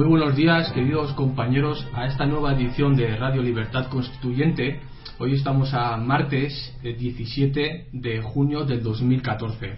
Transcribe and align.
Muy 0.00 0.08
buenos 0.08 0.34
días, 0.34 0.72
queridos 0.72 1.12
compañeros, 1.12 1.86
a 1.92 2.06
esta 2.06 2.24
nueva 2.24 2.54
edición 2.54 2.96
de 2.96 3.18
Radio 3.18 3.42
Libertad 3.42 3.88
Constituyente. 3.88 4.80
Hoy 5.18 5.34
estamos 5.34 5.74
a 5.74 5.98
martes 5.98 6.74
el 6.82 6.96
17 6.96 7.88
de 7.92 8.22
junio 8.22 8.64
del 8.64 8.82
2014. 8.82 9.74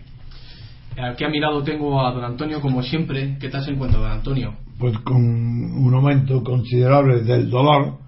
Aquí 0.96 1.24
a 1.24 1.28
mi 1.28 1.40
lado 1.40 1.64
tengo 1.64 2.06
a 2.06 2.12
don 2.12 2.22
Antonio, 2.22 2.60
como 2.60 2.84
siempre. 2.84 3.36
¿Qué 3.40 3.48
tal 3.48 3.64
se 3.64 3.72
encuentra, 3.72 3.98
don 3.98 4.12
Antonio? 4.12 4.54
Pues 4.78 4.96
con 4.98 5.16
un 5.16 5.92
aumento 5.92 6.44
considerable 6.44 7.22
del 7.22 7.50
dolor, 7.50 7.98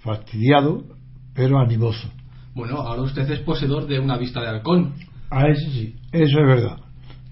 fastidiado, 0.00 0.84
pero 1.34 1.58
animoso. 1.58 2.06
Bueno, 2.54 2.76
ahora 2.82 3.00
usted 3.00 3.30
es 3.30 3.40
poseedor 3.40 3.86
de 3.86 3.98
una 3.98 4.18
vista 4.18 4.42
de 4.42 4.48
halcón. 4.48 4.92
Ah, 5.30 5.46
eso 5.48 5.70
sí, 5.70 5.96
eso 6.12 6.38
es 6.40 6.46
verdad. 6.46 6.83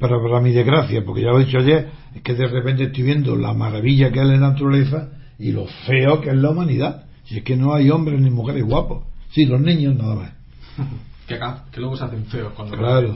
Pero 0.02 0.20
para 0.20 0.40
mi 0.40 0.50
desgracia, 0.50 1.04
porque 1.04 1.22
ya 1.22 1.28
lo 1.28 1.38
he 1.38 1.44
dicho 1.44 1.58
ayer, 1.58 1.88
es 2.12 2.22
que 2.22 2.34
de 2.34 2.48
repente 2.48 2.82
estoy 2.82 3.04
viendo 3.04 3.36
la 3.36 3.54
maravilla 3.54 4.10
que 4.10 4.18
es 4.18 4.26
la 4.26 4.36
naturaleza 4.36 5.10
y 5.38 5.52
lo 5.52 5.66
feo 5.86 6.20
que 6.20 6.30
es 6.30 6.34
la 6.34 6.50
humanidad. 6.50 7.04
Si 7.22 7.38
es 7.38 7.44
que 7.44 7.56
no 7.56 7.72
hay 7.72 7.88
hombres 7.88 8.20
ni 8.20 8.28
mujeres 8.28 8.64
guapos. 8.64 9.04
Sí, 9.30 9.46
los 9.46 9.60
niños 9.60 9.94
nada 9.96 10.16
más. 10.16 10.32
que, 11.28 11.34
acá, 11.34 11.66
que 11.70 11.78
luego 11.78 11.96
se 11.96 12.04
hacen 12.04 12.24
feos 12.24 12.52
cuando 12.54 12.76
Claro. 12.76 13.14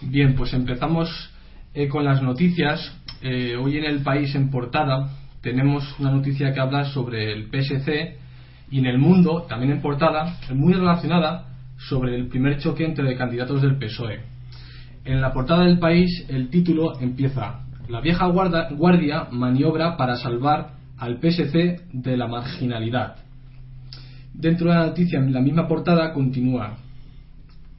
Bien, 0.00 0.34
pues 0.34 0.54
empezamos 0.54 1.10
eh, 1.74 1.86
con 1.86 2.02
las 2.02 2.22
noticias. 2.22 2.90
Eh, 3.20 3.54
hoy 3.54 3.76
en 3.76 3.84
el 3.84 4.00
país 4.02 4.34
en 4.34 4.50
portada 4.50 5.10
tenemos 5.42 5.84
una 5.98 6.12
noticia 6.12 6.54
que 6.54 6.60
habla 6.60 6.86
sobre 6.86 7.30
el 7.30 7.50
PSC 7.50 8.16
y 8.70 8.78
en 8.78 8.86
el 8.86 8.96
mundo, 8.96 9.44
también 9.46 9.72
en 9.72 9.82
portada, 9.82 10.38
muy 10.54 10.72
relacionada 10.72 11.48
sobre 11.76 12.16
el 12.16 12.28
primer 12.28 12.58
choque 12.58 12.86
entre 12.86 13.14
candidatos 13.18 13.60
del 13.60 13.76
PSOE. 13.76 14.37
En 15.08 15.22
la 15.22 15.32
portada 15.32 15.64
del 15.64 15.78
país 15.78 16.26
el 16.28 16.50
título 16.50 17.00
empieza 17.00 17.64
La 17.88 18.02
vieja 18.02 18.26
guardia 18.26 19.28
maniobra 19.32 19.96
para 19.96 20.16
salvar 20.16 20.72
al 20.98 21.18
PSC 21.18 21.80
de 21.94 22.14
la 22.14 22.26
marginalidad. 22.26 23.16
Dentro 24.34 24.68
de 24.68 24.74
la 24.74 24.84
noticia, 24.84 25.18
en 25.18 25.32
la 25.32 25.40
misma 25.40 25.66
portada, 25.66 26.12
continúa. 26.12 26.76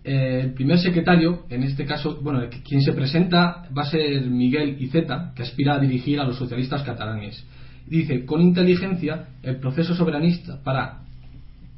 Eh, 0.03 0.41
el 0.43 0.53
primer 0.55 0.79
secretario, 0.79 1.43
en 1.51 1.61
este 1.61 1.85
caso, 1.85 2.19
bueno, 2.19 2.41
quien 2.67 2.81
se 2.81 2.93
presenta 2.93 3.67
va 3.77 3.83
a 3.83 3.91
ser 3.91 4.25
Miguel 4.25 4.81
Iceta, 4.81 5.31
que 5.35 5.43
aspira 5.43 5.75
a 5.75 5.79
dirigir 5.79 6.19
a 6.19 6.23
los 6.23 6.35
socialistas 6.35 6.81
catalanes. 6.81 7.45
Dice, 7.85 8.25
con 8.25 8.41
inteligencia, 8.41 9.27
el 9.43 9.57
proceso 9.57 9.93
soberanista 9.93 10.63
para 10.63 11.01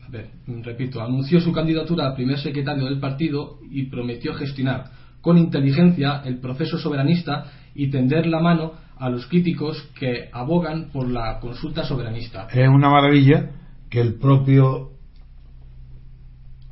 ver, 0.10 0.30
repito, 0.64 1.02
anunció 1.02 1.42
su 1.42 1.52
candidatura 1.52 2.08
a 2.08 2.16
primer 2.16 2.40
secretario 2.40 2.86
del 2.86 3.02
partido 3.02 3.60
y 3.70 3.88
prometió 3.88 4.34
gestionar 4.34 5.01
con 5.22 5.38
inteligencia 5.38 6.22
el 6.26 6.40
proceso 6.40 6.78
soberanista 6.78 7.46
y 7.76 7.90
tender 7.90 8.26
la 8.28 8.42
mano 8.42 8.74
a 8.98 9.10
los 9.10 9.26
críticos 9.28 9.82
que 9.98 10.30
abogan 10.32 10.90
por 10.92 11.10
la 11.10 11.40
consulta 11.40 11.84
soberanista. 11.84 12.48
Es 12.52 12.68
una 12.68 12.90
maravilla 12.90 13.52
que 13.90 14.02
el 14.02 14.16
propio 14.16 14.92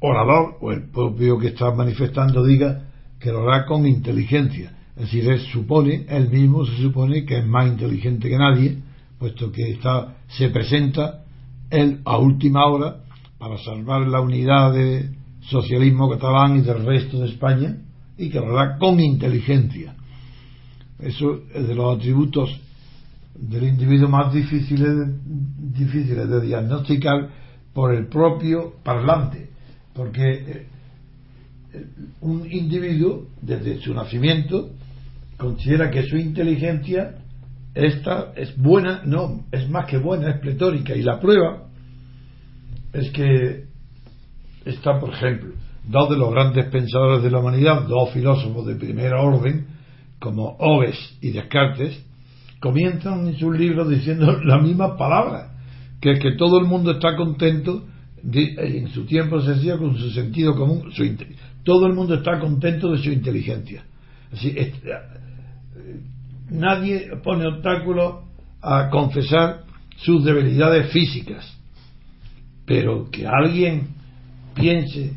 orador 0.02 0.58
o 0.62 0.72
el 0.72 0.90
propio 0.90 1.38
que 1.38 1.48
está 1.48 1.72
manifestando 1.72 2.44
diga 2.44 2.84
que 3.20 3.32
lo 3.32 3.50
hará 3.50 3.66
con 3.66 3.86
inteligencia. 3.86 4.74
Es 4.96 5.04
decir, 5.04 5.30
él 5.30 5.40
supone, 5.40 6.06
él 6.08 6.30
mismo 6.30 6.66
se 6.66 6.78
supone 6.78 7.26
que 7.26 7.40
es 7.40 7.46
más 7.46 7.68
inteligente 7.68 8.30
que 8.30 8.38
nadie, 8.38 8.78
puesto 9.18 9.52
que 9.52 9.72
está, 9.72 10.16
se 10.28 10.50
presenta 10.50 11.24
él 11.70 12.02
a 12.06 12.18
última 12.18 12.66
hora 12.66 12.98
para 13.38 13.58
salvar 13.58 14.08
la 14.08 14.22
unidad 14.22 14.74
del 14.74 15.16
socialismo 15.42 16.10
catalán 16.10 16.58
y 16.58 16.62
del 16.62 16.86
resto 16.86 17.20
de 17.20 17.28
España 17.28 17.78
y 18.20 18.30
que 18.30 18.38
hará 18.38 18.78
con 18.78 19.00
inteligencia. 19.00 19.96
Eso 21.00 21.44
es 21.54 21.68
de 21.68 21.74
los 21.74 21.98
atributos 21.98 22.60
del 23.34 23.64
individuo 23.64 24.10
más 24.10 24.34
difíciles 24.34 24.90
de, 24.90 25.06
difíciles 25.26 26.28
de 26.28 26.42
diagnosticar 26.42 27.30
por 27.74 27.96
el 27.96 28.08
propio 28.08 28.74
parlante, 28.84 29.50
porque 29.94 30.22
eh, 30.22 30.68
eh, 31.74 31.86
un 32.20 32.46
individuo 32.52 33.28
desde 33.42 33.80
su 33.80 33.94
nacimiento 33.94 34.72
considera 35.38 35.90
que 35.90 36.04
su 36.04 36.18
inteligencia 36.18 37.16
esta 37.74 38.34
es 38.36 38.58
buena, 38.58 39.04
no, 39.06 39.46
es 39.54 39.70
más 39.70 39.86
que 39.86 39.98
buena, 39.98 40.32
es 40.32 40.40
pletórica 40.40 40.94
y 40.94 41.02
la 41.04 41.22
prueba 41.22 41.70
es 42.92 43.10
que 43.12 43.66
está, 44.66 45.00
por 45.00 45.14
ejemplo, 45.14 45.54
dos 45.90 46.10
de 46.10 46.18
los 46.18 46.32
grandes 46.32 46.66
pensadores 46.66 47.24
de 47.24 47.32
la 47.32 47.40
humanidad, 47.40 47.84
dos 47.88 48.12
filósofos 48.12 48.66
de 48.68 48.76
primera 48.76 49.22
orden, 49.22 49.66
como 50.20 50.56
Hobbes 50.58 50.98
y 51.22 51.32
Descartes, 51.32 52.06
comienzan 52.60 53.28
en 53.28 53.38
sus 53.38 53.58
libros 53.58 53.90
diciendo 53.90 54.40
la 54.44 54.60
misma 54.60 54.98
palabra, 54.98 55.52
que 56.00 56.12
es 56.12 56.20
que 56.20 56.34
todo 56.34 56.60
el 56.60 56.66
mundo 56.66 56.92
está 56.92 57.16
contento, 57.16 57.86
de- 58.22 58.56
en 58.58 58.90
su 58.90 59.06
tiempo 59.06 59.42
se 59.42 59.56
decía 59.56 59.78
con 59.78 59.98
su 59.98 60.12
sentido 60.12 60.56
común, 60.56 60.92
su 60.92 61.04
todo 61.64 61.88
el 61.88 61.94
mundo 61.94 62.16
está 62.16 62.40
contento 62.40 62.92
de 62.92 62.98
su 63.00 63.10
inteligencia. 63.12 63.84
Eh, 64.44 64.74
nadie 66.50 67.10
pone 67.24 67.46
obstáculo 67.48 68.24
a 68.62 68.90
confesar 68.90 69.62
sus 69.98 70.24
debilidades 70.24 70.92
físicas, 70.92 71.46
pero 72.66 73.10
que 73.10 73.26
alguien 73.28 73.88
piense 74.54 75.14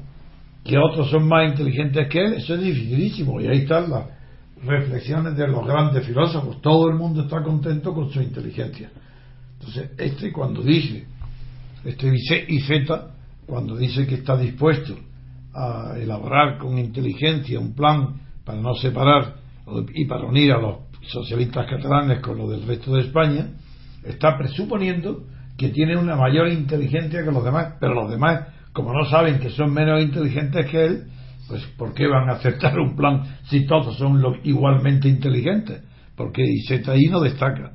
que 0.64 0.78
otros 0.78 1.10
son 1.10 1.26
más 1.26 1.50
inteligentes 1.50 2.08
que 2.08 2.24
él, 2.24 2.34
eso 2.34 2.54
es 2.54 2.62
dificilísimo. 2.62 3.40
Y 3.40 3.48
ahí 3.48 3.58
están 3.58 3.90
las 3.90 4.04
reflexiones 4.64 5.36
de 5.36 5.48
los 5.48 5.66
grandes 5.66 6.06
filósofos. 6.06 6.60
Todo 6.60 6.88
el 6.88 6.96
mundo 6.96 7.22
está 7.22 7.42
contento 7.42 7.92
con 7.92 8.10
su 8.10 8.20
inteligencia. 8.20 8.90
Entonces, 9.58 9.90
este 9.98 10.32
cuando 10.32 10.62
dice, 10.62 11.06
este 11.84 12.10
dice 12.10 12.44
y 12.48 12.60
Z, 12.60 13.10
cuando 13.46 13.76
dice 13.76 14.06
que 14.06 14.16
está 14.16 14.36
dispuesto 14.36 14.96
a 15.54 15.94
elaborar 15.98 16.58
con 16.58 16.78
inteligencia 16.78 17.60
un 17.60 17.74
plan 17.74 18.20
para 18.44 18.60
no 18.60 18.74
separar 18.74 19.36
y 19.94 20.06
para 20.06 20.24
unir 20.24 20.52
a 20.52 20.60
los 20.60 20.76
socialistas 21.08 21.66
catalanes 21.68 22.20
con 22.20 22.38
los 22.38 22.50
del 22.50 22.66
resto 22.66 22.94
de 22.94 23.02
España, 23.02 23.48
está 24.04 24.36
presuponiendo 24.38 25.24
que 25.56 25.68
tiene 25.68 25.96
una 25.96 26.16
mayor 26.16 26.48
inteligencia 26.48 27.22
que 27.24 27.30
los 27.30 27.44
demás, 27.44 27.74
pero 27.78 27.94
los 27.94 28.10
demás, 28.10 28.48
como 28.72 28.92
no 28.92 29.04
saben 29.08 29.38
que 29.38 29.50
son 29.50 29.72
menos 29.72 30.02
inteligentes 30.02 30.66
que 30.70 30.84
él, 30.84 31.04
pues 31.48 31.62
¿por 31.76 31.92
qué 31.94 32.06
van 32.06 32.28
a 32.30 32.34
aceptar 32.34 32.78
un 32.78 32.96
plan 32.96 33.22
si 33.48 33.66
todos 33.66 33.96
son 33.98 34.22
lo- 34.22 34.36
igualmente 34.44 35.08
inteligentes? 35.08 35.82
Porque 36.16 36.42
ahí 36.86 37.04
no 37.10 37.20
destaca. 37.20 37.72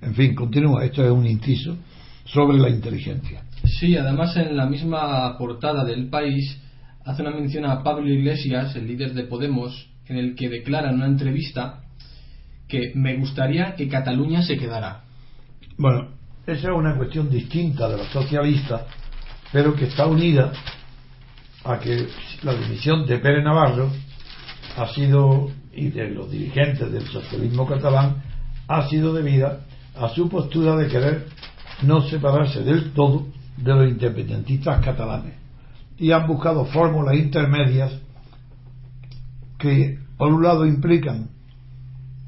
En 0.00 0.14
fin, 0.14 0.34
continúa, 0.34 0.84
esto 0.84 1.04
es 1.04 1.10
un 1.10 1.26
inciso 1.26 1.76
sobre 2.24 2.58
la 2.58 2.68
inteligencia. 2.70 3.42
Sí, 3.80 3.96
además 3.96 4.36
en 4.36 4.56
la 4.56 4.66
misma 4.66 5.36
portada 5.36 5.84
del 5.84 6.08
país 6.08 6.60
hace 7.04 7.22
una 7.22 7.32
mención 7.32 7.64
a 7.64 7.82
Pablo 7.82 8.08
Iglesias, 8.08 8.76
el 8.76 8.86
líder 8.86 9.14
de 9.14 9.24
Podemos, 9.24 9.88
en 10.06 10.16
el 10.16 10.34
que 10.34 10.48
declara 10.48 10.90
en 10.90 10.96
una 10.96 11.06
entrevista 11.06 11.80
que 12.68 12.92
me 12.94 13.16
gustaría 13.16 13.74
que 13.74 13.88
Cataluña 13.88 14.42
se 14.42 14.56
quedara. 14.58 15.02
Bueno, 15.78 16.08
esa 16.46 16.68
es 16.68 16.74
una 16.76 16.96
cuestión 16.96 17.30
distinta 17.30 17.88
de 17.88 17.96
los 17.98 18.08
socialistas, 18.08 18.82
pero 19.52 19.74
que 19.74 19.86
está 19.86 20.06
unida 20.06 20.52
a 21.64 21.78
que 21.78 22.08
la 22.42 22.54
dimisión 22.54 23.06
de 23.06 23.18
Pérez 23.18 23.44
Navarro 23.44 23.90
ha 24.76 24.86
sido, 24.88 25.50
y 25.72 25.88
de 25.88 26.10
los 26.10 26.30
dirigentes 26.30 26.90
del 26.92 27.06
socialismo 27.06 27.66
catalán, 27.66 28.22
ha 28.68 28.88
sido 28.88 29.12
debida 29.12 29.60
a 29.96 30.08
su 30.10 30.28
postura 30.28 30.76
de 30.76 30.88
querer 30.88 31.26
no 31.82 32.02
separarse 32.02 32.62
del 32.62 32.92
todo 32.92 33.26
de 33.56 33.74
los 33.74 33.88
independentistas 33.88 34.84
catalanes. 34.84 35.34
Y 35.96 36.12
han 36.12 36.26
buscado 36.26 36.64
fórmulas 36.66 37.16
intermedias 37.16 37.92
que, 39.58 39.98
por 40.16 40.32
un 40.32 40.44
lado, 40.44 40.64
implican 40.64 41.30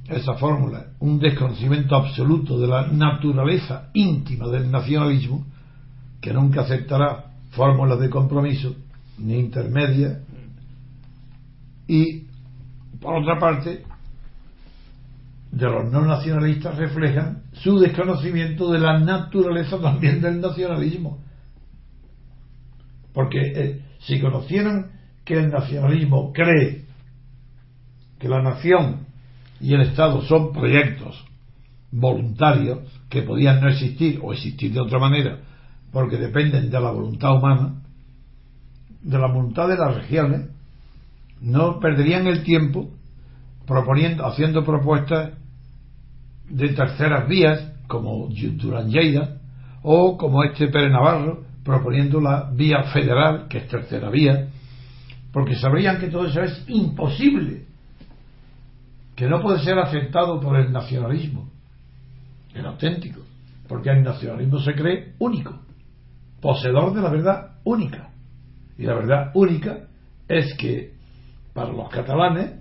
esa 0.08 0.34
fórmula, 0.34 0.87
un 0.99 1.20
desconocimiento 1.20 1.94
absoluto 1.94 2.58
de 2.58 2.66
la 2.66 2.88
naturaleza 2.88 3.90
íntima 3.94 4.49
del 4.49 4.70
nacionalismo, 4.70 5.46
que 6.20 6.32
nunca 6.32 6.62
aceptará 6.62 7.32
fórmulas 7.50 8.00
de 8.00 8.11
compromiso 8.11 8.75
ni 9.19 9.38
intermedias, 9.38 10.19
y 11.87 12.26
por 13.00 13.17
otra 13.17 13.38
parte, 13.38 13.82
de 15.50 15.67
los 15.67 15.90
no 15.90 16.05
nacionalistas 16.05 16.76
reflejan 16.76 17.43
su 17.52 17.78
desconocimiento 17.78 18.70
de 18.70 18.78
la 18.78 18.99
naturaleza 19.00 19.81
también 19.81 20.20
del 20.20 20.40
nacionalismo. 20.40 21.19
Porque 23.12 23.40
eh, 23.40 23.84
si 24.00 24.20
conocieran 24.20 24.93
que 25.25 25.34
el 25.34 25.50
nacionalismo 25.50 26.32
cree 26.32 26.84
que 28.19 28.28
la 28.28 28.43
nación 28.43 29.06
y 29.61 29.75
el 29.75 29.81
Estado 29.82 30.23
son 30.23 30.52
proyectos 30.52 31.25
voluntarios 31.90 32.78
que 33.08 33.23
podían 33.23 33.61
no 33.61 33.69
existir 33.69 34.20
o 34.23 34.32
existir 34.32 34.73
de 34.73 34.81
otra 34.81 35.00
manera 35.00 35.40
porque 35.92 36.16
dependen 36.16 36.70
de 36.70 36.81
la 36.81 36.90
voluntad 36.90 37.37
humana, 37.37 37.75
de 39.02 39.19
la 39.19 39.26
voluntad 39.26 39.69
de 39.69 39.76
las 39.76 39.94
regiones, 39.94 40.48
no 41.40 41.81
perderían 41.81 42.26
el 42.26 42.42
tiempo 42.42 42.90
proponiendo, 43.66 44.26
haciendo 44.26 44.64
propuestas 44.64 45.32
de 46.48 46.69
terceras 46.70 47.28
vías, 47.28 47.72
como 47.87 48.28
Durán 48.28 48.90
Lleida, 48.90 49.38
o 49.82 50.16
como 50.16 50.44
este 50.44 50.69
Pérez 50.69 50.90
Navarro, 50.92 51.44
proponiendo 51.64 52.20
la 52.20 52.50
vía 52.52 52.82
federal, 52.92 53.46
que 53.48 53.58
es 53.58 53.69
tercera 53.69 54.10
vía, 54.10 54.48
porque 55.32 55.54
sabrían 55.54 55.98
que 55.98 56.08
todo 56.08 56.26
eso 56.26 56.42
es 56.42 56.64
imposible, 56.69 57.64
que 59.14 59.28
no 59.28 59.40
puede 59.40 59.60
ser 59.60 59.78
aceptado 59.78 60.40
por 60.40 60.58
el 60.58 60.72
nacionalismo, 60.72 61.48
el 62.54 62.66
auténtico, 62.66 63.20
porque 63.69 63.90
el 63.90 64.02
nacionalismo 64.02 64.58
se 64.58 64.75
cree 64.75 65.14
único, 65.19 65.58
poseedor 66.40 66.94
de 66.94 67.02
la 67.02 67.10
verdad 67.10 67.50
única. 67.64 68.10
Y 68.78 68.84
la 68.84 68.94
verdad 68.94 69.31
única 69.34 69.88
es 70.28 70.54
que 70.54 70.94
para 71.52 71.72
los 71.72 71.88
catalanes 71.90 72.60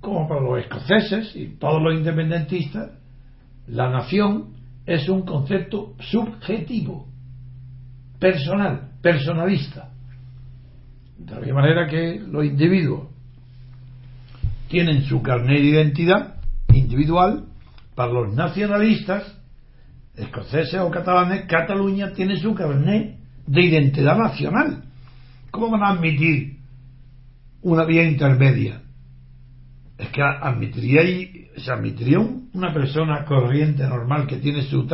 como 0.00 0.28
para 0.28 0.40
los 0.40 0.58
escoceses 0.60 1.34
y 1.34 1.56
todos 1.58 1.82
los 1.82 1.94
independentistas, 1.94 2.92
la 3.66 3.90
nación 3.90 4.54
es 4.86 5.08
un 5.08 5.22
concepto 5.22 5.94
subjetivo, 5.98 7.06
personal, 8.18 8.92
personalista. 9.02 9.90
De 11.18 11.34
la 11.34 11.40
misma 11.40 11.62
manera 11.62 11.86
que 11.88 12.20
los 12.20 12.44
individuos 12.44 13.08
tienen 14.68 15.02
su 15.02 15.20
carnet 15.20 15.60
de 15.60 15.68
identidad 15.68 16.34
individual, 16.72 17.44
para 17.94 18.12
los 18.12 18.34
nacionalistas, 18.34 19.37
escoceses 20.18 20.80
o 20.80 20.90
catalanes, 20.90 21.46
Cataluña 21.46 22.12
tiene 22.12 22.38
su 22.38 22.54
carnet 22.54 23.18
de 23.46 23.62
identidad 23.62 24.16
nacional. 24.16 24.84
¿Cómo 25.50 25.70
van 25.70 25.82
a 25.82 25.90
admitir 25.90 26.58
una 27.62 27.84
vía 27.84 28.04
intermedia? 28.04 28.82
es 29.98 30.08
que 30.10 30.22
admitiría 30.22 31.02
se 31.56 31.72
admitiría 31.72 32.20
una 32.20 32.72
persona 32.72 33.24
corriente 33.24 33.82
normal 33.82 34.28
que 34.28 34.36
tiene 34.36 34.62
su, 34.62 34.88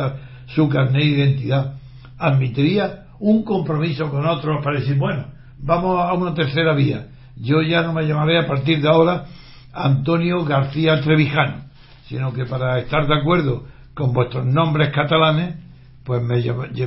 su 0.47 0.67
carnet 0.67 1.03
de 1.03 1.09
identidad 1.09 1.75
admitiría 2.17 3.05
un 3.19 3.43
compromiso 3.43 4.09
con 4.09 4.25
otros 4.25 4.63
para 4.63 4.79
decir 4.79 4.97
bueno 4.97 5.27
vamos 5.59 5.99
a 6.01 6.13
una 6.13 6.33
tercera 6.33 6.73
vía 6.73 7.07
yo 7.35 7.61
ya 7.61 7.83
no 7.83 7.93
me 7.93 8.07
llamaré 8.07 8.39
a 8.39 8.47
partir 8.47 8.81
de 8.81 8.89
ahora 8.89 9.25
Antonio 9.71 10.43
García 10.43 10.99
Trevijano 11.01 11.65
sino 12.07 12.33
que 12.33 12.45
para 12.45 12.79
estar 12.79 13.07
de 13.07 13.15
acuerdo 13.15 13.65
con 13.95 14.13
vuestros 14.13 14.45
nombres 14.45 14.89
catalanes 14.89 15.55
pues 16.03 16.21
me, 16.21 16.37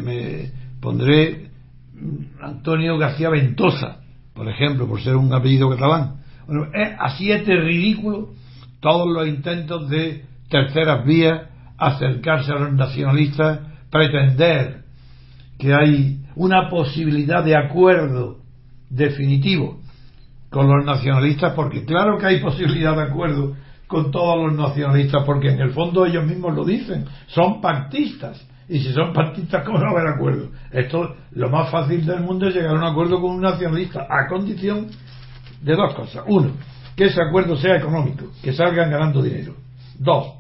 me 0.00 0.52
pondré 0.81 1.50
Antonio 2.40 2.96
García 2.96 3.31
Ventosa 3.31 3.99
por 4.34 4.49
ejemplo 4.49 4.87
por 4.87 5.00
ser 5.02 5.16
un 5.16 5.32
apellido 5.32 5.69
catalán. 5.69 6.20
Bueno, 6.46 6.66
es 6.72 6.90
así 7.00 7.32
es 7.32 7.44
de 7.44 7.56
ridículo 7.56 8.28
todos 8.81 9.08
los 9.12 9.26
intentos 9.26 9.88
de 9.88 10.25
terceras 10.49 11.05
vías 11.05 11.49
acercarse 11.76 12.52
a 12.52 12.56
los 12.56 12.72
nacionalistas, 12.72 13.60
pretender 13.90 14.82
que 15.58 15.75
hay 15.75 16.20
una 16.37 16.69
posibilidad 16.69 17.44
de 17.44 17.56
acuerdo 17.56 18.38
definitivo 18.90 19.81
con 20.50 20.69
los 20.69 20.84
nacionalistas, 20.84 21.52
porque 21.55 21.84
claro 21.84 22.19
que 22.19 22.26
hay 22.26 22.40
posibilidad 22.40 22.96
de 22.96 23.02
acuerdo 23.02 23.56
con 23.88 24.11
todos 24.12 24.46
los 24.46 24.56
nacionalistas, 24.56 25.25
porque 25.25 25.50
en 25.50 25.61
el 25.61 25.70
fondo 25.70 26.06
ellos 26.06 26.25
mismos 26.25 26.55
lo 26.55 26.64
dicen, 26.64 27.06
son 27.26 27.61
pactistas. 27.61 28.46
Y 28.69 28.81
si 28.81 28.93
son 28.93 29.14
pactistas, 29.14 29.64
¿cómo 29.64 29.79
no 29.79 29.87
a 29.87 29.90
haber 29.90 30.08
acuerdo? 30.08 30.50
Esto, 30.70 31.17
lo 31.32 31.49
más 31.49 31.70
fácil 31.70 32.05
del 32.05 32.20
mundo 32.20 32.49
es 32.49 32.55
llegar 32.55 32.76
a 32.76 32.79
un 32.79 32.85
acuerdo 32.85 33.20
con 33.20 33.31
un 33.31 33.40
nacionalista, 33.40 34.06
a 34.08 34.29
condición 34.29 34.88
de 35.62 35.75
dos 35.75 35.94
cosas. 35.94 36.23
Uno, 36.29 36.50
que 36.94 37.06
ese 37.06 37.23
acuerdo 37.23 37.56
sea 37.56 37.76
económico, 37.76 38.26
que 38.43 38.52
salgan 38.52 38.90
ganando 38.90 39.23
dinero. 39.23 39.55
Dos, 39.99 40.34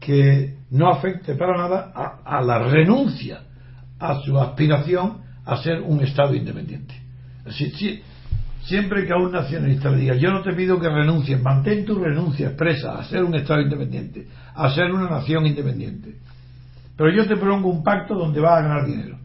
que 0.00 0.56
no 0.70 0.88
afecte 0.88 1.36
para 1.36 1.56
nada 1.56 1.92
a, 2.24 2.42
la 2.42 2.58
renuncia 2.58 3.42
a 4.00 4.20
su 4.20 4.38
aspiración 4.38 5.18
a 5.44 5.56
ser 5.58 5.80
un 5.80 6.02
Estado 6.02 6.34
independiente. 6.34 6.94
Siempre 8.64 9.06
que 9.06 9.12
a 9.12 9.16
un 9.16 9.32
nacionalista 9.32 9.90
le 9.90 9.98
diga, 9.98 10.14
yo 10.16 10.30
no 10.30 10.42
te 10.42 10.52
pido 10.52 10.80
que 10.80 10.88
renuncies, 10.88 11.40
mantén 11.40 11.84
tu 11.84 11.98
renuncia 11.98 12.48
expresa 12.48 12.98
a 12.98 13.04
ser 13.04 13.24
un 13.24 13.34
Estado 13.34 13.60
independiente, 13.60 14.26
a 14.54 14.70
ser 14.70 14.90
una 14.92 15.08
nación 15.08 15.46
independiente. 15.46 16.16
Pero 16.96 17.10
yo 17.10 17.26
te 17.26 17.36
propongo 17.36 17.70
un 17.70 17.82
pacto 17.82 18.14
donde 18.14 18.40
vas 18.40 18.58
a 18.58 18.62
ganar 18.62 18.86
dinero. 18.86 19.18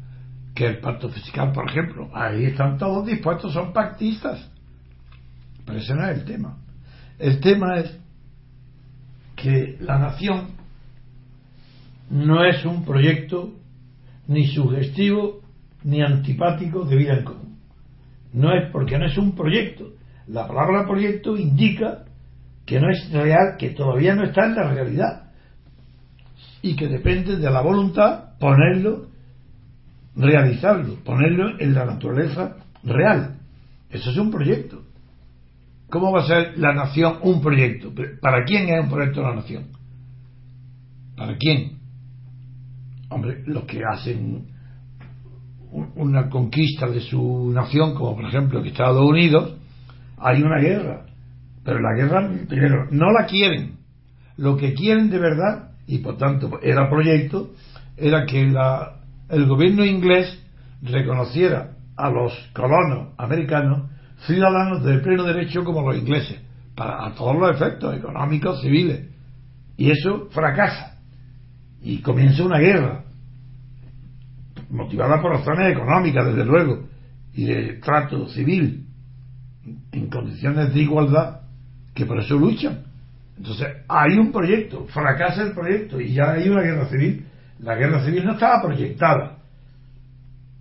Que 0.56 0.66
el 0.66 0.80
pacto 0.80 1.10
fiscal, 1.10 1.52
por 1.54 1.70
ejemplo. 1.70 2.10
Ahí 2.14 2.46
están 2.46 2.78
todos 2.78 3.06
dispuestos, 3.06 3.54
son 3.54 3.72
pactistas. 3.72 4.50
Pero 5.66 5.80
ese 5.80 5.94
no 5.94 6.06
es 6.08 6.18
el 6.18 6.26
tema. 6.26 6.58
El 7.18 7.40
tema 7.40 7.78
es 7.78 7.98
que 9.36 9.78
la 9.80 10.00
nación 10.00 10.48
no 12.10 12.44
es 12.44 12.66
un 12.66 12.84
proyecto 12.84 13.54
ni 14.28 14.48
sugestivo 14.48 15.42
ni 15.84 16.02
antipático 16.02 16.84
de 16.84 16.96
vida 16.96 17.14
en 17.18 17.24
común. 17.24 17.49
No 18.34 18.54
es 18.54 18.72
porque 18.72 18.98
no 18.98 19.06
es 19.06 19.18
un 19.18 19.36
proyecto. 19.36 19.94
La 20.28 20.48
palabra 20.48 20.86
proyecto 20.86 21.38
indica 21.38 22.06
que 22.66 22.80
no 22.80 22.90
es 22.92 23.12
real, 23.12 23.56
que 23.58 23.72
todavía 23.72 24.14
no 24.16 24.26
está 24.26 24.46
en 24.46 24.56
la 24.56 24.72
realidad 24.72 25.24
y 26.62 26.76
que 26.76 26.88
depende 26.88 27.38
de 27.38 27.50
la 27.50 27.62
voluntad 27.62 28.38
ponerlo, 28.40 29.08
realizarlo, 30.16 30.96
ponerlo 31.04 31.60
en 31.60 31.74
la 31.74 31.86
naturaleza 31.86 32.58
real. 32.84 33.38
Eso 33.90 34.12
es 34.12 34.18
un 34.18 34.30
proyecto. 34.30 34.84
¿Cómo 35.90 36.12
va 36.12 36.22
a 36.22 36.28
ser 36.28 36.60
la 36.60 36.74
nación 36.74 37.18
un 37.24 37.42
proyecto? 37.42 37.92
¿Para 38.22 38.44
quién 38.44 38.70
es 38.70 38.84
un 38.84 38.90
proyecto 38.90 39.24
la 39.24 39.36
nación? 39.36 39.68
¿Para 41.18 41.36
quién? 41.38 41.80
Hombre, 43.10 43.42
los 43.48 43.64
que 43.64 43.82
hacen 43.84 44.49
una 45.72 46.30
conquista 46.30 46.88
de 46.88 47.02
su 47.02 47.52
nación, 47.54 47.94
como 47.94 48.16
por 48.16 48.26
ejemplo 48.26 48.64
Estados 48.64 49.04
Unidos, 49.08 49.56
hay 50.18 50.42
una 50.42 50.60
guerra. 50.60 51.06
Pero 51.64 51.80
la 51.80 51.94
guerra, 51.96 52.30
primero, 52.48 52.88
no 52.92 53.12
la 53.12 53.26
quieren. 53.26 53.78
Lo 54.38 54.58
que 54.58 54.74
quieren 54.74 55.10
de 55.10 55.20
verdad, 55.20 55.72
y 55.86 56.00
por 56.00 56.18
tanto 56.18 56.60
era 56.62 56.90
proyecto, 56.90 57.52
era 57.98 58.26
que 58.26 58.48
la, 58.48 59.02
el 59.30 59.46
gobierno 59.46 59.86
inglés 59.86 60.42
reconociera 60.82 61.72
a 61.98 62.10
los 62.10 62.34
colonos 62.54 63.10
americanos 63.18 63.90
ciudadanos 64.26 64.84
de 64.84 65.00
pleno 65.00 65.24
derecho 65.24 65.64
como 65.64 65.82
los 65.82 65.98
ingleses, 65.98 66.40
para 66.76 67.06
a 67.06 67.14
todos 67.14 67.36
los 67.38 67.52
efectos 67.52 67.96
económicos, 67.96 68.62
civiles. 68.62 69.08
Y 69.78 69.92
eso 69.92 70.28
fracasa. 70.32 70.98
Y 71.82 72.00
comienza 72.00 72.44
una 72.44 72.60
guerra, 72.60 73.04
motivada 74.70 75.22
por 75.22 75.32
razones 75.32 75.72
económicas, 75.72 76.26
desde 76.26 76.46
luego, 76.46 76.88
y 77.34 77.46
de 77.46 77.74
trato 77.82 78.28
civil, 78.30 78.86
en 79.92 80.10
condiciones 80.10 80.74
de 80.74 80.82
igualdad, 80.82 81.42
que 81.94 82.06
por 82.06 82.20
eso 82.20 82.38
luchan. 82.38 82.84
Entonces, 83.38 83.68
hay 83.88 84.18
un 84.18 84.32
proyecto, 84.32 84.86
fracasa 84.88 85.44
el 85.44 85.54
proyecto 85.54 86.00
y 86.00 86.14
ya 86.14 86.32
hay 86.32 86.50
una 86.50 86.62
guerra 86.62 86.90
civil. 86.90 87.26
La 87.60 87.76
guerra 87.76 88.04
civil 88.04 88.26
no 88.26 88.34
estaba 88.34 88.62
proyectada, 88.62 89.38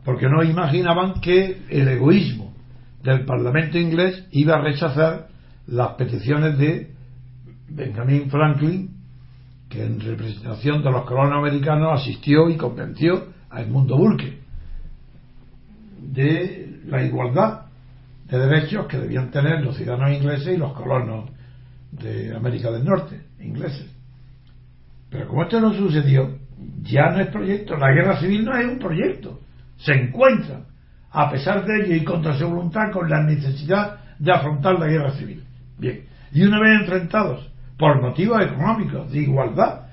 porque 0.04 0.28
no 0.28 0.42
imaginaban 0.42 1.20
que 1.20 1.62
el 1.68 1.88
egoísmo 1.88 2.54
del 3.02 3.24
Parlamento 3.24 3.78
inglés 3.78 4.26
iba 4.32 4.56
a 4.56 4.60
rechazar 4.60 5.28
las 5.66 5.94
peticiones 5.94 6.58
de 6.58 6.92
Benjamin 7.68 8.30
Franklin, 8.30 8.96
que 9.68 9.84
en 9.84 10.00
representación 10.00 10.82
de 10.82 10.90
los 10.90 11.04
colonos 11.04 11.38
americanos 11.38 12.00
asistió 12.00 12.48
y 12.48 12.56
convenció 12.56 13.26
a 13.50 13.60
Edmundo 13.60 13.96
Burke 13.96 14.38
de 16.00 16.80
la 16.86 17.02
igualdad 17.02 17.62
de 18.28 18.38
derechos 18.38 18.86
que 18.86 18.98
debían 18.98 19.30
tener 19.30 19.62
los 19.62 19.76
ciudadanos 19.76 20.16
ingleses 20.16 20.54
y 20.54 20.56
los 20.56 20.72
colonos 20.72 21.30
de 21.92 22.34
América 22.34 22.70
del 22.70 22.84
Norte, 22.84 23.20
ingleses. 23.40 23.90
Pero 25.10 25.28
como 25.28 25.42
esto 25.42 25.60
no 25.60 25.72
sucedió, 25.72 26.36
ya 26.82 27.10
no 27.10 27.20
es 27.20 27.28
proyecto, 27.28 27.76
la 27.76 27.92
guerra 27.92 28.20
civil 28.20 28.44
no 28.44 28.56
es 28.56 28.66
un 28.66 28.78
proyecto, 28.78 29.40
se 29.78 29.94
encuentran, 29.94 30.64
a 31.10 31.30
pesar 31.30 31.64
de 31.64 31.84
ello 31.84 31.94
y 31.94 32.04
contra 32.04 32.36
su 32.36 32.46
voluntad, 32.46 32.90
con 32.92 33.08
la 33.08 33.22
necesidad 33.22 34.00
de 34.18 34.32
afrontar 34.32 34.78
la 34.78 34.88
guerra 34.88 35.12
civil. 35.12 35.42
Bien, 35.78 36.04
y 36.32 36.42
una 36.42 36.60
vez 36.60 36.80
enfrentados 36.80 37.48
por 37.78 38.02
motivos 38.02 38.42
económicos, 38.42 39.10
de 39.10 39.20
igualdad, 39.20 39.87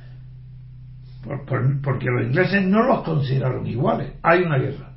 porque 1.26 2.06
los 2.06 2.28
ingleses 2.28 2.64
no 2.66 2.84
los 2.84 3.04
consideraron 3.04 3.66
iguales, 3.66 4.14
hay 4.22 4.42
una 4.42 4.58
guerra. 4.58 4.92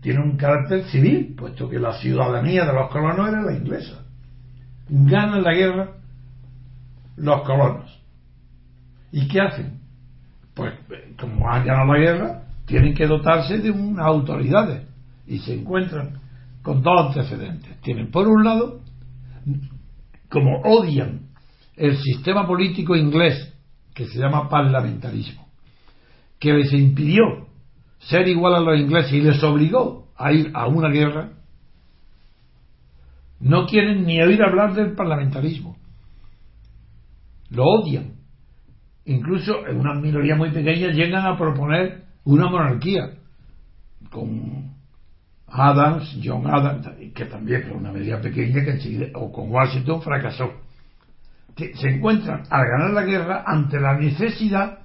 Tiene 0.00 0.20
un 0.20 0.36
carácter 0.36 0.84
civil, 0.84 1.34
puesto 1.36 1.68
que 1.68 1.78
la 1.78 1.92
ciudadanía 1.94 2.64
de 2.64 2.72
los 2.72 2.90
colonos 2.90 3.28
era 3.28 3.42
la 3.42 3.52
inglesa. 3.52 4.04
Ganan 4.88 5.42
la 5.42 5.52
guerra 5.52 5.90
los 7.16 7.42
colonos. 7.42 8.00
¿Y 9.12 9.28
qué 9.28 9.40
hacen? 9.40 9.80
Pues 10.54 10.74
como 11.18 11.50
han 11.50 11.66
ganado 11.66 11.92
la 11.92 11.98
guerra, 11.98 12.42
tienen 12.66 12.94
que 12.94 13.06
dotarse 13.06 13.58
de 13.58 13.70
unas 13.70 14.06
autoridades 14.06 14.86
y 15.26 15.38
se 15.40 15.54
encuentran 15.54 16.18
con 16.62 16.82
dos 16.82 17.08
antecedentes. 17.08 17.80
Tienen 17.82 18.10
por 18.10 18.26
un 18.26 18.44
lado, 18.44 18.80
como 20.28 20.60
odian 20.62 21.28
el 21.76 21.96
sistema 21.98 22.46
político 22.46 22.96
inglés 22.96 23.49
que 23.94 24.06
se 24.06 24.18
llama 24.18 24.48
parlamentarismo, 24.48 25.46
que 26.38 26.52
les 26.52 26.72
impidió 26.72 27.48
ser 27.98 28.28
igual 28.28 28.54
a 28.54 28.60
los 28.60 28.78
ingleses 28.78 29.12
y 29.12 29.20
les 29.20 29.42
obligó 29.42 30.08
a 30.16 30.32
ir 30.32 30.50
a 30.54 30.66
una 30.66 30.88
guerra, 30.88 31.32
no 33.40 33.66
quieren 33.66 34.04
ni 34.04 34.20
oír 34.20 34.42
hablar 34.42 34.74
del 34.74 34.94
parlamentarismo. 34.94 35.76
Lo 37.50 37.64
odian. 37.64 38.14
Incluso 39.06 39.66
en 39.66 39.80
una 39.80 39.94
minoría 39.94 40.36
muy 40.36 40.50
pequeña 40.50 40.88
llegan 40.88 41.26
a 41.26 41.36
proponer 41.36 42.04
una 42.24 42.48
monarquía 42.48 43.14
con 44.10 44.70
Adams, 45.46 46.18
John 46.22 46.46
Adams, 46.46 46.88
que 47.14 47.24
también 47.24 47.62
es 47.62 47.72
una 47.72 47.92
medida 47.92 48.20
pequeña 48.20 48.62
que 48.62 49.10
o 49.14 49.32
con 49.32 49.50
Washington 49.50 50.02
fracasó. 50.02 50.52
Que 51.56 51.74
se 51.76 51.88
encuentran 51.88 52.44
al 52.50 52.66
ganar 52.66 52.90
la 52.90 53.04
guerra 53.04 53.44
ante 53.46 53.80
la 53.80 53.98
necesidad 53.98 54.78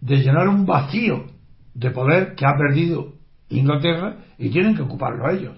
de 0.00 0.16
llenar 0.16 0.48
un 0.48 0.66
vacío 0.66 1.26
de 1.74 1.90
poder 1.90 2.34
que 2.34 2.46
ha 2.46 2.56
perdido 2.56 3.14
Inglaterra 3.48 4.16
y 4.38 4.50
tienen 4.50 4.74
que 4.74 4.82
ocuparlo 4.82 5.26
a 5.26 5.32
ellos. 5.32 5.56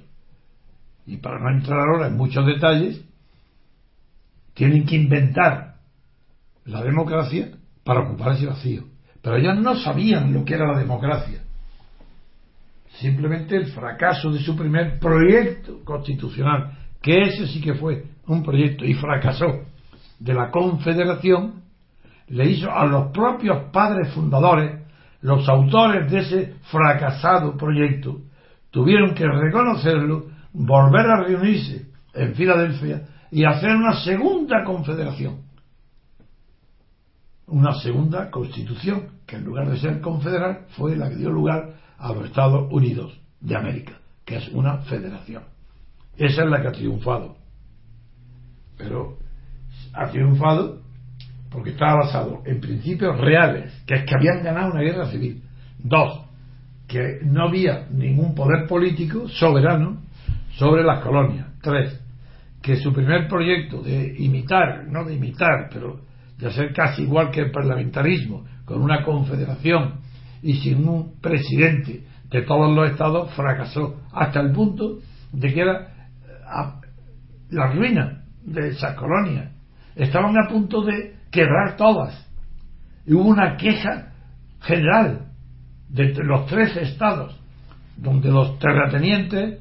Y 1.07 1.19
para 1.19 1.39
no 1.39 1.51
entrar 1.51 1.81
ahora 1.81 2.07
en 2.07 2.17
muchos 2.17 2.47
detalles, 2.47 3.05
tienen 4.55 4.85
que 4.85 4.97
inventar 4.97 5.77
la 6.65 6.83
democracia 6.83 7.51
para 7.85 8.01
ocupar 8.01 8.33
ese 8.33 8.47
vacío. 8.47 8.85
Pero 9.21 9.37
ellos 9.37 9.59
no 9.59 9.77
sabían 9.77 10.33
lo 10.33 10.45
que 10.45 10.55
era 10.55 10.73
la 10.73 10.79
democracia. 10.79 11.41
Simplemente 12.99 13.57
el 13.57 13.67
fracaso 13.67 14.31
de 14.31 14.41
su 14.41 14.57
primer 14.57 14.99
proyecto 14.99 15.83
constitucional, 15.85 16.79
que 17.01 17.23
ese 17.23 17.47
sí 17.47 17.61
que 17.61 17.75
fue 17.75 18.05
un 18.27 18.43
proyecto 18.43 18.85
y 18.85 18.95
fracasó, 18.95 19.65
de 20.23 20.35
la 20.35 20.51
confederación, 20.51 21.63
le 22.29 22.51
hizo 22.51 22.71
a 22.71 22.87
los 22.87 23.11
propios 23.13 23.71
padres 23.73 24.13
fundadores 24.15 24.83
los 25.23 25.49
autores 25.49 26.11
de 26.11 26.19
ese 26.19 26.55
fracasado 26.71 27.57
proyecto 27.57 28.23
tuvieron 28.71 29.15
que 29.15 29.27
reconocerlo, 29.27 30.27
volver 30.53 31.07
a 31.07 31.23
reunirse 31.23 31.87
en 32.15 32.35
Filadelfia 32.35 33.07
y 33.31 33.45
hacer 33.45 33.71
una 33.71 33.95
segunda 34.03 34.65
confederación. 34.65 35.43
Una 37.47 37.75
segunda 37.75 38.31
constitución, 38.31 39.21
que 39.27 39.37
en 39.37 39.45
lugar 39.45 39.71
de 39.71 39.79
ser 39.79 40.01
confederal 40.01 40.67
fue 40.77 40.97
la 40.97 41.09
que 41.09 41.17
dio 41.17 41.31
lugar 41.31 41.75
a 41.99 42.13
los 42.13 42.25
Estados 42.25 42.73
Unidos 42.73 43.21
de 43.41 43.57
América, 43.57 43.93
que 44.25 44.37
es 44.37 44.49
una 44.49 44.79
federación. 44.79 45.45
Esa 46.17 46.45
es 46.45 46.51
la 46.51 46.61
que 46.61 46.69
ha 46.69 46.73
triunfado. 46.73 47.37
Pero 48.77 49.19
ha 49.93 50.09
triunfado 50.09 50.81
porque 51.51 51.71
estaba 51.71 52.05
basado 52.05 52.43
en 52.47 52.61
principios 52.61 53.19
reales, 53.19 53.73
que 53.87 53.95
es 53.95 54.05
que 54.05 54.15
habían 54.15 54.43
ganado 54.43 54.73
una 54.73 54.81
guerra 54.81 55.07
civil. 55.07 55.43
Dos, 55.79 56.25
que 56.89 57.21
no 57.25 57.49
había 57.49 57.87
ningún 57.91 58.35
poder 58.35 58.67
político 58.67 59.29
soberano 59.29 60.01
sobre 60.53 60.83
las 60.83 61.01
colonias. 61.01 61.47
Tres, 61.61 62.01
que 62.63 62.77
su 62.77 62.93
primer 62.93 63.29
proyecto 63.29 63.83
de 63.83 64.15
imitar, 64.19 64.87
no 64.89 65.05
de 65.05 65.15
imitar, 65.15 65.69
pero 65.71 66.01
de 66.39 66.47
hacer 66.49 66.73
casi 66.73 67.03
igual 67.03 67.31
que 67.31 67.41
el 67.41 67.51
parlamentarismo, 67.51 68.45
con 68.65 68.81
una 68.81 69.05
confederación 69.05 70.01
y 70.43 70.55
sin 70.55 70.89
un 70.89 71.21
presidente 71.21 72.05
de 72.31 72.43
todos 72.43 72.75
los 72.75 72.91
estados, 72.91 73.31
fracasó 73.35 74.01
hasta 74.13 74.41
el 74.41 74.53
punto 74.53 74.99
de 75.33 75.53
que 75.53 75.61
era 75.61 75.81
eh, 75.81 76.89
la 77.51 77.73
ruina 77.73 78.25
de 78.43 78.69
esas 78.69 78.95
colonias. 78.95 79.53
Estaban 79.97 80.37
a 80.39 80.49
punto 80.49 80.83
de 80.83 81.17
quebrar 81.31 81.77
todas. 81.77 82.27
Y 83.07 83.15
hubo 83.15 83.29
una 83.29 83.57
queja 83.57 84.13
general 84.61 85.27
de 85.89 86.15
los 86.25 86.47
tres 86.47 86.77
estados, 86.77 87.39
donde 87.97 88.31
los 88.31 88.59
terratenientes 88.59 89.61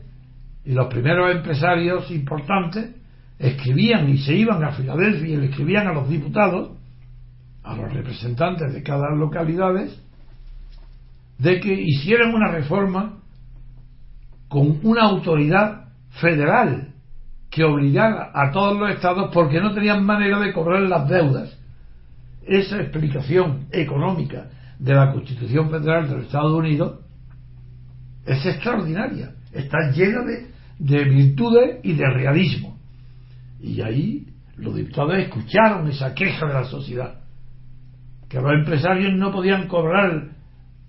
y 0.64 0.74
los 0.74 0.88
primeros 0.88 1.36
empresarios 1.36 2.10
importantes 2.12 2.96
escribían 3.40 4.10
y 4.10 4.20
se 4.20 4.36
iban 4.36 4.64
a 4.64 4.72
Filadelfia 4.72 5.34
y 5.34 5.38
le 5.38 5.46
escribían 5.48 5.88
a 5.88 5.94
los 5.94 6.08
diputados, 6.08 6.78
a 7.64 7.76
los 7.76 7.92
representantes 7.92 8.74
de 8.74 8.84
cada 8.84 9.14
localidades, 9.16 10.00
de 11.40 11.60
que 11.60 11.74
hicieran 11.74 12.34
una 12.36 12.52
reforma 12.52 13.18
con 14.48 14.80
una 14.84 15.04
autoridad 15.04 15.86
federal 16.22 16.91
que 17.52 17.66
obligara 17.66 18.32
a 18.34 18.50
todos 18.52 18.80
los 18.80 18.90
estados 18.92 19.30
porque 19.34 19.60
no 19.60 19.74
tenían 19.74 20.06
manera 20.06 20.40
de 20.40 20.54
cobrar 20.54 20.82
las 20.84 21.08
deudas. 21.08 21.60
Esa 22.48 22.82
explicación 22.82 23.68
económica 23.72 24.50
de 24.80 24.96
la 24.96 25.12
Constitución 25.12 25.70
Federal 25.70 26.10
de 26.10 26.16
los 26.16 26.26
Estados 26.26 26.54
Unidos 26.54 27.02
es 28.26 28.46
extraordinaria, 28.46 29.34
está 29.52 29.92
llena 29.92 30.22
de, 30.24 30.48
de 30.80 31.04
virtudes 31.04 31.80
y 31.84 31.94
de 31.94 32.10
realismo. 32.10 32.80
Y 33.60 33.82
ahí 33.82 34.28
los 34.56 34.74
diputados 34.74 35.16
escucharon 35.18 35.88
esa 35.90 36.14
queja 36.16 36.48
de 36.48 36.54
la 36.54 36.64
sociedad, 36.64 37.16
que 38.30 38.40
los 38.40 38.54
empresarios 38.54 39.14
no 39.14 39.32
podían 39.34 39.68
cobrar 39.68 40.30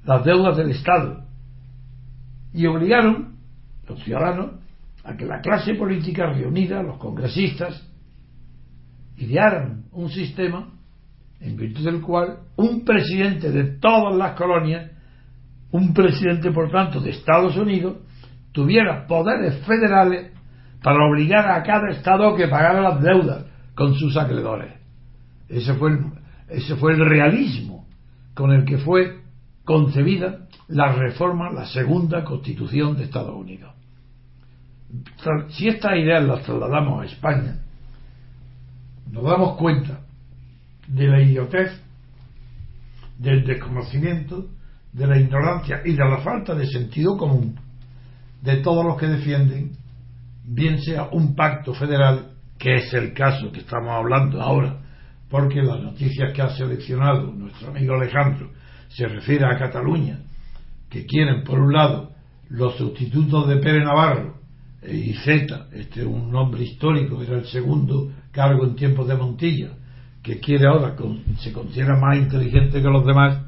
las 0.05 0.25
deudas 0.25 0.57
del 0.57 0.71
Estado, 0.71 1.25
y 2.55 2.67
obligaron 2.67 3.37
los 3.89 4.01
ciudadanos 4.05 4.62
la 5.05 5.41
clase 5.41 5.75
política 5.75 6.33
reunida, 6.33 6.83
los 6.83 6.99
congresistas, 6.99 7.89
idearan 9.17 9.85
un 9.93 10.09
sistema 10.11 10.71
en 11.41 11.57
virtud 11.57 11.85
del 11.85 12.01
cual 12.01 12.39
un 12.57 12.85
presidente 12.85 13.51
de 13.51 13.79
todas 13.79 14.17
las 14.17 14.37
colonias, 14.37 14.91
un 15.73 15.93
presidente 15.93 16.53
por 16.53 16.71
tanto 16.71 17.01
de 17.01 17.11
Estados 17.11 17.57
Unidos, 17.57 17.97
tuviera 18.53 19.07
poderes 19.07 19.65
federales 19.67 20.33
para 20.83 21.05
obligar 21.05 21.51
a 21.51 21.63
cada 21.63 21.91
estado 21.91 22.29
a 22.29 22.37
que 22.37 22.49
pagara 22.49 22.81
las 22.81 23.03
deudas 23.03 23.45
con 23.75 23.95
sus 23.95 24.17
acreedores. 24.17 24.75
Ese 25.49 25.75
fue 25.75 25.91
el, 25.91 25.99
ese 26.49 26.77
fue 26.77 26.93
el 26.93 27.05
realismo 27.05 27.87
con 28.35 28.53
el 28.53 28.65
que 28.65 28.79
fue 28.79 29.21
concebida 29.65 30.47
la 30.69 30.93
reforma, 30.93 31.51
la 31.51 31.67
segunda 31.67 32.25
constitución 32.25 32.97
de 32.97 33.05
Estados 33.05 33.35
Unidos. 33.35 33.73
Si 35.51 35.69
estas 35.69 35.97
ideas 35.97 36.23
las 36.25 36.43
trasladamos 36.43 37.03
a 37.03 37.07
España, 37.07 37.57
nos 39.11 39.25
damos 39.25 39.57
cuenta 39.57 40.01
de 40.87 41.07
la 41.09 41.23
idiotez, 41.23 41.71
del 43.19 43.45
desconocimiento, 43.45 44.49
de 44.93 45.07
la 45.07 45.19
ignorancia 45.19 45.81
y 45.85 45.93
de 45.93 46.05
la 46.05 46.19
falta 46.19 46.55
de 46.55 46.67
sentido 46.67 47.17
común 47.17 47.59
de 48.43 48.57
todos 48.57 48.85
los 48.85 48.99
que 48.99 49.07
defienden, 49.07 49.73
bien 50.45 50.81
sea 50.81 51.05
un 51.13 51.35
pacto 51.35 51.73
federal, 51.73 52.33
que 52.59 52.75
es 52.77 52.93
el 52.93 53.15
caso 53.15 53.51
que 53.53 53.61
estamos 53.61 53.91
hablando 53.91 54.43
ahora, 54.43 54.79
porque 55.31 55.63
las 55.63 55.81
noticias 55.81 56.33
que 56.35 56.43
ha 56.43 56.51
seleccionado 56.51 57.33
nuestro 57.33 57.69
amigo 57.69 57.95
Alejandro 57.95 58.51
se 58.89 59.07
refiere 59.07 59.47
a 59.47 59.59
Cataluña, 59.59 60.19
que 60.91 61.07
quieren, 61.07 61.45
por 61.45 61.61
un 61.61 61.73
lado, 61.73 62.11
los 62.49 62.77
sustitutos 62.77 63.49
de 63.49 63.57
Pérez 63.57 63.85
Navarro 63.85 64.42
y 64.89 65.15
Z, 65.15 65.69
este 65.73 66.01
es 66.01 66.07
un 66.07 66.31
nombre 66.31 66.63
histórico, 66.65 67.23
era 67.23 67.39
el 67.39 67.47
segundo 67.47 68.11
cargo 68.33 68.65
en 68.65 68.75
tiempos 68.75 69.07
de 69.07 69.15
Montilla, 69.15 69.71
que 70.23 70.41
quiere 70.41 70.67
ahora, 70.67 70.97
se 71.39 71.53
considera 71.53 71.97
más 71.97 72.17
inteligente 72.17 72.83
que 72.83 72.89
los 72.89 73.07
demás, 73.07 73.39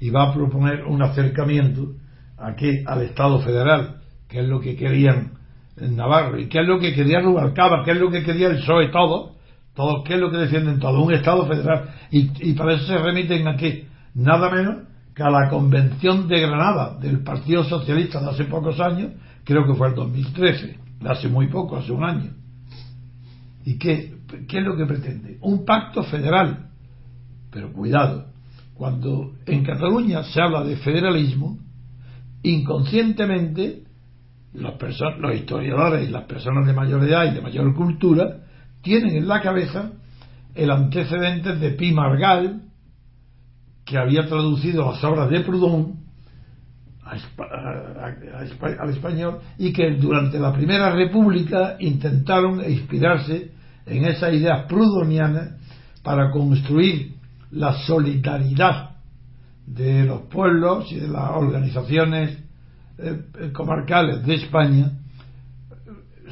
y 0.00 0.10
va 0.10 0.30
a 0.30 0.34
proponer 0.34 0.84
un 0.84 1.02
acercamiento 1.02 1.94
aquí 2.36 2.82
al 2.84 3.02
Estado 3.02 3.40
federal, 3.40 4.00
que 4.28 4.40
es 4.40 4.48
lo 4.48 4.60
que 4.60 4.76
querían 4.76 5.32
en 5.76 5.96
Navarro, 5.96 6.38
y 6.38 6.48
que 6.48 6.60
es 6.60 6.66
lo 6.66 6.78
que 6.78 6.94
quería 6.94 7.20
Rubalcaba, 7.20 7.84
que 7.84 7.92
es 7.92 7.98
lo 7.98 8.10
que 8.10 8.22
quería 8.22 8.48
el 8.48 8.56
PSOE, 8.56 8.88
todo, 8.88 9.36
todos, 9.74 10.04
¿qué 10.04 10.14
es 10.14 10.20
lo 10.20 10.30
que 10.30 10.38
defienden 10.38 10.80
todo? 10.80 11.02
Un 11.02 11.14
Estado 11.14 11.46
federal. 11.46 11.90
Y, 12.10 12.50
y 12.50 12.54
para 12.54 12.74
eso 12.74 12.86
se 12.86 12.98
remiten 12.98 13.46
aquí, 13.46 13.84
nada 14.14 14.50
menos 14.50 14.78
que 15.16 15.22
a 15.22 15.30
la 15.30 15.48
Convención 15.48 16.28
de 16.28 16.40
Granada 16.40 16.98
del 17.00 17.22
Partido 17.24 17.64
Socialista 17.64 18.20
de 18.20 18.28
hace 18.28 18.44
pocos 18.44 18.78
años, 18.80 19.12
creo 19.44 19.66
que 19.66 19.72
fue 19.72 19.88
el 19.88 19.94
2013, 19.94 20.78
de 21.00 21.08
hace 21.08 21.28
muy 21.28 21.48
poco, 21.48 21.78
hace 21.78 21.90
un 21.90 22.04
año. 22.04 22.32
¿Y 23.64 23.78
qué, 23.78 24.14
qué 24.46 24.58
es 24.58 24.64
lo 24.64 24.76
que 24.76 24.84
pretende? 24.84 25.38
Un 25.40 25.64
pacto 25.64 26.02
federal. 26.02 26.68
Pero 27.50 27.72
cuidado, 27.72 28.26
cuando 28.74 29.32
en 29.46 29.64
Cataluña 29.64 30.22
se 30.22 30.38
habla 30.38 30.62
de 30.64 30.76
federalismo, 30.76 31.56
inconscientemente 32.42 33.84
los, 34.52 34.74
los 35.18 35.34
historiadores 35.34 36.06
y 36.06 36.12
las 36.12 36.24
personas 36.24 36.66
de 36.66 36.74
mayor 36.74 37.02
edad 37.04 37.24
y 37.24 37.34
de 37.34 37.40
mayor 37.40 37.74
cultura 37.74 38.40
tienen 38.82 39.16
en 39.16 39.26
la 39.26 39.40
cabeza 39.40 39.92
el 40.54 40.70
antecedente 40.70 41.56
de 41.56 41.70
Pi 41.70 41.92
Margal, 41.92 42.65
que 43.86 43.96
había 43.96 44.26
traducido 44.26 44.90
las 44.90 45.02
obras 45.04 45.30
de 45.30 45.40
Proudhon 45.40 46.04
al 47.04 48.90
español 48.90 49.38
y 49.58 49.72
que 49.72 49.92
durante 49.92 50.40
la 50.40 50.52
Primera 50.52 50.90
República 50.90 51.76
intentaron 51.78 52.68
inspirarse 52.68 53.52
en 53.86 54.04
esas 54.06 54.34
ideas 54.34 54.64
prudonianas 54.64 55.50
para 56.02 56.32
construir 56.32 57.14
la 57.52 57.74
solidaridad 57.86 58.96
de 59.66 60.04
los 60.04 60.22
pueblos 60.22 60.90
y 60.90 60.96
de 60.96 61.08
las 61.08 61.30
organizaciones 61.30 62.38
eh, 62.98 63.52
comarcales 63.52 64.26
de 64.26 64.34
España, 64.34 64.90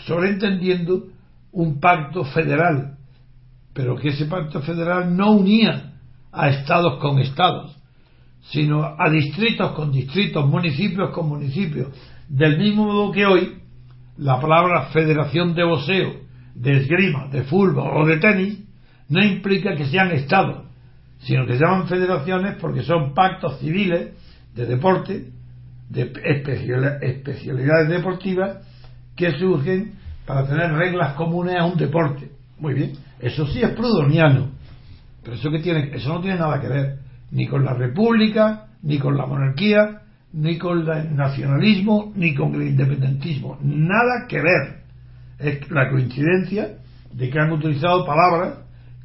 sobreentendiendo 0.07 1.07
un 1.53 1.79
pacto 1.79 2.25
federal, 2.25 2.97
pero 3.73 3.95
que 3.95 4.09
ese 4.09 4.27
pacto 4.27 4.61
federal 4.61 5.17
no 5.17 5.33
unía 5.33 5.94
a 6.35 6.49
estados 6.49 6.99
con 7.01 7.19
estados, 7.19 7.77
sino 8.51 8.85
a 8.85 9.11
distritos 9.11 9.73
con 9.73 9.93
distritos, 9.93 10.47
municipios 10.47 11.11
con 11.11 11.29
municipios, 11.29 11.89
del 12.29 12.59
mismo 12.59 12.85
modo 12.85 13.13
que 13.13 13.25
hoy 13.25 13.59
la 14.19 14.41
palabra 14.41 14.87
federación 14.87 15.55
de 15.55 15.65
boxeo, 15.65 16.13
de 16.55 16.73
esgrima, 16.79 17.29
de 17.29 17.43
fútbol 17.45 18.03
o 18.03 18.07
de 18.07 18.19
tenis 18.19 18.59
no 19.09 19.23
implica 19.25 19.75
que 19.75 19.87
sean 19.87 20.13
estados, 20.13 20.67
sino 21.19 21.47
que 21.47 21.55
se 21.55 21.65
llaman 21.65 21.89
federaciones 21.89 22.57
porque 22.61 22.83
son 22.83 23.15
pactos 23.15 23.59
civiles 23.59 24.13
de 24.55 24.67
deporte, 24.67 25.31
de 25.89 26.13
especialidades 27.03 27.89
deportivas 27.89 28.59
que 29.17 29.33
surgen 29.33 29.95
para 30.27 30.47
tener 30.47 30.73
reglas 30.73 31.15
comunes 31.15 31.57
a 31.57 31.65
un 31.65 31.77
deporte. 31.77 32.31
Muy 32.59 32.75
bien, 32.75 32.93
eso 33.21 33.47
sí 33.47 33.63
es 33.63 33.71
prudoniano, 33.71 34.51
pero 35.25 35.37
eso 35.37 35.51
que 35.51 35.61
tiene, 35.61 35.91
eso 35.95 36.11
no 36.11 36.21
tiene 36.21 36.39
nada 36.39 36.61
que 36.61 36.69
ver 36.69 36.99
ni 37.31 37.49
con 37.49 37.65
la 37.65 37.75
república, 37.75 38.67
ni 38.83 38.99
con 38.99 39.17
la 39.17 39.27
monarquía, 39.27 40.03
ni 40.33 40.59
con 40.59 40.89
el 40.89 41.17
nacionalismo, 41.17 42.13
ni 42.15 42.35
con 42.35 42.55
el 42.55 42.69
independentismo, 42.69 43.59
nada 43.63 44.27
que 44.29 44.41
ver. 44.41 44.85
Es 45.39 45.71
la 45.71 45.91
coincidencia 45.91 46.77
de 47.13 47.31
que 47.31 47.39
han 47.39 47.53
utilizado 47.53 48.07
palabras 48.07 48.59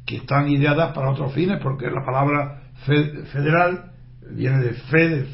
que 0.06 0.16
están 0.16 0.48
ideadas 0.48 0.92
para 0.92 1.10
otros 1.10 1.32
fines, 1.32 1.58
porque 1.62 1.86
la 1.86 2.04
palabra 2.04 2.62
federal 3.32 3.92
viene 4.32 4.58
de 4.58 4.72
fe, 4.72 5.26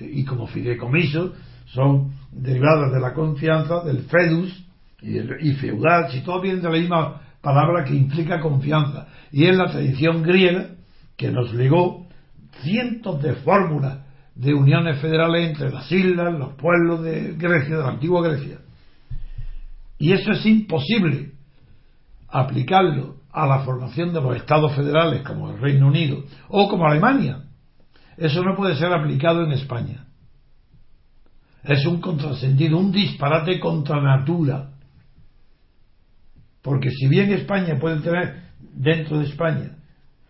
y 0.00 0.24
como 0.24 0.46
fideicomiso 0.46 1.34
son 1.66 2.12
derivadas 2.32 2.92
de 2.92 3.00
la 3.00 3.12
confianza, 3.12 3.82
del 3.84 4.04
fedus 4.04 4.66
y, 5.02 5.52
feudal, 5.54 6.10
si 6.10 6.20
todo 6.20 6.40
viene 6.40 6.58
de 6.58 6.64
la 6.64 6.70
misma 6.70 7.20
palabra 7.40 7.84
que 7.84 7.94
implica 7.94 8.40
confianza. 8.40 9.08
Y 9.32 9.46
es 9.46 9.56
la 9.56 9.70
tradición 9.70 10.22
griega 10.22 10.70
que 11.16 11.30
nos 11.30 11.52
legó 11.52 12.06
cientos 12.62 13.22
de 13.22 13.34
fórmulas 13.34 13.98
de 14.34 14.54
uniones 14.54 15.00
federales 15.00 15.50
entre 15.50 15.70
las 15.70 15.90
islas, 15.90 16.32
los 16.38 16.54
pueblos 16.54 17.02
de 17.02 17.34
Grecia, 17.36 17.76
de 17.76 17.82
la 17.82 17.90
antigua 17.90 18.22
Grecia. 18.26 18.58
Y 19.98 20.12
eso 20.12 20.32
es 20.32 20.44
imposible 20.46 21.32
aplicarlo 22.28 23.16
a 23.32 23.46
la 23.46 23.60
formación 23.60 24.12
de 24.12 24.20
los 24.20 24.36
estados 24.36 24.74
federales 24.74 25.22
como 25.22 25.50
el 25.50 25.60
Reino 25.60 25.88
Unido 25.88 26.24
o 26.48 26.68
como 26.68 26.86
Alemania. 26.86 27.44
Eso 28.16 28.42
no 28.42 28.56
puede 28.56 28.76
ser 28.76 28.92
aplicado 28.92 29.44
en 29.44 29.52
España 29.52 30.06
es 31.62 31.84
un 31.86 32.00
contrasentido, 32.00 32.78
un 32.78 32.92
disparate 32.92 33.60
contra 33.60 34.00
natura. 34.00 34.69
Porque 36.62 36.90
si 36.90 37.08
bien 37.08 37.32
España 37.32 37.78
puede 37.78 38.00
tener 38.00 38.42
dentro 38.74 39.18
de 39.18 39.26
España 39.26 39.76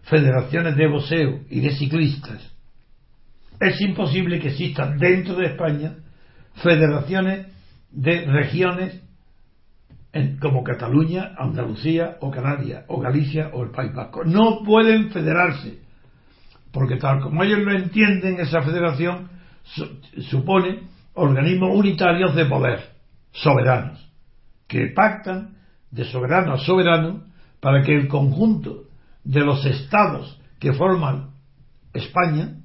federaciones 0.03 0.77
de 0.77 0.89
boxeo 0.89 1.41
y 1.51 1.61
de 1.61 1.71
ciclistas, 1.73 2.51
es 3.61 3.81
imposible 3.81 4.39
que 4.39 4.49
existan 4.49 4.99
dentro 4.99 5.35
de 5.37 5.47
España 5.47 5.95
federaciones 6.55 7.47
de 7.91 8.25
regiones 8.27 9.03
como 10.41 10.65
Cataluña, 10.65 11.35
Andalucía 11.39 12.17
o 12.21 12.31
Canarias 12.31 12.85
o 12.89 13.01
Galicia 13.01 13.51
o 13.53 13.63
el 13.63 13.71
País 13.71 13.95
Vasco. 13.95 14.25
No 14.25 14.63
pueden 14.65 15.11
federarse, 15.11 15.79
porque 16.73 16.97
tal 16.97 17.21
como 17.21 17.45
ellos 17.45 17.61
lo 17.61 17.73
entienden, 17.73 18.41
esa 18.41 18.63
federación 18.63 19.29
supone 20.31 20.81
organismos 21.15 21.77
unitarios 21.77 22.35
de 22.35 22.47
poder, 22.47 22.81
soberanos, 23.33 24.05
que 24.67 24.89
pactan 24.95 25.60
de 25.91 26.05
soberano 26.05 26.55
a 26.55 26.59
soberano 26.59 27.25
para 27.61 27.83
que 27.83 27.95
el 27.95 28.09
conjunto 28.09 28.85
de 29.25 29.41
los 29.41 29.65
estados 29.67 30.41
que 30.59 30.73
forman 30.73 31.31
España 31.93 32.57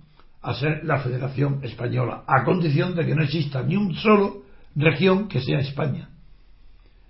a 0.42 0.54
ser 0.54 0.84
la 0.84 1.00
Federación 1.00 1.60
Española, 1.64 2.24
a 2.28 2.44
condición 2.44 2.96
de 2.96 3.06
que 3.06 3.16
no 3.16 3.24
exista 3.24 3.64
ni 3.64 3.76
un 3.76 3.96
solo 3.96 4.44
región 4.76 5.28
que 5.28 5.42
sea 5.42 5.60
España. 5.60 6.10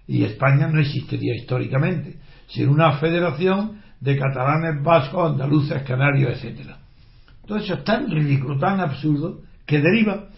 Y 0.08 0.23
España 0.23 0.67
no 0.67 0.80
existiría 0.80 1.36
históricamente, 1.36 2.17
sino 2.47 2.71
una 2.71 2.93
federación 2.93 3.82
de 3.99 4.17
catalanes, 4.17 4.82
vascos, 4.84 5.32
andaluces, 5.32 5.84
canarios, 5.84 6.41
etc. 6.43 6.75
Todo 7.45 7.58
eso 7.58 7.73
es 7.73 7.84
tan 7.84 8.10
ridículo, 8.10 8.58
tan 8.58 8.80
absurdo, 8.80 9.41
que 9.65 9.82
deriva 9.82 10.30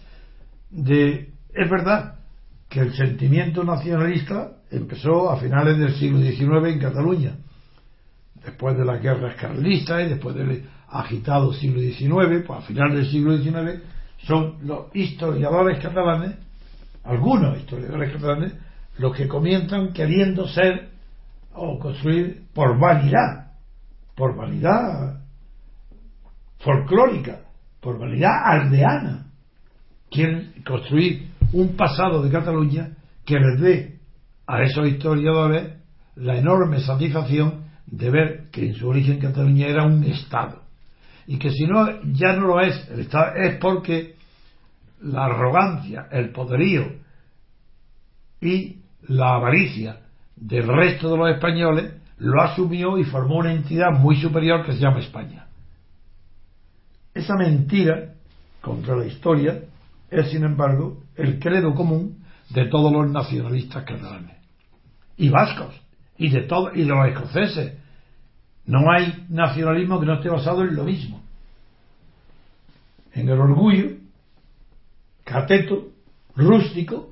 de 0.70 1.32
es 1.54 1.70
verdad 1.70 2.17
que 2.68 2.80
el 2.80 2.92
sentimiento 2.94 3.64
nacionalista 3.64 4.52
empezó 4.70 5.30
a 5.30 5.38
finales 5.38 5.78
del 5.78 5.94
siglo 5.94 6.20
XIX 6.20 6.74
en 6.74 6.78
Cataluña, 6.78 7.36
después 8.44 8.76
de 8.76 8.84
las 8.84 9.02
guerras 9.02 9.36
carlistas 9.36 10.02
y 10.02 10.10
después 10.10 10.34
del 10.34 10.64
agitado 10.88 11.52
siglo 11.52 11.80
XIX, 11.80 12.44
pues 12.46 12.58
a 12.58 12.62
finales 12.62 12.96
del 12.96 13.10
siglo 13.10 13.38
XIX 13.38 13.82
son 14.26 14.56
los 14.62 14.94
historiadores 14.94 15.78
catalanes, 15.80 16.36
algunos 17.04 17.58
historiadores 17.58 18.12
catalanes, 18.12 18.52
los 18.98 19.16
que 19.16 19.28
comienzan 19.28 19.92
queriendo 19.92 20.46
ser 20.48 20.90
o 21.54 21.78
construir 21.78 22.42
por 22.52 22.78
vanidad, 22.78 23.52
por 24.14 24.36
vanidad 24.36 25.20
folclórica, 26.58 27.40
por 27.80 27.98
vanidad 27.98 28.32
aldeana, 28.44 29.26
quieren 30.10 30.52
construir 30.66 31.27
un 31.52 31.76
pasado 31.76 32.22
de 32.22 32.30
Cataluña 32.30 32.90
que 33.24 33.38
les 33.38 33.60
dé 33.60 33.98
a 34.46 34.62
esos 34.62 34.86
historiadores 34.86 35.74
la 36.16 36.36
enorme 36.36 36.80
satisfacción 36.80 37.64
de 37.86 38.10
ver 38.10 38.50
que 38.50 38.66
en 38.66 38.74
su 38.74 38.88
origen 38.88 39.18
Cataluña 39.18 39.66
era 39.66 39.84
un 39.84 40.04
Estado. 40.04 40.62
Y 41.26 41.38
que 41.38 41.50
si 41.50 41.66
no, 41.66 42.02
ya 42.12 42.34
no 42.34 42.46
lo 42.46 42.60
es, 42.60 42.88
el 42.90 43.00
Estado 43.00 43.34
es 43.36 43.56
porque 43.58 44.16
la 45.02 45.26
arrogancia, 45.26 46.08
el 46.10 46.30
poderío 46.30 46.86
y 48.40 48.78
la 49.08 49.34
avaricia 49.34 50.00
del 50.36 50.66
resto 50.66 51.10
de 51.10 51.16
los 51.16 51.30
españoles 51.30 51.94
lo 52.18 52.42
asumió 52.42 52.98
y 52.98 53.04
formó 53.04 53.36
una 53.36 53.52
entidad 53.52 53.90
muy 53.92 54.16
superior 54.16 54.64
que 54.64 54.72
se 54.72 54.80
llama 54.80 55.00
España. 55.00 55.46
Esa 57.14 57.36
mentira 57.36 58.14
contra 58.60 58.96
la 58.96 59.06
historia 59.06 59.60
es, 60.10 60.30
sin 60.30 60.44
embargo, 60.44 61.02
el 61.18 61.38
credo 61.38 61.74
común 61.74 62.24
de 62.50 62.66
todos 62.66 62.92
los 62.92 63.10
nacionalistas 63.10 63.84
catalanes 63.84 64.36
y 65.16 65.28
vascos 65.28 65.74
y 66.16 66.30
de 66.30 66.42
todo 66.42 66.72
y 66.74 66.84
los 66.84 67.06
escoceses. 67.06 67.74
No 68.64 68.90
hay 68.90 69.26
nacionalismo 69.28 70.00
que 70.00 70.06
no 70.06 70.14
esté 70.14 70.28
basado 70.28 70.62
en 70.62 70.74
lo 70.74 70.84
mismo. 70.84 71.20
En 73.12 73.28
el 73.28 73.38
orgullo 73.38 73.96
cateto, 75.24 75.88
rústico, 76.34 77.10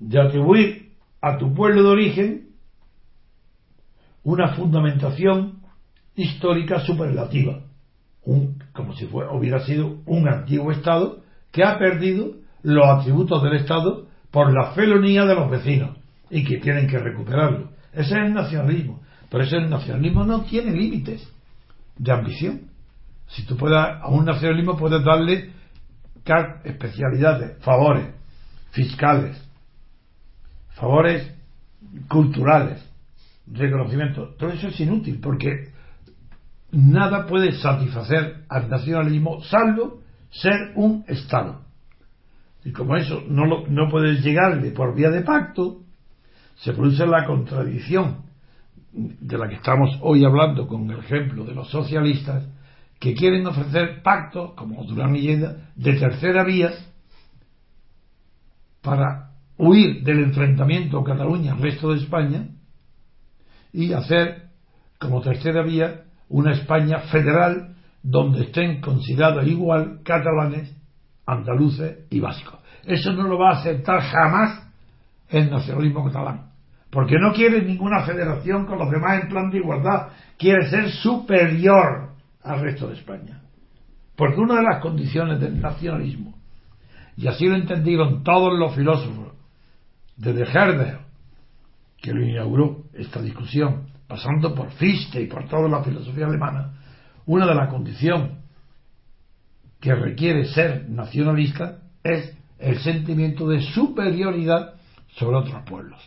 de 0.00 0.20
atribuir 0.20 0.92
a 1.20 1.38
tu 1.38 1.54
pueblo 1.54 1.84
de 1.84 1.88
origen 1.88 2.48
una 4.24 4.54
fundamentación 4.54 5.60
histórica 6.16 6.80
superlativa, 6.80 7.60
un, 8.24 8.62
como 8.72 8.94
si 8.94 9.06
fuera, 9.06 9.32
hubiera 9.32 9.64
sido 9.64 9.98
un 10.06 10.28
antiguo 10.28 10.72
Estado 10.72 11.23
que 11.54 11.62
ha 11.62 11.78
perdido 11.78 12.32
los 12.64 12.84
atributos 12.84 13.40
del 13.44 13.54
Estado 13.54 14.08
por 14.32 14.52
la 14.52 14.72
felonía 14.72 15.24
de 15.24 15.36
los 15.36 15.48
vecinos 15.48 15.96
y 16.28 16.42
que 16.42 16.58
tienen 16.58 16.88
que 16.88 16.98
recuperarlo. 16.98 17.70
Ese 17.92 18.10
es 18.10 18.26
el 18.26 18.34
nacionalismo. 18.34 19.00
Pero 19.30 19.44
ese 19.44 19.60
nacionalismo 19.60 20.24
no 20.24 20.42
tiene 20.42 20.72
límites 20.72 21.32
de 21.96 22.12
ambición. 22.12 22.62
Si 23.28 23.46
tú 23.46 23.56
puedes, 23.56 23.78
a 23.78 24.08
un 24.08 24.24
nacionalismo 24.24 24.76
puedes 24.76 25.04
darle 25.04 25.52
especialidades, 26.64 27.62
favores 27.62 28.08
fiscales, 28.72 29.40
favores 30.70 31.32
culturales, 32.08 32.84
reconocimiento. 33.46 34.34
Todo 34.36 34.50
eso 34.50 34.66
es 34.66 34.80
inútil 34.80 35.20
porque 35.22 35.68
nada 36.72 37.26
puede 37.26 37.52
satisfacer 37.52 38.42
al 38.48 38.68
nacionalismo 38.68 39.40
salvo 39.42 40.02
ser 40.34 40.72
un 40.74 41.04
Estado. 41.06 41.62
Y 42.64 42.72
como 42.72 42.96
eso 42.96 43.22
no, 43.28 43.44
lo, 43.46 43.66
no 43.68 43.88
puedes 43.90 44.22
llegarle 44.22 44.70
por 44.70 44.94
vía 44.94 45.10
de 45.10 45.22
pacto, 45.22 45.82
se 46.56 46.72
produce 46.72 47.06
la 47.06 47.26
contradicción 47.26 48.24
de 48.92 49.38
la 49.38 49.48
que 49.48 49.56
estamos 49.56 49.98
hoy 50.00 50.24
hablando 50.24 50.66
con 50.66 50.88
el 50.90 50.98
ejemplo 50.98 51.44
de 51.44 51.54
los 51.54 51.68
socialistas 51.68 52.44
que 52.98 53.14
quieren 53.14 53.46
ofrecer 53.46 54.02
pactos, 54.02 54.52
como 54.54 54.84
Durán 54.84 55.14
y 55.16 55.26
de 55.36 55.94
tercera 55.98 56.44
vía 56.44 56.70
para 58.80 59.30
huir 59.58 60.02
del 60.04 60.20
enfrentamiento 60.20 61.02
Cataluña 61.02 61.52
al 61.52 61.60
resto 61.60 61.92
de 61.92 61.98
España 61.98 62.48
y 63.72 63.92
hacer 63.92 64.50
como 64.98 65.20
tercera 65.20 65.62
vía 65.62 66.04
una 66.28 66.52
España 66.52 67.00
federal 67.10 67.73
donde 68.04 68.42
estén 68.42 68.82
considerados 68.82 69.46
igual 69.46 70.00
catalanes, 70.04 70.76
andaluces 71.26 72.00
y 72.10 72.20
vascos. 72.20 72.60
Eso 72.84 73.14
no 73.14 73.26
lo 73.26 73.38
va 73.38 73.52
a 73.52 73.60
aceptar 73.60 74.02
jamás 74.02 74.62
el 75.30 75.50
nacionalismo 75.50 76.04
catalán, 76.04 76.50
porque 76.90 77.16
no 77.18 77.32
quiere 77.32 77.62
ninguna 77.62 78.04
federación 78.04 78.66
con 78.66 78.78
los 78.78 78.90
demás 78.90 79.22
en 79.22 79.30
plan 79.30 79.50
de 79.50 79.56
igualdad, 79.56 80.08
quiere 80.38 80.68
ser 80.68 80.90
superior 80.90 82.10
al 82.42 82.60
resto 82.60 82.88
de 82.88 82.94
España. 82.94 83.40
Porque 84.14 84.38
una 84.38 84.56
de 84.56 84.64
las 84.64 84.82
condiciones 84.82 85.40
del 85.40 85.58
nacionalismo, 85.60 86.34
y 87.16 87.26
así 87.26 87.46
lo 87.46 87.56
entendieron 87.56 88.22
todos 88.22 88.52
los 88.58 88.74
filósofos, 88.74 89.32
desde 90.16 90.42
Herder, 90.42 90.98
que 92.02 92.12
lo 92.12 92.22
inauguró 92.22 92.82
esta 92.92 93.22
discusión, 93.22 93.86
pasando 94.06 94.54
por 94.54 94.70
Fichte 94.72 95.22
y 95.22 95.26
por 95.26 95.48
toda 95.48 95.68
la 95.68 95.82
filosofía 95.82 96.26
alemana, 96.26 96.83
una 97.26 97.46
de 97.46 97.54
las 97.54 97.68
condiciones 97.68 98.32
que 99.80 99.94
requiere 99.94 100.46
ser 100.46 100.88
nacionalista 100.88 101.78
es 102.02 102.36
el 102.58 102.78
sentimiento 102.78 103.48
de 103.48 103.60
superioridad 103.60 104.74
sobre 105.16 105.36
otros 105.36 105.62
pueblos. 105.64 106.00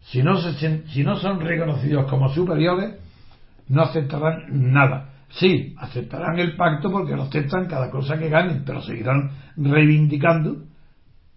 Si 0.00 0.22
no, 0.22 0.36
se, 0.38 0.86
si 0.88 1.04
no 1.04 1.16
son 1.16 1.40
reconocidos 1.40 2.10
como 2.10 2.28
superiores, 2.28 2.96
no 3.68 3.82
aceptarán 3.82 4.72
nada. 4.72 5.10
Sí, 5.30 5.74
aceptarán 5.78 6.38
el 6.38 6.56
pacto 6.56 6.90
porque 6.90 7.16
lo 7.16 7.22
aceptan 7.22 7.66
cada 7.66 7.90
cosa 7.90 8.18
que 8.18 8.28
ganen, 8.28 8.64
pero 8.66 8.82
seguirán 8.82 9.30
reivindicando 9.56 10.64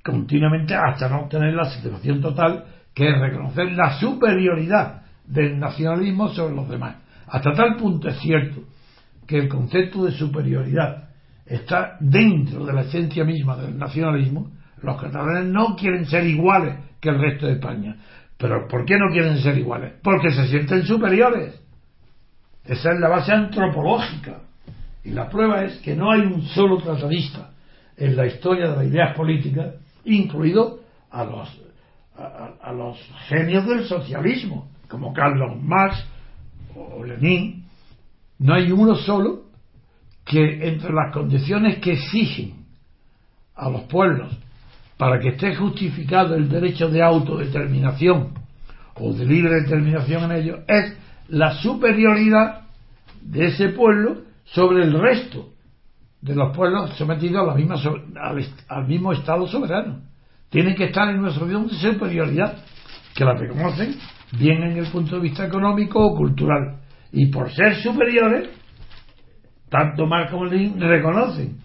continuamente 0.03 0.75
hasta 0.75 1.07
no 1.09 1.21
obtener 1.21 1.53
la 1.53 1.65
situación 1.65 2.21
total, 2.21 2.65
que 2.93 3.09
es 3.09 3.19
reconocer 3.19 3.71
la 3.71 3.99
superioridad 3.99 5.03
del 5.25 5.59
nacionalismo 5.59 6.29
sobre 6.29 6.55
los 6.55 6.67
demás. 6.69 6.97
Hasta 7.27 7.53
tal 7.53 7.75
punto 7.75 8.09
es 8.09 8.19
cierto 8.19 8.61
que 9.27 9.37
el 9.37 9.47
concepto 9.47 10.05
de 10.05 10.11
superioridad 10.11 11.09
está 11.45 11.97
dentro 11.99 12.65
de 12.65 12.73
la 12.73 12.81
esencia 12.81 13.23
misma 13.23 13.55
del 13.57 13.77
nacionalismo, 13.77 14.51
los 14.81 15.01
catalanes 15.01 15.45
no 15.45 15.75
quieren 15.75 16.05
ser 16.05 16.25
iguales 16.25 16.75
que 16.99 17.09
el 17.09 17.19
resto 17.19 17.47
de 17.47 17.53
España. 17.53 17.97
Pero 18.37 18.67
¿por 18.67 18.85
qué 18.85 18.97
no 18.97 19.11
quieren 19.11 19.37
ser 19.37 19.57
iguales? 19.57 19.93
Porque 20.03 20.31
se 20.31 20.47
sienten 20.47 20.83
superiores. 20.83 21.59
Esa 22.65 22.91
es 22.91 22.99
la 22.99 23.09
base 23.09 23.31
antropológica. 23.31 24.41
Y 25.03 25.11
la 25.11 25.29
prueba 25.29 25.63
es 25.63 25.77
que 25.77 25.95
no 25.95 26.11
hay 26.11 26.21
un 26.21 26.41
solo 26.47 26.77
tratadista 26.77 27.51
en 27.95 28.15
la 28.15 28.25
historia 28.25 28.69
de 28.69 28.75
las 28.75 28.85
ideas 28.85 29.15
políticas, 29.15 29.75
incluido 30.03 30.79
a 31.11 31.23
los, 31.23 31.61
a, 32.17 32.73
los 32.73 32.97
genios 33.27 33.65
del 33.67 33.85
socialismo, 33.85 34.69
como 34.89 35.13
Carlos 35.13 35.61
Marx 35.61 36.03
o 36.75 37.03
Lenin. 37.03 37.64
No 38.39 38.53
hay 38.53 38.71
uno 38.71 38.95
solo 38.95 39.43
que 40.25 40.67
entre 40.67 40.93
las 40.93 41.13
condiciones 41.13 41.77
que 41.79 41.93
exigen 41.93 42.65
a 43.55 43.69
los 43.69 43.83
pueblos 43.83 44.37
para 44.97 45.19
que 45.19 45.29
esté 45.29 45.55
justificado 45.55 46.35
el 46.35 46.49
derecho 46.49 46.89
de 46.89 47.03
autodeterminación 47.03 48.33
o 48.95 49.13
de 49.13 49.25
libre 49.25 49.61
determinación 49.61 50.31
en 50.31 50.37
ellos 50.37 50.59
es 50.67 50.97
la 51.27 51.55
superioridad 51.55 52.61
de 53.21 53.47
ese 53.47 53.69
pueblo 53.69 54.21
sobre 54.45 54.83
el 54.83 54.99
resto 54.99 55.49
de 56.21 56.35
los 56.35 56.55
pueblos 56.55 56.95
sometidos 56.97 57.43
a 57.43 57.45
la 57.45 57.55
misma, 57.55 57.75
al, 58.69 58.87
mismo 58.87 59.11
Estado 59.11 59.47
soberano. 59.47 60.01
Tienen 60.49 60.75
que 60.75 60.85
estar 60.85 61.09
en 61.09 61.19
una 61.19 61.31
situación 61.31 61.67
de 61.67 61.75
superioridad, 61.75 62.57
que 63.13 63.25
la 63.25 63.33
reconocen 63.33 63.95
bien 64.37 64.63
en 64.63 64.77
el 64.77 64.87
punto 64.87 65.15
de 65.15 65.21
vista 65.21 65.45
económico 65.45 65.99
o 65.99 66.15
cultural. 66.15 66.79
Y 67.15 67.27
por 67.27 67.49
ser 67.49 67.75
superiores, 67.77 68.49
tanto 69.69 70.05
Marx 70.05 70.31
como 70.31 70.45
Lenin 70.45 70.81
reconocen 70.81 71.59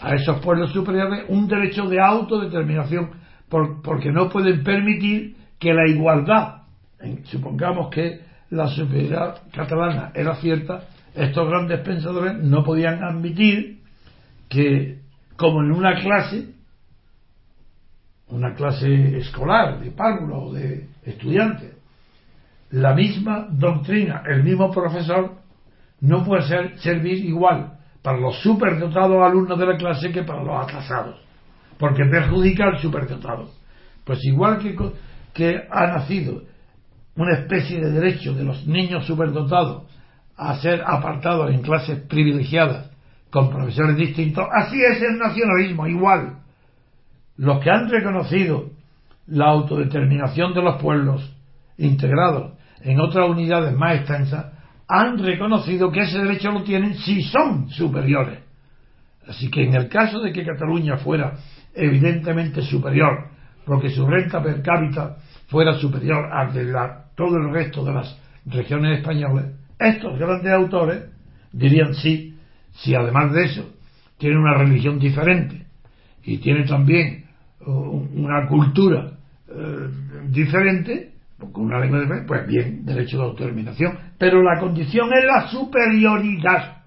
a 0.00 0.16
esos 0.16 0.40
pueblos 0.40 0.72
superiores 0.72 1.24
un 1.28 1.46
derecho 1.46 1.88
de 1.88 2.00
autodeterminación, 2.00 3.10
porque 3.48 4.10
no 4.10 4.28
pueden 4.28 4.64
permitir 4.64 5.36
que 5.60 5.72
la 5.72 5.88
igualdad, 5.88 6.62
supongamos 7.26 7.90
que 7.90 8.22
la 8.50 8.66
superioridad 8.66 9.42
catalana 9.52 10.10
era 10.16 10.34
cierta, 10.34 10.88
estos 11.14 11.48
grandes 11.48 11.78
pensadores 11.82 12.42
no 12.42 12.64
podían 12.64 13.04
admitir 13.04 13.82
que, 14.48 14.98
como 15.36 15.60
en 15.60 15.70
una 15.70 16.00
clase, 16.00 16.48
una 18.26 18.52
clase 18.54 19.16
escolar, 19.18 19.78
de 19.78 19.92
párvulo 19.92 20.42
o 20.42 20.52
de 20.52 20.88
estudiantes, 21.04 21.81
la 22.72 22.94
misma 22.94 23.48
doctrina, 23.50 24.22
el 24.26 24.42
mismo 24.42 24.70
profesor, 24.70 25.36
no 26.00 26.24
puede 26.24 26.42
ser, 26.42 26.78
servir 26.78 27.24
igual 27.24 27.78
para 28.00 28.18
los 28.18 28.40
superdotados 28.40 29.22
alumnos 29.22 29.58
de 29.58 29.66
la 29.66 29.76
clase 29.76 30.10
que 30.10 30.22
para 30.22 30.42
los 30.42 30.64
atrasados, 30.64 31.20
porque 31.78 32.04
perjudica 32.06 32.64
al 32.64 32.78
superdotado. 32.78 33.50
Pues 34.04 34.24
igual 34.24 34.58
que, 34.58 34.74
que 35.34 35.62
ha 35.70 35.86
nacido 35.86 36.42
una 37.14 37.34
especie 37.38 37.78
de 37.78 37.92
derecho 37.92 38.32
de 38.32 38.44
los 38.44 38.66
niños 38.66 39.06
superdotados 39.06 39.84
a 40.34 40.56
ser 40.56 40.82
apartados 40.84 41.50
en 41.50 41.60
clases 41.60 42.00
privilegiadas 42.08 42.90
con 43.30 43.50
profesores 43.50 43.96
distintos, 43.96 44.46
así 44.50 44.80
es 44.82 45.00
el 45.02 45.18
nacionalismo, 45.18 45.86
igual. 45.86 46.38
Los 47.36 47.62
que 47.62 47.70
han 47.70 47.88
reconocido 47.88 48.70
la 49.26 49.50
autodeterminación 49.50 50.54
de 50.54 50.62
los 50.62 50.80
pueblos 50.80 51.36
integrados 51.76 52.52
en 52.82 53.00
otras 53.00 53.28
unidades 53.28 53.74
más 53.74 53.96
extensas, 53.96 54.52
han 54.88 55.18
reconocido 55.18 55.90
que 55.90 56.00
ese 56.00 56.18
derecho 56.18 56.50
lo 56.50 56.62
tienen 56.62 56.94
si 56.94 57.22
son 57.22 57.68
superiores. 57.70 58.40
Así 59.26 59.50
que 59.50 59.64
en 59.64 59.74
el 59.74 59.88
caso 59.88 60.20
de 60.20 60.32
que 60.32 60.44
Cataluña 60.44 60.96
fuera 60.96 61.38
evidentemente 61.74 62.62
superior, 62.62 63.28
porque 63.64 63.90
su 63.90 64.06
renta 64.06 64.42
per 64.42 64.62
cápita 64.62 65.16
fuera 65.46 65.74
superior 65.74 66.28
a 66.32 66.50
de 66.52 66.64
la 66.64 67.04
todo 67.14 67.36
el 67.36 67.52
resto 67.52 67.84
de 67.84 67.92
las 67.92 68.18
regiones 68.46 68.98
españolas, 68.98 69.46
estos 69.78 70.18
grandes 70.18 70.52
autores 70.52 71.04
dirían 71.52 71.94
sí, 71.94 72.36
si 72.72 72.94
además 72.94 73.32
de 73.32 73.44
eso 73.44 73.70
tiene 74.18 74.38
una 74.38 74.54
religión 74.54 74.98
diferente 74.98 75.66
y 76.24 76.38
tiene 76.38 76.64
también 76.64 77.24
uh, 77.66 77.70
una 77.70 78.46
cultura 78.48 79.12
uh, 79.48 80.30
diferente, 80.30 81.11
con 81.50 81.64
una 81.64 81.80
lengua 81.80 82.00
diferente, 82.00 82.28
pues 82.28 82.46
bien, 82.46 82.84
derecho 82.84 83.18
de 83.18 83.24
autodeterminación. 83.24 83.98
Pero 84.18 84.42
la 84.42 84.60
condición 84.60 85.10
es 85.12 85.24
la 85.24 85.48
superioridad. 85.48 86.82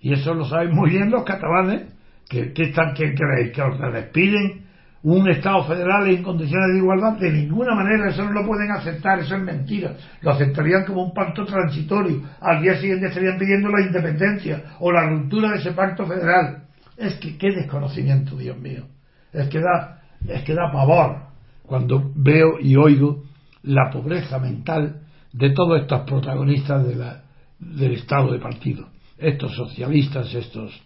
Y 0.00 0.12
eso 0.12 0.34
lo 0.34 0.44
saben 0.44 0.74
muy 0.74 0.90
bien 0.90 1.10
los 1.10 1.24
catalanes, 1.24 1.94
que, 2.28 2.52
están, 2.56 2.94
que 2.94 3.14
creéis? 3.14 3.52
Que 3.52 3.62
os 3.62 3.92
despiden 3.92 4.66
un 5.02 5.28
Estado 5.30 5.64
federal 5.64 6.08
en 6.08 6.22
condiciones 6.22 6.72
de 6.72 6.78
igualdad, 6.78 7.18
de 7.18 7.30
ninguna 7.30 7.74
manera 7.74 8.10
eso 8.10 8.24
no 8.24 8.32
lo 8.32 8.46
pueden 8.46 8.70
aceptar, 8.72 9.20
eso 9.20 9.36
es 9.36 9.42
mentira. 9.42 9.94
Lo 10.22 10.32
aceptarían 10.32 10.84
como 10.84 11.04
un 11.04 11.14
pacto 11.14 11.44
transitorio. 11.44 12.22
Al 12.40 12.62
día 12.62 12.76
siguiente 12.76 13.06
estarían 13.06 13.38
pidiendo 13.38 13.68
la 13.70 13.86
independencia 13.86 14.62
o 14.80 14.90
la 14.90 15.08
ruptura 15.08 15.50
de 15.50 15.58
ese 15.58 15.72
pacto 15.72 16.06
federal. 16.06 16.64
Es 16.96 17.14
que 17.14 17.38
qué 17.38 17.52
desconocimiento, 17.52 18.36
Dios 18.36 18.58
mío. 18.58 18.86
Es 19.32 19.48
que 19.48 19.60
da, 19.60 20.02
es 20.26 20.42
que 20.42 20.54
da 20.54 20.70
pavor 20.72 21.28
cuando 21.62 22.10
veo 22.16 22.58
y 22.60 22.76
oigo 22.76 23.22
la 23.62 23.90
pobreza 23.90 24.38
mental 24.38 25.02
de 25.32 25.50
todos 25.50 25.80
estos 25.80 26.02
protagonistas 26.02 26.86
de 26.86 26.96
la, 26.96 27.22
del 27.58 27.92
Estado 27.92 28.32
de 28.32 28.38
partido, 28.38 28.88
estos 29.16 29.54
socialistas, 29.54 30.32
estos. 30.34 30.80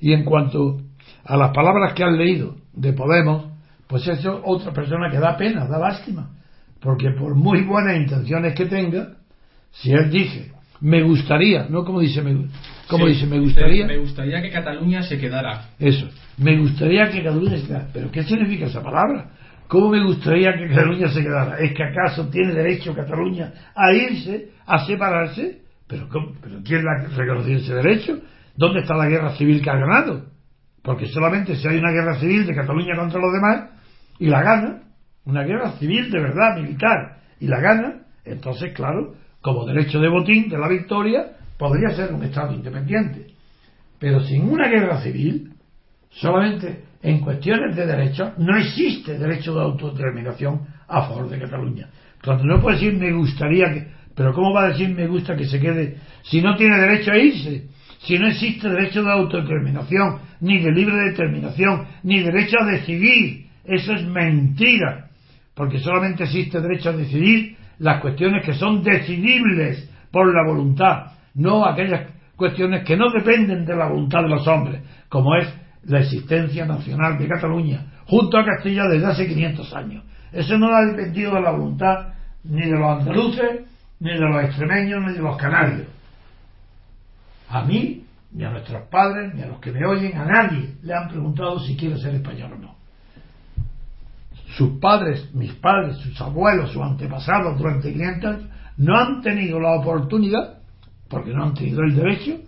Y 0.00 0.12
en 0.12 0.24
cuanto 0.24 0.80
a 1.24 1.36
las 1.36 1.50
palabras 1.52 1.94
que 1.94 2.04
han 2.04 2.16
leído 2.16 2.56
de 2.72 2.92
Podemos, 2.92 3.46
pues 3.86 4.06
es 4.08 4.24
otra 4.26 4.72
persona 4.72 5.10
que 5.10 5.18
da 5.18 5.36
pena, 5.36 5.66
da 5.66 5.78
lástima, 5.78 6.30
porque 6.80 7.10
por 7.10 7.34
muy 7.34 7.62
buenas 7.62 7.96
intenciones 7.96 8.54
que 8.54 8.66
tenga, 8.66 9.16
si 9.70 9.92
él 9.92 10.10
dice, 10.10 10.52
me 10.80 11.02
gustaría, 11.02 11.66
no 11.68 11.84
como 11.84 12.00
dice, 12.00 12.20
me, 12.22 12.48
como 12.88 13.06
dice, 13.06 13.26
me 13.26 13.38
gustaría. 13.38 13.86
Me 13.86 13.98
gustaría 13.98 14.42
que 14.42 14.50
Cataluña 14.50 15.02
se 15.02 15.18
quedara. 15.18 15.70
Eso, 15.78 16.08
me 16.38 16.58
gustaría 16.58 17.10
que 17.10 17.22
Cataluña 17.22 17.58
se 17.58 17.66
quedara. 17.66 17.88
¿Pero 17.92 18.10
qué 18.10 18.22
significa 18.24 18.66
esa 18.66 18.82
palabra? 18.82 19.30
¿Cómo 19.74 19.88
me 19.88 20.04
gustaría 20.04 20.56
que 20.56 20.68
Cataluña 20.68 21.08
se 21.08 21.20
quedara? 21.20 21.58
¿Es 21.58 21.74
que 21.74 21.82
acaso 21.82 22.28
tiene 22.28 22.54
derecho 22.54 22.94
Cataluña 22.94 23.52
a 23.74 23.92
irse, 23.92 24.50
a 24.64 24.86
separarse? 24.86 25.62
¿Pero, 25.88 26.06
¿Pero 26.40 26.60
quién 26.64 26.84
le 26.84 26.90
ha 26.90 27.08
reconocido 27.08 27.58
ese 27.58 27.74
derecho? 27.74 28.20
¿Dónde 28.54 28.82
está 28.82 28.94
la 28.94 29.08
guerra 29.08 29.34
civil 29.34 29.60
que 29.60 29.70
ha 29.70 29.76
ganado? 29.76 30.26
Porque 30.80 31.06
solamente 31.06 31.56
si 31.56 31.66
hay 31.66 31.78
una 31.78 31.90
guerra 31.90 32.20
civil 32.20 32.46
de 32.46 32.54
Cataluña 32.54 32.94
contra 32.96 33.18
los 33.18 33.32
demás 33.32 33.70
y 34.20 34.28
la 34.28 34.44
gana, 34.44 34.82
una 35.24 35.42
guerra 35.42 35.72
civil 35.72 36.08
de 36.08 36.20
verdad, 36.20 36.56
militar, 36.56 37.16
y 37.40 37.48
la 37.48 37.58
gana, 37.58 38.02
entonces, 38.24 38.72
claro, 38.74 39.16
como 39.40 39.66
derecho 39.66 39.98
de 39.98 40.08
botín 40.08 40.48
de 40.50 40.56
la 40.56 40.68
victoria, 40.68 41.32
podría 41.58 41.96
ser 41.96 42.14
un 42.14 42.22
Estado 42.22 42.54
independiente. 42.54 43.26
Pero 43.98 44.20
sin 44.20 44.48
una 44.48 44.68
guerra 44.68 45.00
civil, 45.00 45.52
solamente 46.10 46.84
en 47.04 47.20
cuestiones 47.20 47.76
de 47.76 47.86
derechos, 47.86 48.32
no 48.38 48.56
existe 48.56 49.18
derecho 49.18 49.54
de 49.54 49.60
autodeterminación 49.60 50.62
a 50.88 51.02
favor 51.02 51.28
de 51.28 51.38
Cataluña. 51.38 51.86
Cuando 52.24 52.44
no 52.44 52.62
puede 52.62 52.76
decir 52.76 52.94
me 52.94 53.12
gustaría 53.12 53.72
que, 53.74 53.88
pero 54.14 54.32
¿cómo 54.32 54.54
va 54.54 54.64
a 54.64 54.68
decir 54.68 54.88
me 54.88 55.06
gusta 55.06 55.36
que 55.36 55.44
se 55.44 55.60
quede 55.60 55.98
si 56.22 56.40
no 56.40 56.56
tiene 56.56 56.78
derecho 56.78 57.12
a 57.12 57.18
irse? 57.18 57.66
Si 57.98 58.18
no 58.18 58.26
existe 58.26 58.70
derecho 58.70 59.02
de 59.02 59.12
autodeterminación, 59.12 60.18
ni 60.40 60.60
de 60.60 60.72
libre 60.72 60.96
determinación, 61.10 61.86
ni 62.04 62.20
derecho 62.22 62.56
a 62.60 62.66
decidir, 62.66 63.48
eso 63.66 63.92
es 63.92 64.06
mentira, 64.06 65.10
porque 65.54 65.80
solamente 65.80 66.24
existe 66.24 66.58
derecho 66.58 66.88
a 66.88 66.96
decidir 66.96 67.56
las 67.80 68.00
cuestiones 68.00 68.46
que 68.46 68.54
son 68.54 68.82
decidibles 68.82 69.90
por 70.10 70.34
la 70.34 70.50
voluntad, 70.50 71.12
no 71.34 71.66
aquellas 71.66 72.10
cuestiones 72.34 72.82
que 72.84 72.96
no 72.96 73.10
dependen 73.10 73.66
de 73.66 73.76
la 73.76 73.88
voluntad 73.88 74.22
de 74.22 74.28
los 74.30 74.46
hombres, 74.46 74.80
como 75.10 75.36
es 75.36 75.63
la 75.86 76.00
existencia 76.00 76.64
nacional 76.66 77.18
de 77.18 77.28
Cataluña 77.28 77.86
junto 78.06 78.38
a 78.38 78.44
Castilla 78.44 78.84
desde 78.88 79.06
hace 79.06 79.26
500 79.26 79.74
años. 79.74 80.04
Eso 80.32 80.58
no 80.58 80.74
ha 80.74 80.84
dependido 80.84 81.34
de 81.34 81.40
la 81.40 81.50
voluntad 81.50 82.14
ni 82.44 82.62
de 82.62 82.78
los 82.78 83.00
andaluces, 83.00 83.62
ni 84.00 84.10
de 84.10 84.20
los 84.20 84.44
extremeños, 84.44 85.02
ni 85.06 85.12
de 85.14 85.20
los 85.20 85.36
canarios. 85.36 85.86
A 87.48 87.62
mí, 87.62 88.04
ni 88.32 88.44
a 88.44 88.50
nuestros 88.50 88.82
padres, 88.88 89.34
ni 89.34 89.42
a 89.42 89.46
los 89.46 89.60
que 89.60 89.72
me 89.72 89.86
oyen, 89.86 90.16
a 90.18 90.24
nadie 90.24 90.74
le 90.82 90.94
han 90.94 91.08
preguntado 91.08 91.60
si 91.60 91.76
quiere 91.76 91.98
ser 91.98 92.14
español 92.14 92.54
o 92.54 92.58
no. 92.58 92.74
Sus 94.56 94.78
padres, 94.78 95.34
mis 95.34 95.52
padres, 95.54 95.96
sus 95.98 96.20
abuelos, 96.20 96.72
sus 96.72 96.82
antepasados 96.82 97.58
durante 97.58 97.92
500 97.92 98.34
años 98.34 98.48
no 98.76 98.96
han 98.96 99.22
tenido 99.22 99.60
la 99.60 99.74
oportunidad, 99.74 100.58
porque 101.08 101.32
no 101.32 101.44
han 101.44 101.54
tenido 101.54 101.82
el 101.82 101.94
derecho, 101.94 102.40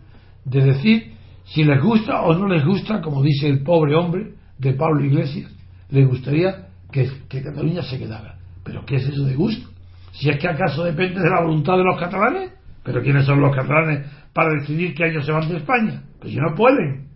de 0.44 0.61
decir 0.61 1.15
si 1.46 1.62
les 1.64 1.80
gusta 1.80 2.22
o 2.22 2.35
no 2.35 2.48
les 2.48 2.64
gusta, 2.64 3.00
como 3.00 3.22
dice 3.22 3.48
el 3.48 3.62
pobre 3.62 3.94
hombre 3.94 4.32
de 4.59 4.72
Pablo 4.72 5.04
Iglesias, 5.04 5.50
les 5.90 6.06
gustaría 6.06 6.66
que, 6.90 7.09
Cataluña 7.28 7.82
se 7.82 7.98
quedara. 7.98 8.37
¿Pero 8.64 8.85
qué 8.85 8.96
es 8.96 9.06
eso 9.06 9.24
de 9.24 9.35
gusto? 9.35 9.68
Si 10.12 10.28
es 10.28 10.38
que 10.38 10.48
acaso 10.48 10.82
depende 10.82 11.20
de 11.20 11.30
la 11.30 11.42
voluntad 11.42 11.76
de 11.76 11.85
los 11.85 12.00
catalanes, 12.00 12.52
pero 12.82 13.00
¿quiénes 13.00 13.26
son 13.26 13.40
los 13.40 13.54
catalanes 13.54 14.06
para 14.32 14.54
decidir 14.54 14.94
que 14.94 15.06
ellos 15.06 15.24
se 15.24 15.32
van 15.32 15.48
de 15.48 15.59
España? 15.59 16.02
Pues 16.18 16.32
si 16.32 16.38
no 16.38 16.54
pueden. 16.56 17.06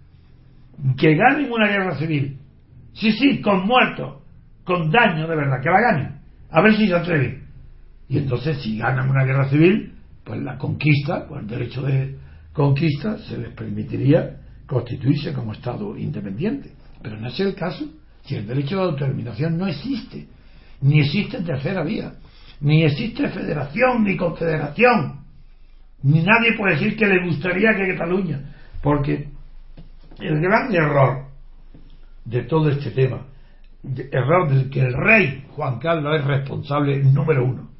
Que 0.96 1.14
ganen 1.16 1.50
una 1.50 1.66
guerra 1.66 1.96
civil. 1.96 2.38
Sí, 2.92 3.12
sí, 3.12 3.40
con 3.40 3.66
muertos, 3.66 4.22
con 4.64 4.90
daño 4.90 5.26
de 5.26 5.36
verdad, 5.36 5.60
que 5.60 5.70
la 5.70 5.80
ganen. 5.80 6.20
A 6.50 6.62
ver 6.62 6.76
si 6.76 6.86
se 6.86 6.94
atreven. 6.94 7.46
Y 8.08 8.18
entonces, 8.18 8.60
si 8.62 8.78
ganan 8.78 9.10
una 9.10 9.24
guerra 9.24 9.48
civil, 9.48 9.92
pues 10.24 10.40
la 10.40 10.56
conquista, 10.56 11.26
pues 11.26 11.42
el 11.42 11.48
derecho 11.48 11.82
de, 11.82 12.16
conquista 12.52 13.18
se 13.18 13.38
les 13.38 13.52
permitiría 13.54 14.40
constituirse 14.66 15.32
como 15.32 15.52
Estado 15.52 15.96
independiente. 15.96 16.72
Pero 17.02 17.16
no 17.18 17.28
es 17.28 17.40
el 17.40 17.54
caso 17.54 17.84
si 18.24 18.36
el 18.36 18.46
derecho 18.46 18.76
de 18.76 18.82
autodeterminación 18.82 19.56
no 19.56 19.66
existe, 19.66 20.26
ni 20.82 21.00
existe 21.00 21.42
tercera 21.42 21.82
vía, 21.82 22.14
ni 22.60 22.84
existe 22.84 23.28
federación 23.28 24.04
ni 24.04 24.16
confederación, 24.16 25.20
ni 26.02 26.22
nadie 26.22 26.56
puede 26.56 26.74
decir 26.74 26.96
que 26.96 27.06
le 27.06 27.24
gustaría 27.26 27.74
que 27.74 27.92
Cataluña, 27.94 28.54
porque 28.82 29.28
el 30.18 30.40
gran 30.40 30.74
error 30.74 31.26
de 32.24 32.42
todo 32.44 32.68
este 32.70 32.90
tema, 32.90 33.26
error 34.12 34.50
del 34.50 34.70
que 34.70 34.80
el 34.80 34.92
rey 34.92 35.44
Juan 35.56 35.78
Carlos 35.78 36.20
es 36.20 36.26
responsable 36.26 37.02
número 37.02 37.44
uno, 37.44 37.70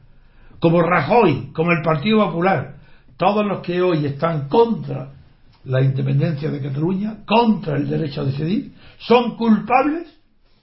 como 0.58 0.82
Rajoy, 0.82 1.50
como 1.52 1.72
el 1.72 1.82
Partido 1.82 2.26
Popular, 2.26 2.79
todos 3.20 3.44
los 3.44 3.60
que 3.60 3.82
hoy 3.82 4.06
están 4.06 4.48
contra 4.48 5.12
la 5.64 5.82
independencia 5.82 6.50
de 6.50 6.62
Cataluña, 6.62 7.18
contra 7.26 7.76
el 7.76 7.86
derecho 7.86 8.22
a 8.22 8.24
decidir, 8.24 8.72
son 8.96 9.36
culpables 9.36 10.08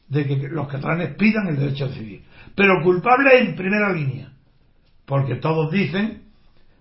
de 0.08 0.26
que 0.26 0.36
los 0.50 0.68
catalanes 0.68 1.16
pidan 1.18 1.50
el 1.50 1.58
derecho 1.58 1.86
a 1.86 1.90
decidir. 1.90 2.24
Pero 2.56 2.82
culpables 2.84 3.42
en 3.42 3.56
primera 3.56 3.94
línea, 3.94 4.32
porque 5.06 5.36
todos 5.36 5.72
dicen 5.72 6.24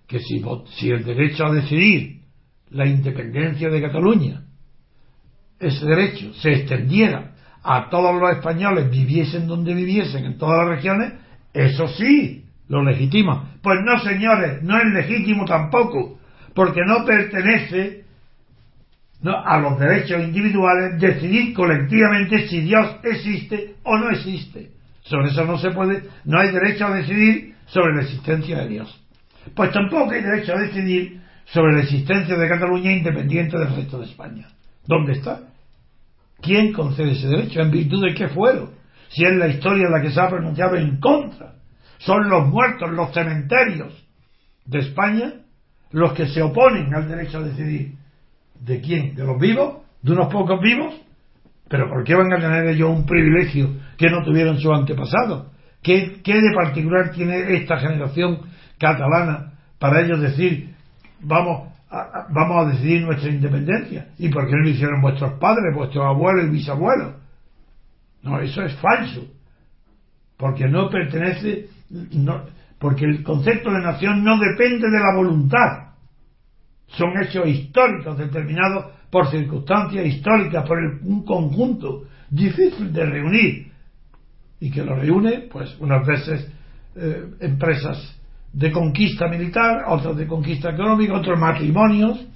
que 0.09 0.19
si, 0.21 0.43
si 0.79 0.89
el 0.89 1.05
derecho 1.05 1.45
a 1.45 1.53
decidir, 1.53 2.23
la 2.71 2.87
independencia 2.87 3.69
de 3.69 3.83
Cataluña, 3.83 4.45
ese 5.61 5.85
derecho 5.85 6.33
se 6.41 6.53
extendiera 6.55 7.35
a 7.63 7.91
todos 7.91 8.19
los 8.19 8.31
españoles, 8.31 8.91
viviesen 8.91 9.47
donde 9.47 9.75
viviesen, 9.75 10.25
en 10.25 10.39
todas 10.39 10.67
las 10.67 10.77
regiones, 10.77 11.13
eso 11.53 11.87
sí, 11.89 12.46
lo 12.69 12.83
legitima. 12.83 13.53
Pues 13.63 13.79
no, 13.85 13.99
señores, 14.01 14.63
no 14.63 14.79
es 14.79 14.87
legítimo 14.93 15.45
tampoco, 15.45 16.19
porque 16.55 16.81
no 16.87 17.05
pertenece 17.05 18.05
a 19.25 19.59
los 19.59 19.79
derechos 19.79 20.23
individuales 20.23 21.01
decidir 21.01 21.55
colectivamente 21.55 22.49
si 22.49 22.61
Dios 22.61 22.97
existe 23.03 23.75
o 23.83 23.97
no 23.99 24.11
existe. 24.11 24.71
Sobre 25.03 25.29
eso 25.29 25.45
no 25.45 25.59
se 25.59 25.71
puede, 25.71 26.03
no 26.25 26.39
hay 26.39 26.51
derecho 26.51 26.87
a 26.87 26.95
decidir 26.95 27.55
sobre 27.67 27.95
la 27.95 28.03
existencia 28.03 28.59
de 28.59 28.69
Dios. 28.69 29.03
Pues 29.55 29.71
tampoco 29.73 30.11
hay 30.11 30.23
derecho 30.23 30.53
a 30.55 30.61
decidir 30.61 31.21
sobre 31.47 31.75
la 31.75 31.83
existencia 31.83 32.37
de 32.37 32.49
Cataluña 32.49 32.93
independiente 32.93 33.57
del 33.59 33.75
resto 33.75 33.99
de 33.99 34.07
España. 34.07 34.49
¿Dónde 34.87 35.13
está? 35.13 35.41
¿Quién 36.41 36.73
concede 36.73 37.13
ese 37.13 37.29
derecho? 37.29 37.61
¿En 37.61 37.71
virtud 37.71 38.05
de 38.05 38.15
qué 38.15 38.29
fuero? 38.29 38.73
Si 39.09 39.25
es 39.25 39.33
la 39.37 39.49
historia 39.49 39.89
la 39.89 40.03
que 40.03 40.11
se 40.11 40.21
ha 40.21 40.29
pronunciado 40.29 40.77
en 40.77 40.99
contra 40.99 41.56
son 41.99 42.29
los 42.29 42.47
muertos, 42.49 42.91
los 42.91 43.13
cementerios 43.13 43.93
de 44.65 44.81
España, 44.81 45.33
los 45.91 46.13
que 46.13 46.27
se 46.27 46.43
oponen 46.43 46.95
al 46.95 47.09
derecho 47.09 47.39
a 47.39 47.43
decidir. 47.43 47.95
¿De 48.61 48.81
quién? 48.81 49.15
¿De 49.15 49.25
los 49.25 49.39
vivos? 49.39 49.83
¿De 50.03 50.13
unos 50.13 50.33
pocos 50.33 50.61
vivos? 50.61 50.95
¿Pero 51.69 51.89
por 51.89 52.05
qué 52.05 52.15
van 52.15 52.33
a 52.33 52.39
tener 52.39 52.67
ellos 52.67 52.91
un 52.91 53.07
privilegio 53.07 53.71
que 53.97 54.09
no 54.09 54.23
tuvieron 54.25 54.59
sus 54.59 54.73
antepasados? 54.73 55.49
¿Qué, 55.83 56.21
¿Qué, 56.23 56.35
de 56.35 56.53
particular 56.55 57.11
tiene 57.13 57.57
esta 57.57 57.79
generación 57.79 58.41
catalana 58.79 59.53
para 59.79 60.01
ellos 60.01 60.21
decir 60.21 60.75
vamos 61.21 61.73
a, 61.91 62.27
vamos 62.31 62.67
a 62.67 62.71
decidir 62.71 63.03
nuestra 63.03 63.31
independencia? 63.31 64.09
¿Y 64.19 64.29
por 64.29 64.47
qué 64.47 64.53
no 64.53 64.63
lo 64.63 64.69
hicieron 64.69 65.01
vuestros 65.01 65.33
padres, 65.39 65.75
vuestros 65.75 66.05
abuelos 66.05 66.47
y 66.47 66.51
bisabuelos? 66.51 67.15
No, 68.23 68.41
eso 68.41 68.63
es 68.63 68.75
falso. 68.77 69.25
Porque 70.37 70.69
no 70.69 70.91
pertenece 70.91 71.69
no, 71.91 72.43
porque 72.79 73.05
el 73.05 73.23
concepto 73.23 73.71
de 73.71 73.81
nación 73.81 74.25
no 74.25 74.39
depende 74.39 74.89
de 74.91 74.99
la 74.99 75.15
voluntad. 75.17 75.87
Son 76.89 77.11
hechos 77.21 77.47
históricos 77.47 78.17
determinados 78.19 78.87
por 79.11 79.31
circunstancias 79.31 80.07
históricas, 80.07 80.67
por 80.67 80.79
un 80.79 81.25
conjunto 81.25 82.05
difícil 82.31 82.93
de 82.93 83.07
reunir 83.07 83.73
y 84.61 84.71
que 84.71 84.83
lo 84.83 84.97
reúne, 84.97 85.49
pues, 85.51 85.77
unas 85.81 86.07
veces 86.07 86.51
eh, 86.97 87.25
empresas 87.41 88.17
de 88.53 88.73
conquista 88.73 89.29
militar, 89.29 89.85
otras 89.89 90.17
de 90.17 90.27
conquista 90.27 90.71
económica, 90.71 91.15
otros 91.15 91.39
matrimonios, 91.39 92.27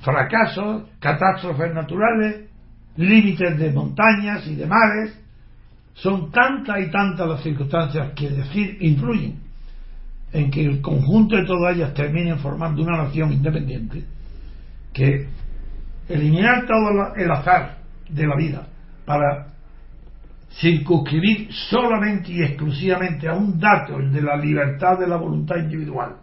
fracasos, 0.00 0.84
catástrofes 1.00 1.74
naturales, 1.74 2.48
límites 2.96 3.58
de 3.58 3.72
montañas 3.72 4.46
y 4.46 4.54
de 4.54 4.66
mares. 4.66 5.20
Son 6.02 6.30
tantas 6.30 6.80
y 6.80 6.90
tantas 6.90 7.28
las 7.28 7.42
circunstancias 7.42 8.12
que 8.14 8.30
decir 8.30 8.78
influyen 8.80 9.40
en 10.32 10.50
que 10.50 10.64
el 10.64 10.80
conjunto 10.80 11.34
de 11.34 11.44
todas 11.44 11.74
ellas 11.74 11.92
terminen 11.94 12.38
formando 12.38 12.82
una 12.82 12.98
nación 12.98 13.32
independiente, 13.32 14.04
que 14.92 15.26
eliminar 16.08 16.66
todo 16.66 17.14
el 17.16 17.30
azar 17.30 17.78
de 18.08 18.26
la 18.26 18.36
vida 18.36 18.68
para 19.04 19.48
circunscribir 20.60 21.52
solamente 21.52 22.32
y 22.32 22.42
exclusivamente 22.42 23.28
a 23.28 23.34
un 23.34 23.58
dato, 23.58 23.98
el 23.98 24.12
de 24.12 24.22
la 24.22 24.36
libertad 24.36 24.98
de 24.98 25.06
la 25.08 25.16
voluntad 25.16 25.56
individual, 25.56 26.16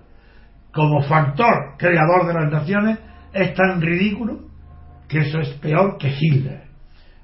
como 0.72 1.02
factor 1.04 1.76
creador 1.78 2.28
de 2.28 2.34
las 2.34 2.52
naciones, 2.52 3.00
es 3.34 3.54
tan 3.54 3.82
ridículo 3.82 4.40
que 5.10 5.20
eso 5.20 5.40
es 5.40 5.50
peor 5.56 5.98
que 5.98 6.16
Hitler. 6.18 6.64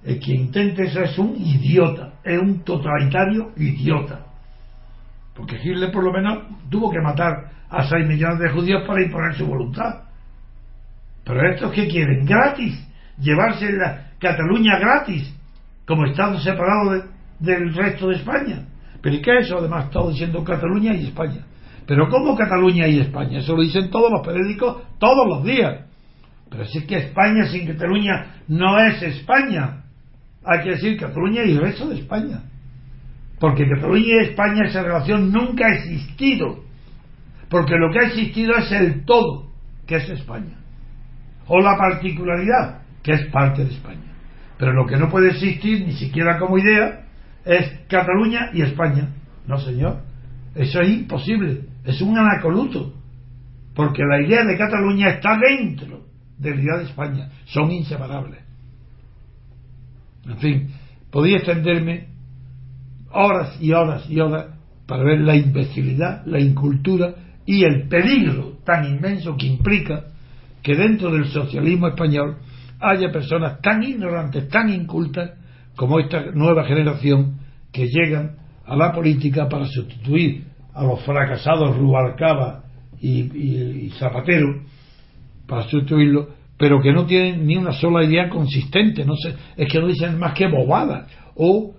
El 0.04 0.20
que 0.20 0.34
intente 0.34 0.84
eso 0.84 1.02
es 1.02 1.18
un 1.18 1.36
idiota, 1.38 2.11
es 2.24 2.40
un 2.40 2.64
totalitario 2.64 3.52
idiota. 3.58 4.26
Porque 5.36 5.58
Hitler 5.58 5.92
por 5.92 6.04
lo 6.04 6.12
menos 6.12 6.44
tuvo 6.70 6.92
que 6.92 7.00
matar 7.00 7.50
a 7.70 7.84
6 7.84 8.08
millones 8.08 8.40
de 8.40 8.50
judíos 8.50 8.84
para 8.86 9.02
imponer 9.02 9.34
su 9.36 9.46
voluntad. 9.46 10.04
Pero 11.24 11.52
estos 11.52 11.72
que 11.72 11.88
quieren, 11.88 12.26
gratis, 12.26 12.88
llevarse 13.18 13.72
la 13.72 14.12
Cataluña 14.20 14.78
gratis, 14.80 15.34
como 15.86 16.06
Estado 16.06 16.40
separado 16.40 17.04
del 17.40 17.74
resto 17.74 18.10
de 18.10 18.16
España. 18.16 18.66
Pero 19.02 19.16
¿y 19.16 19.22
qué 19.22 19.40
es 19.40 19.46
eso? 19.46 19.58
Además, 19.58 19.90
todo 19.90 20.12
diciendo 20.12 20.44
Cataluña 20.44 20.94
y 20.94 21.08
España. 21.08 21.46
Pero 21.88 22.08
¿cómo 22.10 22.36
Cataluña 22.36 22.88
y 22.88 23.00
España? 23.00 23.40
Eso 23.40 23.56
lo 23.56 23.64
dicen 23.64 23.90
todos 23.90 24.12
los 24.12 24.26
periódicos 24.26 24.84
todos 25.00 25.28
los 25.28 25.44
días. 25.44 25.86
Pero 26.50 26.64
es 26.64 26.86
que 26.86 26.98
España 26.98 27.46
sin 27.46 27.66
Cataluña 27.66 28.44
no 28.48 28.78
es 28.80 29.02
España. 29.02 29.81
Hay 30.44 30.64
que 30.64 30.72
decir 30.72 30.98
Cataluña 30.98 31.44
y 31.44 31.52
el 31.52 31.62
resto 31.62 31.88
de 31.90 32.00
España. 32.00 32.44
Porque 33.40 33.68
Cataluña 33.68 34.06
y 34.06 34.26
España 34.26 34.66
esa 34.66 34.84
relación 34.84 35.32
nunca 35.32 35.68
ha 35.68 35.76
existido. 35.76 36.64
Porque 37.50 37.76
lo 37.76 37.92
que 37.92 38.00
ha 38.00 38.08
existido 38.08 38.56
es 38.56 38.72
el 38.72 39.04
todo, 39.06 39.52
que 39.86 39.96
es 39.98 40.10
España. 40.10 40.58
O 41.48 41.60
la 41.60 41.78
particularidad, 41.78 42.82
que 43.04 43.14
es 43.14 43.26
parte 43.28 43.66
de 43.66 43.72
España. 43.72 44.14
Pero 44.58 44.74
lo 44.74 44.86
que 44.86 44.98
no 44.98 45.10
puede 45.10 45.32
existir, 45.32 45.86
ni 45.86 45.94
siquiera 45.94 46.38
como 46.38 46.58
idea, 46.58 47.08
es 47.44 47.68
Cataluña 47.88 48.52
y 48.54 48.62
España. 48.62 49.10
No, 49.48 49.58
señor. 49.58 50.02
Eso 50.56 50.82
es 50.82 50.90
imposible. 50.90 51.66
Es 51.84 52.02
un 52.02 52.18
anacoluto. 52.18 52.94
Porque 53.76 54.04
la 54.04 54.22
idea 54.22 54.44
de 54.44 54.58
Cataluña 54.58 55.10
está 55.10 55.38
dentro 55.38 56.06
de 56.38 56.52
la 56.52 56.62
idea 56.62 56.78
de 56.78 56.84
España. 56.84 57.30
Son 57.46 57.72
inseparables. 57.72 58.40
En 60.26 60.38
fin, 60.38 60.70
podía 61.10 61.38
extenderme 61.38 62.08
horas 63.12 63.58
y 63.62 63.72
horas 63.72 64.10
y 64.10 64.20
horas 64.20 64.48
para 64.86 65.04
ver 65.04 65.22
la 65.22 65.36
imbecilidad, 65.36 66.26
la 66.26 66.40
incultura 66.40 67.16
y 67.46 67.64
el 67.64 67.88
peligro 67.88 68.58
tan 68.64 68.86
inmenso 68.86 69.36
que 69.38 69.48
implica 69.48 70.06
que 70.62 70.76
dentro 70.76 71.12
del 71.12 71.26
socialismo 71.26 71.88
español 71.88 72.38
haya 72.80 73.12
personas 73.12 73.62
tan 73.62 73.84
ignorantes, 73.84 74.48
tan 74.50 74.70
incultas, 74.70 75.32
como 75.76 76.00
esta 76.00 76.32
nueva 76.34 76.66
generación 76.66 77.40
que 77.72 77.88
llegan 77.88 78.36
a 78.66 78.76
la 78.76 78.92
política 78.92 79.48
para 79.48 79.66
sustituir 79.66 80.46
a 80.74 80.84
los 80.84 81.02
fracasados 81.04 81.78
Rubalcaba 81.78 82.64
y, 83.00 83.90
Zapatero, 83.98 84.62
para 85.48 85.64
sustituirlo, 85.64 86.30
pero 86.62 86.80
que 86.80 86.93
no 86.93 87.08
tienen 87.08 87.47
ni 87.47 87.58
una 87.58 87.71
sola 87.71 88.04
idea 88.04 88.30
consistente, 88.30 89.04
no 89.04 89.15
sé, 89.15 89.34
es 89.58 89.67
que 89.67 89.80
no 89.80 89.88
dicen 89.88 90.19
más 90.19 90.36
que 90.36 90.47
bobadas 90.47 91.12
o, 91.36 91.74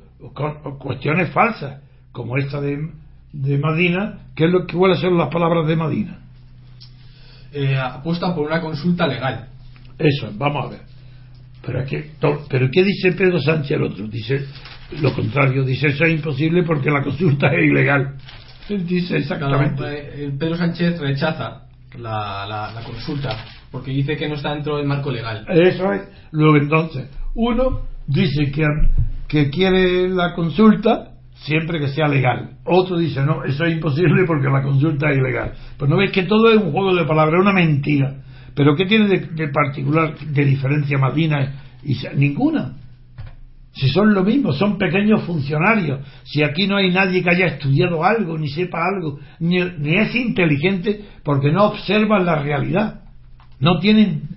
cuestiones 0.80 1.30
falsas, 1.30 1.80
como 2.10 2.36
esta 2.36 2.60
de, 2.60 2.90
de 3.32 3.58
Madina, 3.58 4.26
que 4.34 4.46
es 4.46 4.50
lo 4.50 4.66
que 4.66 4.76
a 4.76 4.96
ser 4.96 5.12
las 5.12 5.28
palabras 5.28 5.68
de 5.68 5.76
Madina. 5.76 6.18
Eh, 7.52 7.78
apuestan 7.78 8.34
por 8.34 8.44
una 8.44 8.60
consulta 8.60 9.06
legal. 9.06 9.50
Eso, 9.96 10.32
vamos 10.34 10.66
a 10.66 10.70
ver. 10.70 10.80
Pero, 11.64 11.84
que, 11.84 12.10
pero 12.48 12.68
¿qué 12.72 12.82
dice 12.82 13.12
Pedro 13.12 13.40
Sánchez 13.40 13.70
el 13.70 13.84
otro? 13.84 14.08
Dice 14.08 14.46
lo 15.00 15.14
contrario, 15.14 15.62
dice 15.62 15.86
eso 15.86 16.04
es 16.04 16.14
imposible 16.14 16.64
porque 16.64 16.90
la 16.90 17.04
consulta 17.04 17.46
es 17.52 17.70
ilegal. 17.70 18.16
Dice 18.68 19.18
exactamente. 19.18 20.32
Pedro 20.36 20.56
Sánchez 20.56 20.98
rechaza 20.98 21.68
la, 21.98 22.72
la, 22.74 22.82
consulta 22.84 23.36
porque 23.72 23.90
dice 23.90 24.16
que 24.16 24.28
no 24.28 24.34
está 24.34 24.54
dentro 24.54 24.76
del 24.76 24.86
marco 24.86 25.10
legal. 25.10 25.44
Eso 25.48 25.92
es. 25.92 26.02
Luego 26.30 26.56
entonces, 26.58 27.10
uno 27.34 27.80
dice 28.06 28.52
que, 28.52 28.64
que 29.26 29.50
quiere 29.50 30.08
la 30.08 30.34
consulta 30.34 31.12
siempre 31.34 31.80
que 31.80 31.88
sea 31.88 32.06
legal. 32.06 32.58
Otro 32.64 32.98
dice, 32.98 33.24
no, 33.24 33.44
eso 33.44 33.64
es 33.64 33.72
imposible 33.72 34.24
porque 34.26 34.48
la 34.48 34.62
consulta 34.62 35.10
es 35.10 35.18
ilegal. 35.18 35.54
Pues 35.76 35.90
no 35.90 35.96
ves 35.96 36.12
que 36.12 36.24
todo 36.24 36.50
es 36.50 36.58
un 36.58 36.70
juego 36.70 36.94
de 36.94 37.04
palabras, 37.04 37.40
una 37.40 37.52
mentira. 37.52 38.22
Pero 38.54 38.76
¿qué 38.76 38.84
tiene 38.84 39.08
de, 39.08 39.48
particular, 39.48 40.16
de 40.18 40.44
diferencia 40.44 40.98
Madina 40.98 41.54
y 41.82 41.96
ninguna? 42.16 42.76
Si 43.72 43.88
son 43.88 44.12
lo 44.12 44.22
mismo, 44.22 44.52
son 44.52 44.76
pequeños 44.76 45.22
funcionarios. 45.24 46.00
Si 46.24 46.42
aquí 46.44 46.66
no 46.66 46.76
hay 46.76 46.90
nadie 46.90 47.22
que 47.22 47.30
haya 47.30 47.46
estudiado 47.46 48.04
algo, 48.04 48.36
ni 48.36 48.48
sepa 48.48 48.78
algo, 48.84 49.18
ni, 49.40 49.58
es 49.58 50.14
inteligente 50.14 51.00
porque 51.24 51.50
no 51.50 51.68
observan 51.68 52.26
la 52.26 52.42
realidad. 52.42 53.01
No 53.62 53.78
tienen, 53.78 54.28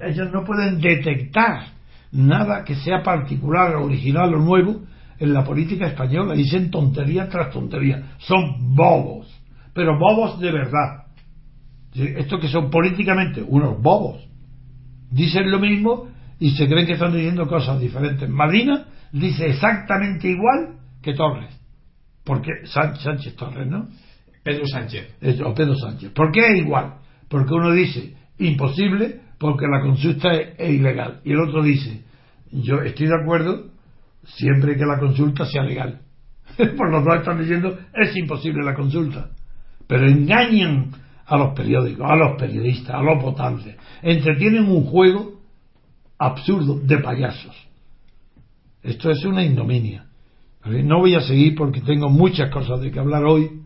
ellos 0.00 0.30
no 0.32 0.44
pueden 0.44 0.80
detectar 0.80 1.72
nada 2.12 2.62
que 2.62 2.76
sea 2.76 3.02
particular, 3.02 3.74
original 3.74 4.32
o 4.32 4.38
nuevo 4.38 4.82
en 5.18 5.34
la 5.34 5.42
política 5.42 5.88
española. 5.88 6.34
Dicen 6.34 6.70
tontería 6.70 7.28
tras 7.28 7.52
tontería. 7.52 8.12
Son 8.18 8.76
bobos, 8.76 9.28
pero 9.74 9.98
bobos 9.98 10.38
de 10.38 10.52
verdad. 10.52 11.06
Estos 11.92 12.40
que 12.40 12.46
son 12.46 12.70
políticamente 12.70 13.42
unos 13.42 13.82
bobos. 13.82 14.24
Dicen 15.10 15.50
lo 15.50 15.58
mismo 15.58 16.06
y 16.38 16.50
se 16.50 16.68
creen 16.68 16.86
que 16.86 16.92
están 16.92 17.12
diciendo 17.12 17.48
cosas 17.48 17.80
diferentes. 17.80 18.28
Madina 18.28 18.86
dice 19.10 19.46
exactamente 19.46 20.28
igual 20.28 20.76
que 21.02 21.12
Torres. 21.12 21.58
Porque 22.22 22.50
Sánchez 22.66 23.34
Torres, 23.34 23.66
¿no? 23.66 23.88
Pedro 24.44 24.64
Sánchez. 24.68 25.16
o 25.44 25.52
Pedro 25.54 25.74
Sánchez. 25.74 26.12
¿Por 26.12 26.30
qué 26.30 26.52
es 26.52 26.58
igual? 26.60 26.98
Porque 27.28 27.52
uno 27.52 27.72
dice 27.72 28.14
imposible 28.38 29.20
porque 29.38 29.66
la 29.66 29.80
consulta 29.80 30.32
es, 30.32 30.70
ilegal. 30.70 31.20
Y 31.24 31.32
el 31.32 31.40
otro 31.40 31.62
dice, 31.62 32.02
yo 32.50 32.82
estoy 32.82 33.06
de 33.06 33.22
acuerdo 33.22 33.66
siempre 34.24 34.76
que 34.76 34.84
la 34.84 34.98
consulta 34.98 35.46
sea 35.46 35.62
legal. 35.62 36.00
Por 36.56 36.90
los 36.90 37.04
dos 37.04 37.16
están 37.16 37.38
diciendo, 37.38 37.78
es 37.94 38.16
imposible 38.16 38.64
la 38.64 38.74
consulta. 38.74 39.30
Pero 39.86 40.06
engañan 40.06 40.90
a 41.26 41.36
los 41.36 41.54
periódicos, 41.54 42.10
a 42.10 42.16
los 42.16 42.38
periodistas, 42.38 42.94
a 42.94 43.02
los 43.02 43.22
votantes. 43.22 43.76
Entretienen 44.02 44.64
un 44.64 44.84
juego 44.84 45.40
absurdo 46.18 46.80
de 46.80 46.98
payasos. 46.98 47.54
Esto 48.82 49.10
es 49.10 49.24
una 49.24 49.44
ignominia. 49.44 50.06
No 50.64 50.98
voy 50.98 51.14
a 51.14 51.20
seguir 51.20 51.54
porque 51.54 51.80
tengo 51.80 52.08
muchas 52.08 52.50
cosas 52.50 52.80
de 52.80 52.90
que 52.90 52.98
hablar 52.98 53.24
hoy, 53.24 53.62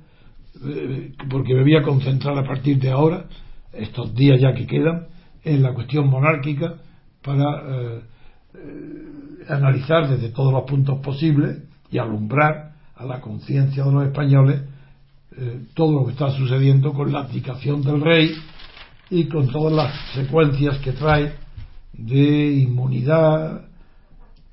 eh, 0.65 1.13
porque 1.29 1.55
me 1.55 1.63
voy 1.63 1.77
a 1.77 1.83
concentrar 1.83 2.39
a 2.39 2.45
partir 2.45 2.79
de 2.79 2.91
ahora, 2.91 3.27
estos 3.73 4.15
días 4.15 4.41
ya 4.41 4.55
que 4.55 4.67
quedan, 4.67 5.07
en 5.45 5.63
la 5.63 5.75
cuestión 5.75 6.09
monárquica 6.09 6.75
para 7.23 7.45
eh, 7.45 8.01
eh, 8.55 9.45
analizar 9.49 10.09
desde 10.09 10.31
todos 10.31 10.53
los 10.53 10.65
puntos 10.65 10.99
posibles 11.01 11.63
y 11.91 11.99
alumbrar 11.99 12.73
a 12.97 13.05
la 13.05 13.21
conciencia 13.21 13.85
de 13.85 13.93
los 13.93 14.05
españoles 14.05 14.63
eh, 15.37 15.67
todo 15.75 16.01
lo 16.01 16.07
que 16.07 16.13
está 16.13 16.31
sucediendo 16.31 16.93
con 16.93 17.13
la 17.13 17.21
abdicación 17.21 17.83
del 17.83 18.01
rey 18.01 18.33
y 19.11 19.25
con 19.25 19.49
todas 19.49 19.73
las 19.73 19.95
secuencias 20.15 20.79
que 20.79 20.93
trae 20.93 21.33
de 21.93 22.53
inmunidad 22.53 23.67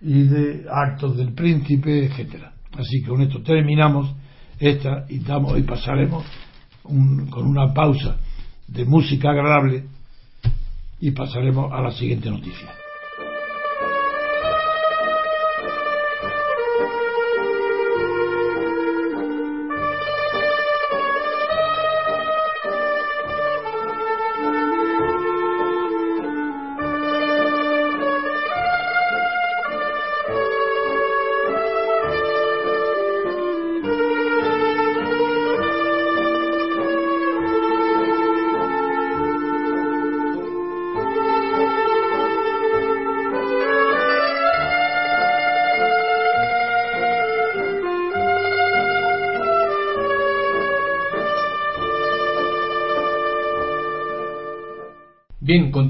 y 0.01 0.23
de 0.23 0.65
actos 0.71 1.17
del 1.17 1.33
príncipe, 1.33 2.05
etcétera. 2.05 2.53
Así 2.77 3.01
que 3.01 3.09
con 3.09 3.21
esto 3.21 3.41
terminamos 3.41 4.13
esta 4.59 5.05
y 5.09 5.19
damos 5.19 5.57
y 5.57 5.63
pasaremos 5.63 6.25
con 6.83 7.45
una 7.45 7.73
pausa 7.73 8.17
de 8.71 8.85
música 8.85 9.31
agradable 9.31 9.83
y 10.99 11.11
pasaremos 11.11 11.71
a 11.71 11.81
la 11.81 11.91
siguiente 11.91 12.29
noticia. 12.29 12.69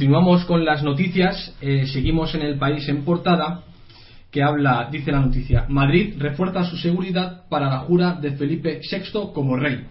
Continuamos 0.09 0.45
con 0.45 0.65
las 0.65 0.81
noticias. 0.81 1.55
Eh, 1.61 1.85
seguimos 1.85 2.33
en 2.33 2.41
el 2.41 2.57
país 2.57 2.89
en 2.89 3.05
portada 3.05 3.61
que 4.31 4.41
habla, 4.41 4.89
dice 4.91 5.11
la 5.11 5.19
noticia, 5.19 5.67
Madrid 5.69 6.15
refuerza 6.17 6.63
su 6.63 6.77
seguridad 6.77 7.47
para 7.47 7.69
la 7.69 7.77
jura 7.81 8.15
de 8.15 8.31
Felipe 8.31 8.81
VI 8.91 9.29
como 9.35 9.55
rey. 9.55 9.85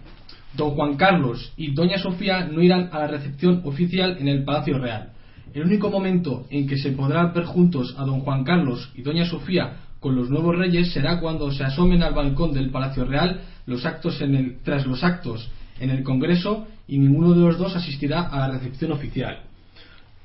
Don 0.57 0.71
Juan 0.71 0.97
Carlos 0.97 1.53
y 1.55 1.73
Doña 1.73 1.99
Sofía 1.99 2.49
no 2.51 2.61
irán 2.61 2.89
a 2.91 2.99
la 2.99 3.07
recepción 3.07 3.61
oficial 3.63 4.17
en 4.19 4.27
el 4.27 4.43
Palacio 4.43 4.77
Real. 4.77 5.13
El 5.53 5.63
único 5.63 5.89
momento 5.89 6.47
en 6.49 6.67
que 6.67 6.75
se 6.75 6.91
podrá 6.91 7.27
ver 7.27 7.45
juntos 7.45 7.95
a 7.97 8.03
don 8.03 8.19
Juan 8.19 8.43
Carlos 8.43 8.91
y 8.95 9.03
doña 9.03 9.23
Sofía 9.23 9.77
con 10.01 10.17
los 10.17 10.29
nuevos 10.29 10.57
reyes 10.57 10.91
será 10.91 11.21
cuando 11.21 11.49
se 11.49 11.63
asomen 11.63 12.03
al 12.03 12.13
balcón 12.13 12.51
del 12.51 12.71
Palacio 12.71 13.05
Real 13.05 13.39
los 13.65 13.85
actos 13.85 14.21
tras 14.65 14.85
los 14.85 15.01
actos 15.01 15.49
en 15.79 15.91
el 15.91 16.03
Congreso 16.03 16.67
y 16.89 16.99
ninguno 16.99 17.33
de 17.35 17.39
los 17.39 17.57
dos 17.57 17.73
asistirá 17.77 18.23
a 18.23 18.39
la 18.39 18.49
recepción 18.49 18.91
oficial. 18.91 19.43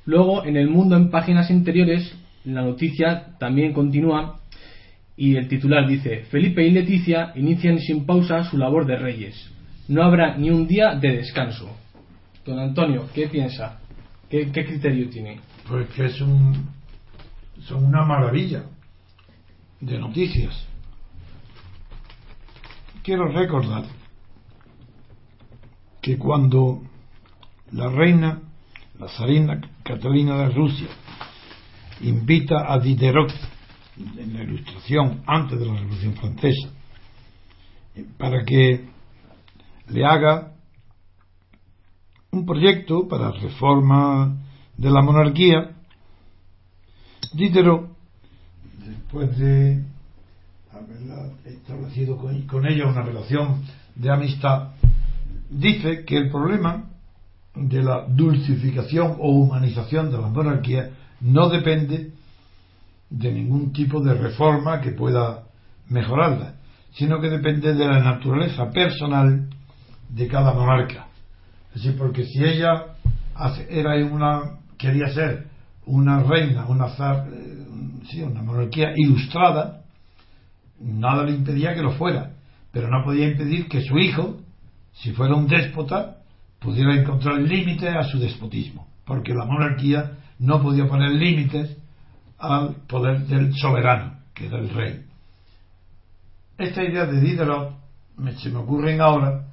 Luego, 0.05 0.45
en 0.45 0.57
el 0.57 0.69
mundo, 0.69 0.95
en 0.95 1.09
páginas 1.09 1.49
interiores, 1.49 2.15
la 2.43 2.61
noticia 2.61 3.37
también 3.39 3.73
continúa 3.73 4.39
y 5.17 5.35
el 5.35 5.47
titular 5.47 5.87
dice, 5.87 6.25
Felipe 6.29 6.65
y 6.65 6.71
Leticia 6.71 7.31
inician 7.35 7.79
sin 7.79 8.05
pausa 8.05 8.43
su 8.43 8.57
labor 8.57 8.85
de 8.85 8.97
reyes. 8.97 9.51
No 9.87 10.03
habrá 10.03 10.37
ni 10.37 10.49
un 10.49 10.67
día 10.67 10.95
de 10.95 11.17
descanso. 11.17 11.69
Don 12.45 12.59
Antonio, 12.59 13.07
¿qué 13.13 13.27
piensa? 13.27 13.79
¿Qué, 14.29 14.51
criterio 14.51 15.09
tiene? 15.09 15.39
Pues 15.67 15.87
que 15.89 16.05
es 16.07 16.19
un, 16.21 16.69
son 17.61 17.85
una 17.85 18.03
maravilla 18.03 18.63
de 19.79 19.97
noticias. 19.97 20.67
Quiero 23.03 23.27
recordar 23.31 23.85
que 26.01 26.17
cuando 26.17 26.81
la 27.71 27.89
reina, 27.89 28.41
la 28.99 29.07
zarina 29.09 29.61
Catalina 29.83 30.37
de 30.37 30.49
Rusia, 30.49 30.87
invita 32.01 32.71
a 32.71 32.79
Diderot 32.79 33.31
en 33.97 34.33
la 34.33 34.43
ilustración 34.43 35.23
antes 35.25 35.59
de 35.59 35.65
la 35.65 35.73
Revolución 35.73 36.13
Francesa 36.15 36.69
para 38.17 38.43
que 38.43 38.85
le 39.87 40.05
haga 40.05 40.51
un 42.31 42.45
proyecto 42.45 43.07
para 43.07 43.31
reforma 43.31 44.35
de 44.77 44.91
la 44.91 45.01
monarquía, 45.01 45.71
Diderot, 47.33 47.89
después 48.85 49.37
de 49.37 49.83
haber 50.71 51.31
establecido 51.45 52.17
con, 52.17 52.65
ella 52.65 52.87
una 52.87 53.03
relación 53.03 53.63
de 53.95 54.11
amistad, 54.11 54.73
dice 55.49 56.03
que 56.03 56.17
el 56.17 56.29
problema 56.29 56.89
de 57.55 57.81
la 57.81 58.05
dulcificación 58.07 59.15
o 59.19 59.31
humanización 59.31 60.11
de 60.11 60.17
la 60.17 60.27
monarquía 60.27 60.91
no 61.21 61.49
depende 61.49 62.11
de 63.09 63.31
ningún 63.31 63.71
tipo 63.71 64.01
de 64.01 64.13
reforma 64.13 64.81
que 64.81 64.91
pueda 64.91 65.43
mejorarla, 65.89 66.55
sino 66.93 67.19
que 67.21 67.29
depende 67.29 67.73
de 67.73 67.87
la 67.87 67.99
naturaleza 67.99 68.69
personal 68.71 69.49
de 70.09 70.27
cada 70.27 70.53
monarca. 70.53 71.07
Es 71.73 71.85
porque 71.97 72.25
si 72.25 72.43
ella 72.43 72.95
era 73.69 73.95
una, 74.05 74.59
quería 74.77 75.07
ser 75.09 75.47
una 75.85 76.23
reina, 76.23 76.65
una 76.65 76.89
zar, 76.89 77.27
eh, 77.31 77.65
sí, 78.09 78.21
una 78.21 78.41
monarquía 78.41 78.93
ilustrada, 78.95 79.81
nada 80.79 81.23
le 81.23 81.31
impedía 81.31 81.73
que 81.73 81.81
lo 81.81 81.91
fuera, 81.91 82.31
pero 82.71 82.89
no 82.89 83.03
podía 83.03 83.27
impedir 83.27 83.67
que 83.67 83.81
su 83.81 83.97
hijo, 83.97 84.37
si 84.93 85.11
fuera 85.11 85.35
un 85.35 85.47
déspota, 85.47 86.17
pudiera 86.59 86.95
encontrar 86.95 87.39
límites 87.39 87.93
a 87.95 88.03
su 88.03 88.19
despotismo, 88.19 88.87
porque 89.05 89.33
la 89.33 89.45
monarquía 89.45 90.17
no 90.39 90.61
podía 90.61 90.87
poner 90.87 91.11
límites 91.11 91.77
al 92.37 92.75
poder 92.87 93.25
del 93.27 93.53
soberano, 93.55 94.17
que 94.33 94.47
era 94.47 94.59
el 94.59 94.69
rey. 94.69 95.05
Esta 96.57 96.83
idea 96.83 97.05
de 97.05 97.19
Diderot 97.19 97.73
se 98.37 98.49
me 98.49 98.59
ocurre 98.59 98.99
ahora 98.99 99.45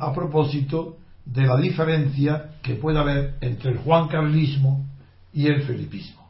a 0.00 0.12
propósito 0.12 0.96
de 1.24 1.46
la 1.46 1.56
diferencia 1.56 2.56
que 2.62 2.74
puede 2.74 2.98
haber 2.98 3.36
entre 3.40 3.72
el 3.72 3.78
juancarlismo 3.78 4.84
y 5.32 5.46
el 5.46 5.62
felipismo. 5.62 6.22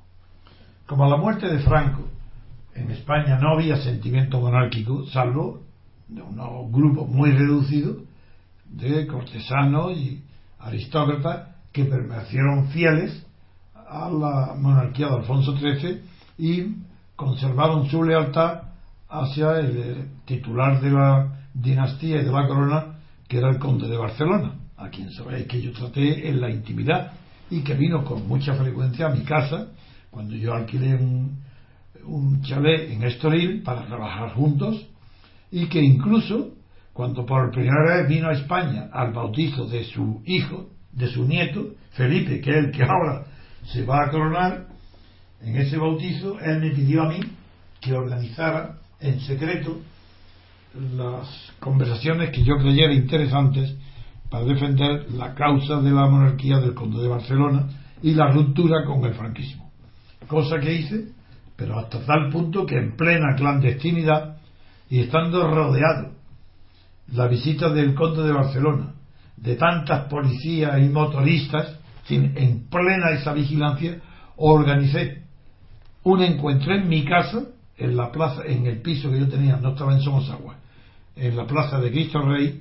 Como 0.87 1.05
a 1.05 1.09
la 1.09 1.17
muerte 1.17 1.49
de 1.49 1.59
Franco 1.61 2.03
en 2.75 2.91
España 2.91 3.39
no 3.39 3.55
había 3.55 3.77
sentimiento 3.77 4.41
monárquico, 4.41 5.07
salvo 5.07 5.63
de 6.09 6.23
unos 6.23 6.71
grupos 6.71 7.09
muy 7.09 7.31
reducidos 7.31 7.99
de 8.67 9.07
cortesanos 9.07 9.97
y 9.97 10.23
aristócratas 10.59 11.49
que 11.73 11.85
permanecieron 11.85 12.69
fieles 12.69 13.27
a 13.75 14.11
la 14.11 14.55
monarquía 14.57 15.09
de 15.09 15.17
Alfonso 15.17 15.57
XIII 15.57 16.01
y 16.39 16.77
conservaron 17.17 17.89
su 17.89 18.03
lealtad 18.03 18.63
hacia 19.09 19.61
el 19.61 20.09
titular 20.25 20.81
de 20.81 20.91
la 20.91 21.47
dinastía 21.53 22.21
y 22.21 22.25
de 22.25 22.33
la 22.33 22.47
corona, 22.49 22.99
que 23.29 23.39
era 23.39 23.51
el 23.51 23.59
conde 23.59 23.89
de 23.89 23.97
Barcelona, 23.97 24.55
a 24.77 24.89
quien 24.89 25.11
sabéis 25.13 25.47
que 25.47 25.61
yo 25.61 25.73
traté 25.73 26.29
en 26.29 26.41
la 26.41 26.51
intimidad 26.51 27.13
y 27.51 27.61
que 27.63 27.75
vino 27.75 28.05
con 28.05 28.27
mucha 28.27 28.55
frecuencia 28.55 29.07
a 29.07 29.11
mi 29.11 29.23
casa 29.23 29.69
cuando 30.11 30.35
yo 30.35 30.55
alquilé 30.55 30.95
un, 30.95 31.39
un 32.05 32.43
chalet 32.43 32.91
en 32.91 33.03
Estoril 33.03 33.63
para 33.63 33.87
trabajar 33.87 34.35
juntos 34.35 34.87
y 35.51 35.67
que 35.67 35.81
incluso 35.81 36.55
cuando 36.95 37.27
por 37.27 37.51
primera 37.51 37.97
vez 37.97 38.09
vino 38.09 38.29
a 38.29 38.33
España 38.33 38.89
al 38.93 39.13
bautizo 39.13 39.67
de 39.67 39.85
su 39.85 40.23
hijo, 40.25 40.71
de 40.93 41.09
su 41.09 41.25
nieto, 41.25 41.73
Felipe, 41.91 42.41
que 42.41 42.51
es 42.51 42.57
el 42.57 42.71
que 42.71 42.85
ahora 42.85 43.27
se 43.65 43.85
va 43.85 44.05
a 44.05 44.11
coronar, 44.11 44.69
en 45.43 45.57
ese 45.57 45.77
bautizo 45.77 46.39
él 46.39 46.61
me 46.61 46.71
pidió 46.71 47.03
a 47.03 47.09
mí 47.09 47.19
que 47.81 47.93
organizara 47.93 48.77
en 49.01 49.21
secreto 49.21 49.81
las 50.97 51.53
conversaciones 51.59 52.31
que 52.31 52.45
yo 52.45 52.57
creyera 52.59 52.95
interesantes 52.95 53.75
para 54.31 54.45
defender 54.45 55.11
la 55.13 55.35
causa 55.35 55.81
de 55.81 55.91
la 55.91 56.07
monarquía 56.07 56.59
del 56.59 56.75
conde 56.75 57.03
de 57.03 57.09
Barcelona 57.09 57.69
y 58.03 58.15
la 58.15 58.31
ruptura 58.31 58.85
con 58.87 59.05
el 59.05 59.15
franquismo. 59.15 59.71
Cosa 60.29 60.61
que 60.61 60.73
hice, 60.73 61.09
pero 61.57 61.77
hasta 61.79 62.05
tal 62.07 62.31
punto 62.31 62.65
que 62.65 62.77
en 62.77 62.97
plena 62.97 63.35
clandestinidad 63.37 64.37
y 64.89 65.01
estando 65.01 65.49
rodeado 65.51 66.14
la 67.09 67.27
visita 67.29 67.69
del 67.71 67.95
conde 67.95 68.23
de 68.23 68.33
Barcelona, 68.33 68.95
de 69.37 69.57
tantas 69.57 70.09
policías 70.09 70.81
y 70.81 70.89
motoristas, 70.89 71.79
en 72.09 72.69
plena 72.69 73.11
esa 73.11 73.33
vigilancia, 73.33 74.01
organicé 74.37 75.25
un 76.05 76.23
encuentro 76.23 76.75
en 76.75 76.89
mi 76.89 77.05
casa, 77.05 77.43
en 77.77 77.97
la 77.97 78.13
plaza, 78.13 78.43
en 78.47 78.67
el 78.67 78.81
piso 78.83 79.11
que 79.11 79.21
yo 79.21 79.29
tenía, 79.29 79.57
no 79.57 79.71
estaba 79.71 79.95
en 79.95 80.01
Somosagua, 80.01 80.57
en 81.17 81.37
la 81.37 81.47
plaza 81.47 81.81
de 81.81 81.91
Cristo 81.91 82.21
Rey, 82.23 82.61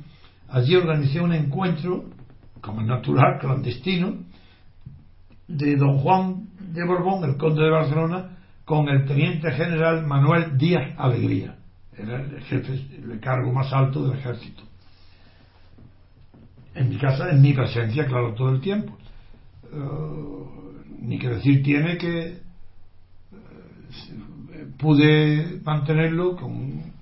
allí 0.50 0.76
organicé 0.76 1.22
un 1.22 1.34
encuentro, 1.34 2.06
como 2.62 2.82
es 2.82 2.88
natural, 2.88 3.40
clandestino, 3.40 4.16
de 5.48 5.76
don 5.76 6.00
Juan 6.00 6.48
de 6.60 6.86
Borbón, 6.86 7.30
el 7.30 7.38
conde 7.38 7.64
de 7.64 7.70
Barcelona, 7.70 8.38
con 8.66 8.88
el 8.88 9.06
teniente 9.06 9.52
general 9.52 10.06
Manuel 10.08 10.58
Díaz 10.58 10.98
Alegría, 10.98 11.58
era 11.98 12.22
el 12.22 12.42
jefe, 12.42 12.74
el 12.74 13.20
cargo 13.20 13.52
más 13.52 13.72
alto 13.72 14.08
del 14.08 14.18
ejército. 14.20 14.64
En 16.76 16.90
mi 16.90 16.98
casa, 16.98 17.30
en 17.30 17.42
mi 17.42 17.54
presencia, 17.54 18.06
claro, 18.06 18.34
todo 18.34 18.50
el 18.50 18.62
tiempo. 18.62 18.98
Eh, 19.72 20.54
ni 21.00 21.20
que 21.20 21.30
decir 21.30 21.62
tiene 21.64 21.98
que 21.98 22.22
eh, 22.22 22.42
pude 24.78 25.60
mantenerlo 25.64 26.36
con 26.36 26.94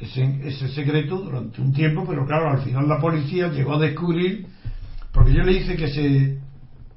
ese, 0.00 0.68
secreto 0.68 1.18
durante 1.18 1.60
un 1.60 1.72
tiempo, 1.72 2.04
pero 2.06 2.26
claro, 2.26 2.50
al 2.50 2.62
final 2.62 2.88
la 2.88 3.00
policía 3.00 3.48
llegó 3.48 3.74
a 3.74 3.78
descubrir, 3.78 4.46
porque 5.12 5.32
yo 5.32 5.42
le 5.42 5.52
hice 5.52 5.76
que 5.76 5.88
se 5.88 6.38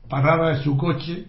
parara 0.09 0.57
su 0.61 0.75
coche 0.77 1.25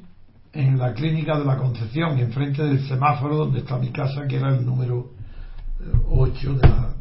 en 0.53 0.79
la 0.79 0.93
clínica 0.95 1.39
de 1.39 1.45
la 1.45 1.57
Concepción, 1.57 2.19
enfrente 2.19 2.63
del 2.63 2.81
semáforo 2.89 3.37
donde 3.37 3.61
está 3.61 3.79
mi 3.79 3.91
casa, 3.91 4.27
que 4.27 4.37
era 4.37 4.49
el 4.49 4.65
número 4.65 5.13
8 6.09 6.55
de 6.55 6.69
la. 6.69 6.95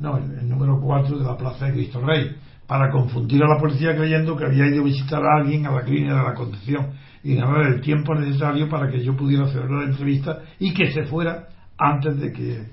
No, 0.00 0.18
el, 0.18 0.48
número 0.48 0.80
4 0.80 1.18
de 1.18 1.24
la 1.24 1.36
Plaza 1.36 1.66
de 1.66 1.72
Cristo 1.72 2.00
Rey, 2.00 2.36
para 2.66 2.90
confundir 2.90 3.42
a 3.42 3.48
la 3.48 3.58
policía 3.58 3.96
creyendo 3.96 4.36
que 4.36 4.44
había 4.44 4.66
ido 4.66 4.82
a 4.82 4.84
visitar 4.84 5.22
a 5.24 5.40
alguien 5.40 5.66
a 5.66 5.72
la 5.72 5.82
clínica 5.82 6.16
de 6.16 6.22
la 6.22 6.34
Concepción 6.34 6.90
y 7.22 7.34
ganar 7.34 7.66
el 7.66 7.80
tiempo 7.80 8.14
necesario 8.14 8.68
para 8.68 8.90
que 8.90 9.02
yo 9.02 9.16
pudiera 9.16 9.44
hacer 9.44 9.70
la 9.70 9.84
entrevista 9.84 10.42
y 10.58 10.74
que 10.74 10.92
se 10.92 11.04
fuera 11.06 11.48
antes 11.78 12.18
de 12.20 12.32
que 12.32 12.66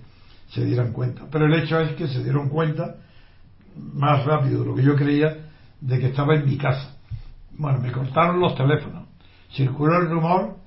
se 0.50 0.66
dieran 0.66 0.92
cuenta. 0.92 1.24
Pero 1.32 1.46
el 1.46 1.54
hecho 1.56 1.80
es 1.80 1.94
que 1.94 2.08
se 2.08 2.24
dieron 2.24 2.50
cuenta 2.50 2.96
más 3.76 4.26
rápido 4.26 4.62
de 4.62 4.66
lo 4.68 4.76
que 4.76 4.84
yo 4.84 4.96
creía 4.96 5.50
de 5.82 6.00
que 6.00 6.08
estaba 6.08 6.36
en 6.36 6.46
mi 6.46 6.58
casa. 6.58 6.96
Bueno, 7.58 7.80
me 7.80 7.92
cortaron 7.92 8.40
los 8.40 8.56
teléfonos. 8.56 9.08
Circuló 9.56 9.98
el 10.00 10.10
rumor 10.10 10.58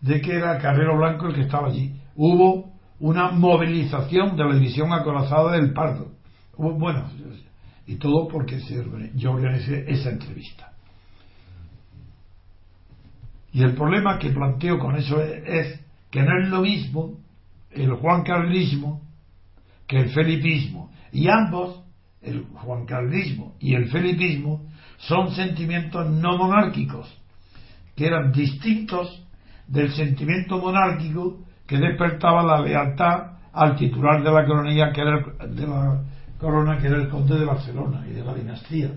de 0.00 0.20
que 0.20 0.34
era 0.34 0.58
Carrero 0.58 0.96
Blanco 0.96 1.26
el 1.26 1.34
que 1.34 1.42
estaba 1.42 1.68
allí. 1.68 1.94
Hubo 2.14 2.75
una 3.00 3.30
movilización 3.30 4.36
de 4.36 4.44
la 4.44 4.54
división 4.54 4.92
acorazada 4.92 5.52
del 5.52 5.72
Pardo. 5.72 6.12
Bueno, 6.56 7.10
y 7.86 7.96
todo 7.96 8.28
porque 8.28 8.58
yo 9.14 9.32
organicé 9.32 9.84
esa 9.88 10.10
entrevista. 10.10 10.72
Y 13.52 13.62
el 13.62 13.74
problema 13.74 14.18
que 14.18 14.30
planteo 14.30 14.78
con 14.78 14.96
eso 14.96 15.20
es, 15.22 15.80
que 16.10 16.22
no 16.22 16.38
es 16.42 16.48
lo 16.48 16.60
mismo 16.62 17.18
el 17.70 17.92
juancarlismo 17.94 19.02
que 19.86 19.98
el 19.98 20.10
felipismo. 20.10 20.90
Y 21.12 21.28
ambos, 21.28 21.82
el 22.20 22.44
juancarlismo 22.52 23.54
y 23.60 23.74
el 23.74 23.88
felipismo, 23.88 24.66
son 24.98 25.30
sentimientos 25.32 26.10
no 26.10 26.36
monárquicos, 26.36 27.08
que 27.94 28.06
eran 28.06 28.32
distintos 28.32 29.22
del 29.66 29.92
sentimiento 29.92 30.58
monárquico 30.58 31.45
que 31.66 31.78
despertaba 31.78 32.42
la 32.42 32.60
lealtad 32.60 33.32
al 33.52 33.76
titular 33.76 34.22
de 34.22 34.30
la 34.30 34.44
coronilla 34.44 34.92
que 34.92 35.00
era 35.00 35.18
el, 35.18 35.56
de 35.56 35.66
la 35.66 36.02
corona 36.38 36.78
que 36.78 36.86
era 36.86 36.96
el 36.96 37.08
conde 37.08 37.38
de 37.38 37.44
Barcelona 37.44 38.04
y 38.08 38.12
de 38.12 38.24
la 38.24 38.34
dinastía. 38.34 38.90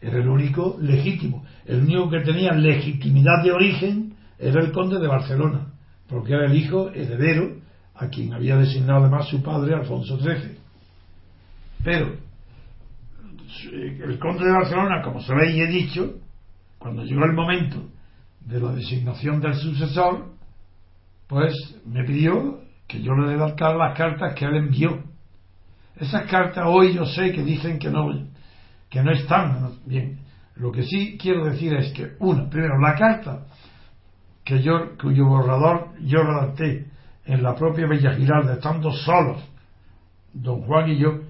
Era 0.00 0.18
el 0.18 0.28
único 0.28 0.76
legítimo. 0.80 1.44
El 1.64 1.82
único 1.82 2.10
que 2.10 2.20
tenía 2.20 2.52
legitimidad 2.52 3.42
de 3.42 3.52
origen 3.52 4.14
era 4.38 4.60
el 4.60 4.72
conde 4.72 4.98
de 4.98 5.08
Barcelona 5.08 5.66
porque 6.08 6.34
era 6.34 6.46
el 6.46 6.54
hijo 6.54 6.90
heredero 6.90 7.56
a 7.94 8.08
quien 8.08 8.34
había 8.34 8.56
designado 8.56 9.04
además 9.04 9.28
su 9.28 9.42
padre 9.42 9.74
Alfonso 9.74 10.18
XIII 10.18 10.58
pero 11.82 12.16
el 13.72 14.18
conde 14.18 14.44
de 14.44 14.52
Barcelona 14.52 15.02
como 15.02 15.20
sabéis 15.22 15.56
he 15.56 15.66
dicho 15.66 16.14
cuando 16.78 17.04
llegó 17.04 17.24
el 17.24 17.32
momento 17.32 17.88
de 18.40 18.60
la 18.60 18.72
designación 18.72 19.40
del 19.40 19.54
sucesor 19.54 20.35
pues 21.26 21.54
me 21.84 22.04
pidió 22.04 22.60
que 22.86 23.02
yo 23.02 23.14
le 23.14 23.26
redactara 23.26 23.76
las 23.76 23.96
cartas 23.96 24.34
que 24.34 24.44
él 24.44 24.56
envió. 24.56 25.02
Esas 25.96 26.30
cartas 26.30 26.64
hoy 26.66 26.94
yo 26.94 27.04
sé 27.04 27.32
que 27.32 27.42
dicen 27.42 27.78
que 27.78 27.90
no, 27.90 28.08
que 28.88 29.02
no 29.02 29.12
están 29.12 29.72
bien. 29.84 30.20
Lo 30.56 30.70
que 30.72 30.84
sí 30.84 31.18
quiero 31.20 31.44
decir 31.44 31.74
es 31.74 31.92
que, 31.92 32.12
una, 32.20 32.48
primero, 32.48 32.78
la 32.78 32.94
carta 32.94 33.46
que 34.44 34.62
yo, 34.62 34.96
cuyo 35.00 35.26
borrador 35.26 35.90
yo 36.00 36.22
redacté 36.22 36.86
en 37.24 37.42
la 37.42 37.54
propia 37.54 37.86
Bella 37.86 38.14
Giralda, 38.14 38.54
estando 38.54 38.92
solos, 38.92 39.42
don 40.32 40.62
Juan 40.62 40.88
y 40.90 40.98
yo, 40.98 41.20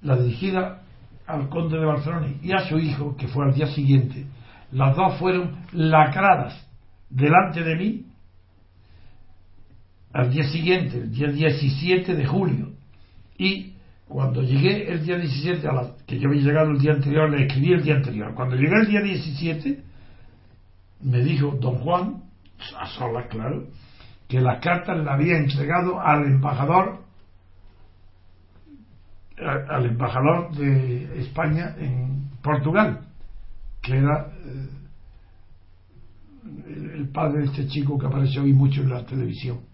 la 0.00 0.16
dirigida 0.16 0.82
al 1.26 1.48
conde 1.48 1.78
de 1.78 1.84
Barcelona 1.84 2.28
y 2.40 2.52
a 2.52 2.66
su 2.66 2.78
hijo, 2.78 3.14
que 3.16 3.28
fue 3.28 3.44
al 3.44 3.54
día 3.54 3.66
siguiente, 3.66 4.26
las 4.72 4.96
dos 4.96 5.18
fueron 5.18 5.66
lacradas 5.72 6.66
delante 7.10 7.62
de 7.62 7.76
mí 7.76 8.11
al 10.12 10.30
día 10.30 10.44
siguiente, 10.44 10.98
el 10.98 11.12
día 11.12 11.28
17 11.28 12.14
de 12.14 12.26
julio. 12.26 12.72
Y 13.38 13.74
cuando 14.06 14.42
llegué 14.42 14.92
el 14.92 15.04
día 15.04 15.16
17, 15.16 15.66
a 15.66 15.72
la, 15.72 15.92
que 16.06 16.18
yo 16.18 16.28
había 16.28 16.42
llegado 16.42 16.70
el 16.70 16.78
día 16.78 16.92
anterior, 16.92 17.30
le 17.30 17.46
escribí 17.46 17.72
el 17.72 17.82
día 17.82 17.96
anterior. 17.96 18.34
Cuando 18.34 18.56
llegué 18.56 18.74
el 18.80 18.86
día 18.86 19.00
17, 19.00 19.82
me 21.00 21.20
dijo 21.20 21.56
don 21.60 21.76
Juan, 21.78 22.22
a 22.78 22.86
solas, 22.88 23.26
claro, 23.28 23.68
que 24.28 24.40
las 24.40 24.60
cartas 24.60 25.02
le 25.02 25.10
había 25.10 25.36
entregado 25.38 26.00
al 26.00 26.24
embajador 26.24 27.02
al 29.42 29.86
embajador 29.86 30.54
de 30.54 31.20
España 31.20 31.74
en 31.78 32.30
Portugal, 32.42 33.00
que 33.80 33.96
era 33.96 34.32
eh, 34.44 34.68
el 36.94 37.08
padre 37.08 37.40
de 37.40 37.46
este 37.46 37.66
chico 37.66 37.98
que 37.98 38.06
apareció 38.06 38.42
hoy 38.42 38.52
mucho 38.52 38.82
en 38.82 38.90
la 38.90 39.04
televisión. 39.04 39.71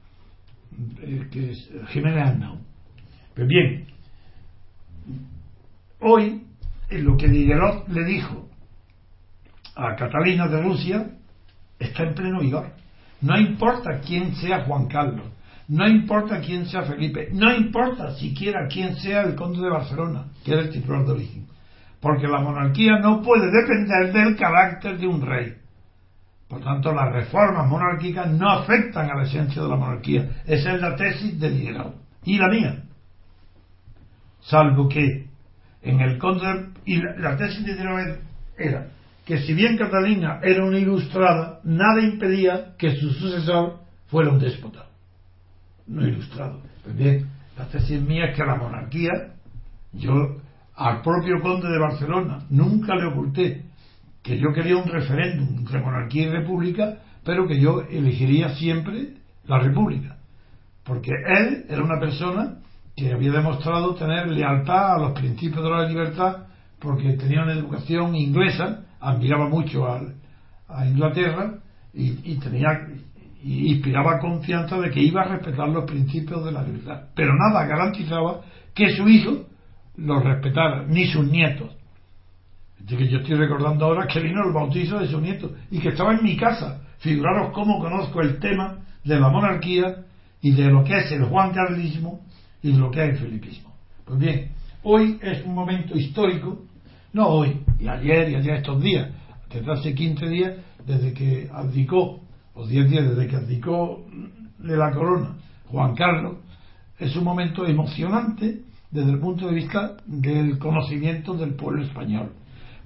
Eh, 1.02 1.28
que 1.30 1.50
es 1.50 1.70
Jiménez 1.88 2.34
Pues 3.34 3.48
bien, 3.48 3.86
hoy 6.00 6.42
en 6.90 7.04
lo 7.04 7.16
que 7.16 7.28
Diderot 7.28 7.88
le 7.88 8.04
dijo 8.04 8.48
a 9.74 9.96
Catalina 9.96 10.48
de 10.48 10.62
Rusia 10.62 11.10
está 11.78 12.04
en 12.04 12.14
pleno 12.14 12.40
vigor. 12.40 12.72
No 13.20 13.38
importa 13.38 14.00
quién 14.00 14.34
sea 14.36 14.64
Juan 14.64 14.86
Carlos, 14.86 15.26
no 15.68 15.86
importa 15.86 16.40
quién 16.40 16.66
sea 16.66 16.82
Felipe, 16.82 17.28
no 17.32 17.52
importa 17.54 18.14
siquiera 18.14 18.68
quién 18.68 18.96
sea 18.96 19.22
el 19.22 19.34
conde 19.34 19.60
de 19.60 19.70
Barcelona, 19.70 20.26
que 20.44 20.52
era 20.52 20.62
el 20.62 20.70
titular 20.70 21.04
de 21.04 21.12
origen, 21.12 21.46
porque 22.00 22.26
la 22.26 22.40
monarquía 22.40 22.98
no 23.00 23.22
puede 23.22 23.50
depender 23.50 24.12
del 24.12 24.36
carácter 24.36 24.98
de 24.98 25.06
un 25.06 25.20
rey. 25.20 25.57
Por 26.48 26.62
tanto, 26.62 26.94
las 26.94 27.12
reformas 27.12 27.68
monárquicas 27.68 28.30
no 28.30 28.50
afectan 28.50 29.10
a 29.10 29.16
la 29.16 29.24
esencia 29.24 29.62
de 29.62 29.68
la 29.68 29.76
monarquía. 29.76 30.42
Esa 30.46 30.74
es 30.74 30.80
la 30.80 30.96
tesis 30.96 31.38
de 31.38 31.50
Diderot. 31.50 31.94
Y 32.24 32.38
la 32.38 32.48
mía. 32.48 32.82
Salvo 34.40 34.88
que 34.88 35.26
en 35.82 36.00
el 36.00 36.18
conde. 36.18 36.70
Y 36.86 37.02
la, 37.02 37.36
tesis 37.36 37.66
de 37.66 37.74
Diderot 37.74 38.20
era 38.56 38.88
que 39.26 39.42
si 39.42 39.52
bien 39.52 39.76
Catalina 39.76 40.40
era 40.42 40.64
una 40.64 40.78
ilustrada, 40.78 41.60
nada 41.62 42.00
impedía 42.00 42.74
que 42.78 42.96
su 42.96 43.10
sucesor 43.10 43.80
fuera 44.06 44.30
un 44.30 44.38
déspota. 44.38 44.86
No 45.86 46.06
ilustrado. 46.06 46.62
Pues 46.82 46.96
bien, 46.96 47.28
la 47.58 47.66
tesis 47.66 48.00
mía 48.00 48.30
es 48.30 48.36
que 48.36 48.44
la 48.46 48.54
monarquía, 48.54 49.34
yo 49.92 50.38
al 50.74 51.02
propio 51.02 51.42
conde 51.42 51.68
de 51.68 51.78
Barcelona 51.78 52.46
nunca 52.48 52.94
le 52.94 53.04
oculté 53.04 53.67
que 54.28 54.38
yo 54.38 54.52
quería 54.52 54.76
un 54.76 54.86
referéndum 54.86 55.60
entre 55.60 55.80
monarquía 55.80 56.24
y 56.24 56.30
república, 56.30 56.98
pero 57.24 57.48
que 57.48 57.58
yo 57.58 57.80
elegiría 57.80 58.50
siempre 58.50 59.14
la 59.46 59.58
república. 59.58 60.18
Porque 60.84 61.10
él 61.10 61.64
era 61.66 61.82
una 61.82 61.98
persona 61.98 62.58
que 62.94 63.10
había 63.10 63.32
demostrado 63.32 63.94
tener 63.94 64.28
lealtad 64.28 64.96
a 64.96 64.98
los 64.98 65.12
principios 65.18 65.64
de 65.64 65.70
la 65.70 65.88
libertad, 65.88 66.46
porque 66.78 67.14
tenía 67.14 67.42
una 67.42 67.54
educación 67.54 68.14
inglesa, 68.14 68.84
admiraba 69.00 69.48
mucho 69.48 69.86
a, 69.88 70.86
Inglaterra 70.86 71.54
y, 71.94 72.36
tenía 72.36 72.86
y 73.42 73.72
inspiraba 73.72 74.18
confianza 74.18 74.78
de 74.78 74.90
que 74.90 75.00
iba 75.00 75.22
a 75.22 75.28
respetar 75.28 75.70
los 75.70 75.84
principios 75.84 76.44
de 76.44 76.52
la 76.52 76.62
libertad. 76.62 77.04
Pero 77.14 77.32
nada 77.34 77.64
garantizaba 77.66 78.42
que 78.74 78.90
su 78.90 79.08
hijo 79.08 79.46
los 79.96 80.22
respetara, 80.22 80.84
ni 80.86 81.06
sus 81.06 81.26
nietos 81.26 81.77
que 82.96 83.08
yo 83.08 83.18
estoy 83.18 83.34
recordando 83.34 83.84
ahora 83.84 84.06
que 84.06 84.20
vino 84.20 84.42
el 84.46 84.52
bautizo 84.52 84.98
de 84.98 85.08
su 85.08 85.20
nieto 85.20 85.52
y 85.70 85.78
que 85.78 85.90
estaba 85.90 86.14
en 86.14 86.22
mi 86.22 86.36
casa. 86.36 86.80
Figuraros 86.98 87.52
cómo 87.52 87.78
conozco 87.78 88.22
el 88.22 88.38
tema 88.38 88.78
de 89.04 89.20
la 89.20 89.28
monarquía 89.28 90.04
y 90.40 90.52
de 90.52 90.70
lo 90.70 90.82
que 90.84 90.96
es 90.96 91.12
el 91.12 91.24
juancarlismo 91.24 92.20
y 92.62 92.72
de 92.72 92.78
lo 92.78 92.90
que 92.90 93.04
es 93.04 93.10
el 93.10 93.18
felipismo. 93.18 93.74
Pues 94.04 94.18
bien, 94.18 94.48
hoy 94.82 95.18
es 95.20 95.44
un 95.44 95.54
momento 95.54 95.96
histórico, 95.96 96.62
no 97.12 97.26
hoy, 97.28 97.60
y 97.78 97.88
ayer 97.88 98.30
y 98.30 98.34
ayer 98.36 98.54
estos 98.56 98.82
días, 98.82 99.10
desde 99.52 99.70
hace 99.70 99.94
15 99.94 100.28
días, 100.28 100.54
desde 100.86 101.12
que 101.12 101.48
abdicó, 101.52 102.20
o 102.54 102.66
10 102.66 102.90
días 102.90 103.08
desde 103.10 103.26
que 103.28 103.36
abdicó 103.36 104.06
de 104.58 104.76
la 104.76 104.90
corona 104.92 105.36
Juan 105.66 105.94
Carlos, 105.94 106.38
es 106.98 107.14
un 107.16 107.24
momento 107.24 107.66
emocionante 107.66 108.62
desde 108.90 109.10
el 109.10 109.18
punto 109.18 109.46
de 109.46 109.54
vista 109.54 109.98
del 110.06 110.58
conocimiento 110.58 111.34
del 111.34 111.54
pueblo 111.54 111.82
español 111.82 112.32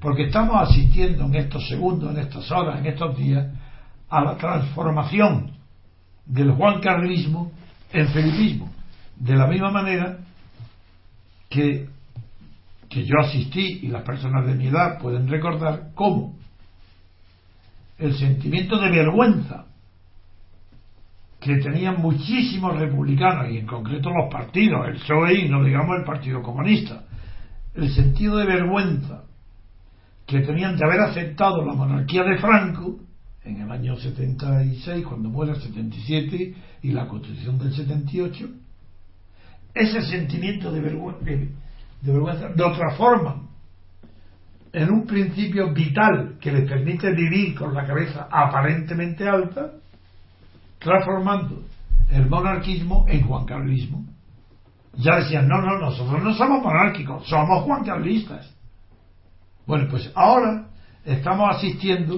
porque 0.03 0.25
estamos 0.25 0.69
asistiendo 0.69 1.27
en 1.27 1.37
estos 1.37 1.69
segundos, 1.69 2.11
en 2.11 2.19
estas 2.19 2.51
horas, 2.51 2.81
en 2.81 2.87
estos 2.87 3.17
días, 3.17 3.47
a 4.11 4.21
la 4.21 4.37
transformación 4.37 5.53
del 6.27 6.51
juancarlismo 6.51 7.53
en 7.93 8.09
felipismo. 8.09 8.69
De 9.17 9.37
la 9.37 9.47
misma 9.47 9.71
manera 9.71 10.19
que, 11.49 11.89
que 12.89 13.05
yo 13.05 13.15
asistí, 13.21 13.79
y 13.83 13.89
las 13.89 14.03
personas 14.03 14.45
de 14.45 14.55
mi 14.55 14.67
edad 14.67 14.99
pueden 14.99 15.29
recordar, 15.29 15.91
cómo 15.95 16.35
el 17.99 18.15
sentimiento 18.17 18.81
de 18.81 18.91
vergüenza 18.91 19.67
que 21.39 21.59
tenían 21.59 22.01
muchísimos 22.01 22.77
republicanos, 22.77 23.53
y 23.53 23.59
en 23.59 23.67
concreto 23.67 24.11
los 24.11 24.33
partidos, 24.33 24.89
el 24.89 24.95
PSOE 24.95 25.35
y 25.35 25.49
no 25.49 25.63
digamos 25.63 25.97
el 25.97 26.05
Partido 26.05 26.43
Comunista, 26.43 27.05
el 27.75 27.89
sentido 27.95 28.39
de 28.39 28.47
vergüenza 28.47 29.23
que 30.33 30.41
tenían 30.41 30.77
de 30.77 30.87
haber 30.87 31.01
aceptado 31.01 31.65
la 31.65 31.75
monarquía 31.75 32.25
de 32.25 32.39
Franco 32.39 33.01
en 33.45 33.61
el 33.61 33.71
año 33.71 33.97
76, 33.97 35.05
cuando 35.05 35.29
muere 35.29 35.53
el 35.53 35.61
77 35.61 36.55
y 36.83 36.91
la 36.93 37.07
constitución 37.07 37.59
del 37.59 37.75
78, 37.75 38.49
ese 39.75 40.03
sentimiento 40.03 40.73
de 40.73 40.81
vergüenza, 40.81 41.25
de, 41.25 41.49
vergüenza 42.03 42.49
lo 42.57 42.73
transforman 42.73 43.49
en 44.73 44.91
un 44.91 45.07
principio 45.07 45.73
vital 45.75 46.39
que 46.41 46.51
les 46.51 46.69
permite 46.69 47.13
vivir 47.13 47.55
con 47.55 47.75
la 47.75 47.87
cabeza 47.87 48.29
aparentemente 48.31 49.29
alta, 49.29 49.73
transformando 50.79 51.63
el 52.11 52.27
monarquismo 52.29 53.05
en 53.09 53.23
juancarlismo. 53.27 54.07
Ya 54.95 55.17
decían, 55.17 55.47
no, 55.47 55.61
no, 55.61 55.79
nosotros 55.79 56.23
no 56.23 56.33
somos 56.35 56.63
monárquicos, 56.63 57.29
somos 57.29 57.65
juancarlistas. 57.65 58.51
Bueno, 59.67 59.87
pues 59.91 60.11
ahora 60.15 60.67
estamos 61.05 61.57
asistiendo, 61.57 62.17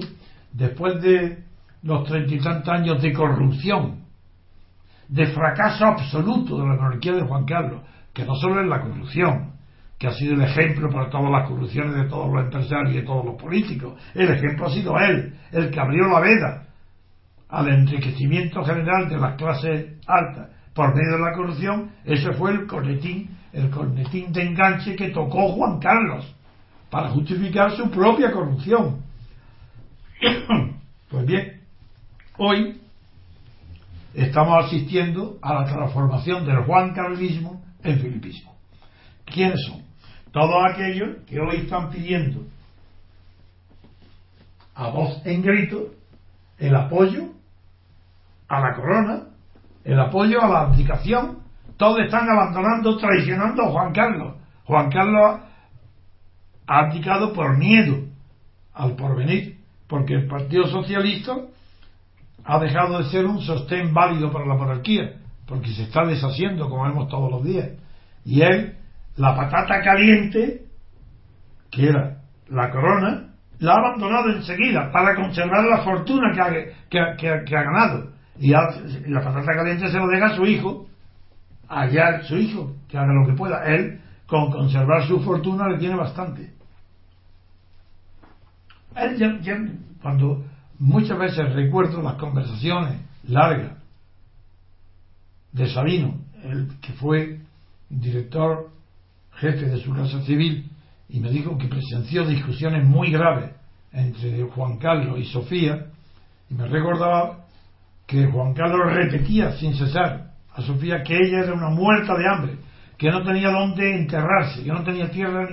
después 0.51 1.01
de 1.01 1.43
los 1.83 2.07
treinta 2.07 2.33
y 2.33 2.39
tantos 2.39 2.73
años 2.73 3.01
de 3.01 3.13
corrupción, 3.13 4.05
de 5.07 5.27
fracaso 5.27 5.85
absoluto 5.85 6.57
de 6.57 6.67
la 6.67 6.75
monarquía 6.75 7.13
de 7.13 7.27
Juan 7.27 7.45
Carlos, 7.45 7.83
que 8.13 8.25
no 8.25 8.35
solo 8.35 8.61
es 8.61 8.67
la 8.67 8.81
corrupción, 8.81 9.53
que 9.99 10.07
ha 10.07 10.11
sido 10.11 10.33
el 10.33 10.41
ejemplo 10.41 10.89
para 10.89 11.09
todas 11.09 11.31
las 11.31 11.47
corrupciones 11.47 11.95
de 11.95 12.05
todos 12.05 12.33
los 12.33 12.43
empresarios 12.43 12.91
y 12.91 12.97
de 12.97 13.03
todos 13.03 13.25
los 13.25 13.35
políticos. 13.35 13.93
El 14.13 14.29
ejemplo 14.29 14.65
ha 14.65 14.71
sido 14.71 14.97
él, 14.97 15.35
el 15.51 15.69
que 15.69 15.79
abrió 15.79 16.07
la 16.07 16.19
veda 16.19 16.67
al 17.49 17.67
enriquecimiento 17.69 18.63
general 18.63 19.07
de 19.07 19.17
las 19.17 19.35
clases 19.35 19.93
altas 20.07 20.49
por 20.73 20.93
medio 20.95 21.13
de 21.13 21.19
la 21.19 21.33
corrupción. 21.33 21.91
Ese 22.03 22.33
fue 22.33 22.51
el 22.51 22.65
cornetín, 22.65 23.29
el 23.53 23.69
cornetín 23.69 24.33
de 24.33 24.41
enganche 24.41 24.95
que 24.95 25.09
tocó 25.09 25.49
Juan 25.49 25.79
Carlos 25.79 26.35
para 26.89 27.09
justificar 27.09 27.75
su 27.75 27.89
propia 27.89 28.31
corrupción. 28.31 29.03
pues 31.09 31.25
bien, 31.25 31.61
hoy 32.37 32.81
estamos 34.13 34.65
asistiendo 34.65 35.37
a 35.41 35.53
la 35.55 35.65
transformación 35.65 36.45
del 36.45 36.63
Juan 36.63 36.93
Carlismo 36.93 37.63
en 37.83 37.99
filipismo. 37.99 38.55
¿Quiénes 39.25 39.61
son? 39.65 39.83
Todos 40.31 40.55
aquellos 40.71 41.23
que 41.25 41.39
hoy 41.39 41.57
están 41.57 41.89
pidiendo 41.89 42.43
a 44.75 44.89
voz 44.89 45.21
en 45.25 45.41
grito 45.41 45.91
el 46.57 46.75
apoyo 46.75 47.29
a 48.47 48.59
la 48.59 48.75
corona, 48.75 49.23
el 49.83 49.99
apoyo 49.99 50.41
a 50.41 50.47
la 50.47 50.61
abdicación. 50.61 51.39
Todos 51.77 51.99
están 52.01 52.29
abandonando, 52.29 52.97
traicionando 52.97 53.63
a 53.63 53.71
Juan 53.71 53.93
Carlos. 53.93 54.35
Juan 54.65 54.89
Carlos 54.89 55.41
ha 56.67 56.79
abdicado 56.79 57.33
por 57.33 57.57
miedo 57.57 58.05
al 58.73 58.95
porvenir, 58.95 59.57
porque 59.87 60.15
el 60.15 60.27
Partido 60.27 60.67
Socialista 60.67 61.37
ha 62.43 62.59
dejado 62.59 62.99
de 62.99 63.09
ser 63.09 63.25
un 63.25 63.41
sostén 63.41 63.93
válido 63.93 64.31
para 64.31 64.45
la 64.45 64.55
monarquía, 64.55 65.13
porque 65.47 65.69
se 65.69 65.83
está 65.83 66.05
deshaciendo, 66.05 66.69
como 66.69 66.83
vemos 66.83 67.07
todos 67.09 67.31
los 67.31 67.43
días. 67.43 67.69
Y 68.23 68.41
él, 68.41 68.75
la 69.17 69.35
patata 69.35 69.81
caliente, 69.81 70.63
que 71.71 71.89
era 71.89 72.21
la 72.49 72.69
corona, 72.71 73.29
la 73.59 73.73
ha 73.73 73.77
abandonado 73.77 74.29
enseguida 74.29 74.91
para 74.91 75.15
conservar 75.15 75.65
la 75.65 75.81
fortuna 75.83 76.31
que 76.33 76.99
ha, 76.99 77.15
que, 77.15 77.29
ha 77.29 77.63
ganado. 77.63 78.11
Y, 78.39 78.51
la 78.51 79.21
patata 79.23 79.53
caliente 79.53 79.89
se 79.89 79.97
lo 79.97 80.07
deja 80.07 80.27
a 80.27 80.35
su 80.35 80.45
hijo, 80.45 80.87
allá 81.67 82.21
su 82.23 82.37
hijo, 82.37 82.75
que 82.87 82.97
haga 82.97 83.13
lo 83.13 83.27
que 83.27 83.33
pueda. 83.33 83.63
Él, 83.65 84.01
con 84.27 84.51
conservar 84.51 85.07
su 85.07 85.21
fortuna, 85.21 85.69
le 85.69 85.77
tiene 85.77 85.95
bastante. 85.95 86.54
Él 88.95 89.17
ya, 89.17 89.57
cuando 90.01 90.45
muchas 90.79 91.17
veces 91.17 91.53
recuerdo 91.53 92.01
las 92.01 92.15
conversaciones 92.15 93.01
largas 93.27 93.77
de 95.51 95.67
Sabino, 95.67 96.19
el 96.43 96.67
que 96.81 96.93
fue 96.93 97.39
director 97.89 98.69
jefe 99.33 99.65
de 99.65 99.77
su 99.77 99.93
casa 99.93 100.21
civil, 100.21 100.69
y 101.09 101.19
me 101.19 101.29
dijo 101.29 101.57
que 101.57 101.67
presenció 101.67 102.25
discusiones 102.25 102.85
muy 102.85 103.11
graves 103.11 103.51
entre 103.91 104.43
Juan 104.43 104.77
Carlos 104.77 105.19
y 105.19 105.25
Sofía, 105.25 105.87
y 106.49 106.53
me 106.53 106.67
recordaba 106.67 107.45
que 108.05 108.25
Juan 108.27 108.53
Carlos 108.53 108.93
repetía 108.93 109.53
sin 109.53 109.75
cesar 109.75 110.31
a 110.53 110.61
Sofía 110.61 111.03
que 111.03 111.15
ella 111.15 111.39
era 111.39 111.53
una 111.53 111.69
muerta 111.69 112.13
de 112.17 112.27
hambre, 112.27 112.57
que 112.97 113.09
no 113.09 113.23
tenía 113.23 113.49
dónde 113.49 113.95
enterrarse, 113.95 114.63
que 114.63 114.71
no 114.71 114.83
tenía 114.83 115.09
tierra 115.09 115.47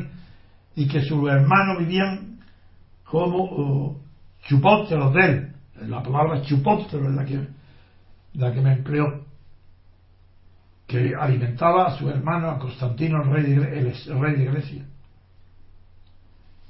y 0.76 0.86
que 0.86 1.03
sus 1.03 1.28
hermanos 1.28 1.78
vivían 1.80 2.32
como 3.12 3.44
uh, 3.44 4.02
chupópteros 4.48 5.12
de 5.12 5.20
él. 5.20 5.52
La 5.86 6.02
palabra 6.02 6.40
chupóptero 6.40 7.10
es 7.10 7.14
la 7.14 7.24
que, 7.26 7.46
la 8.32 8.54
que 8.54 8.60
me 8.62 8.72
empleó. 8.72 9.26
Que 10.86 11.12
alimentaba 11.14 11.88
a 11.88 11.98
su 11.98 12.08
hermano, 12.08 12.50
a 12.50 12.58
Constantino, 12.58 13.22
rey 13.24 13.42
de, 13.42 13.80
el 13.80 14.18
rey 14.18 14.36
de 14.36 14.44
Grecia. 14.46 14.84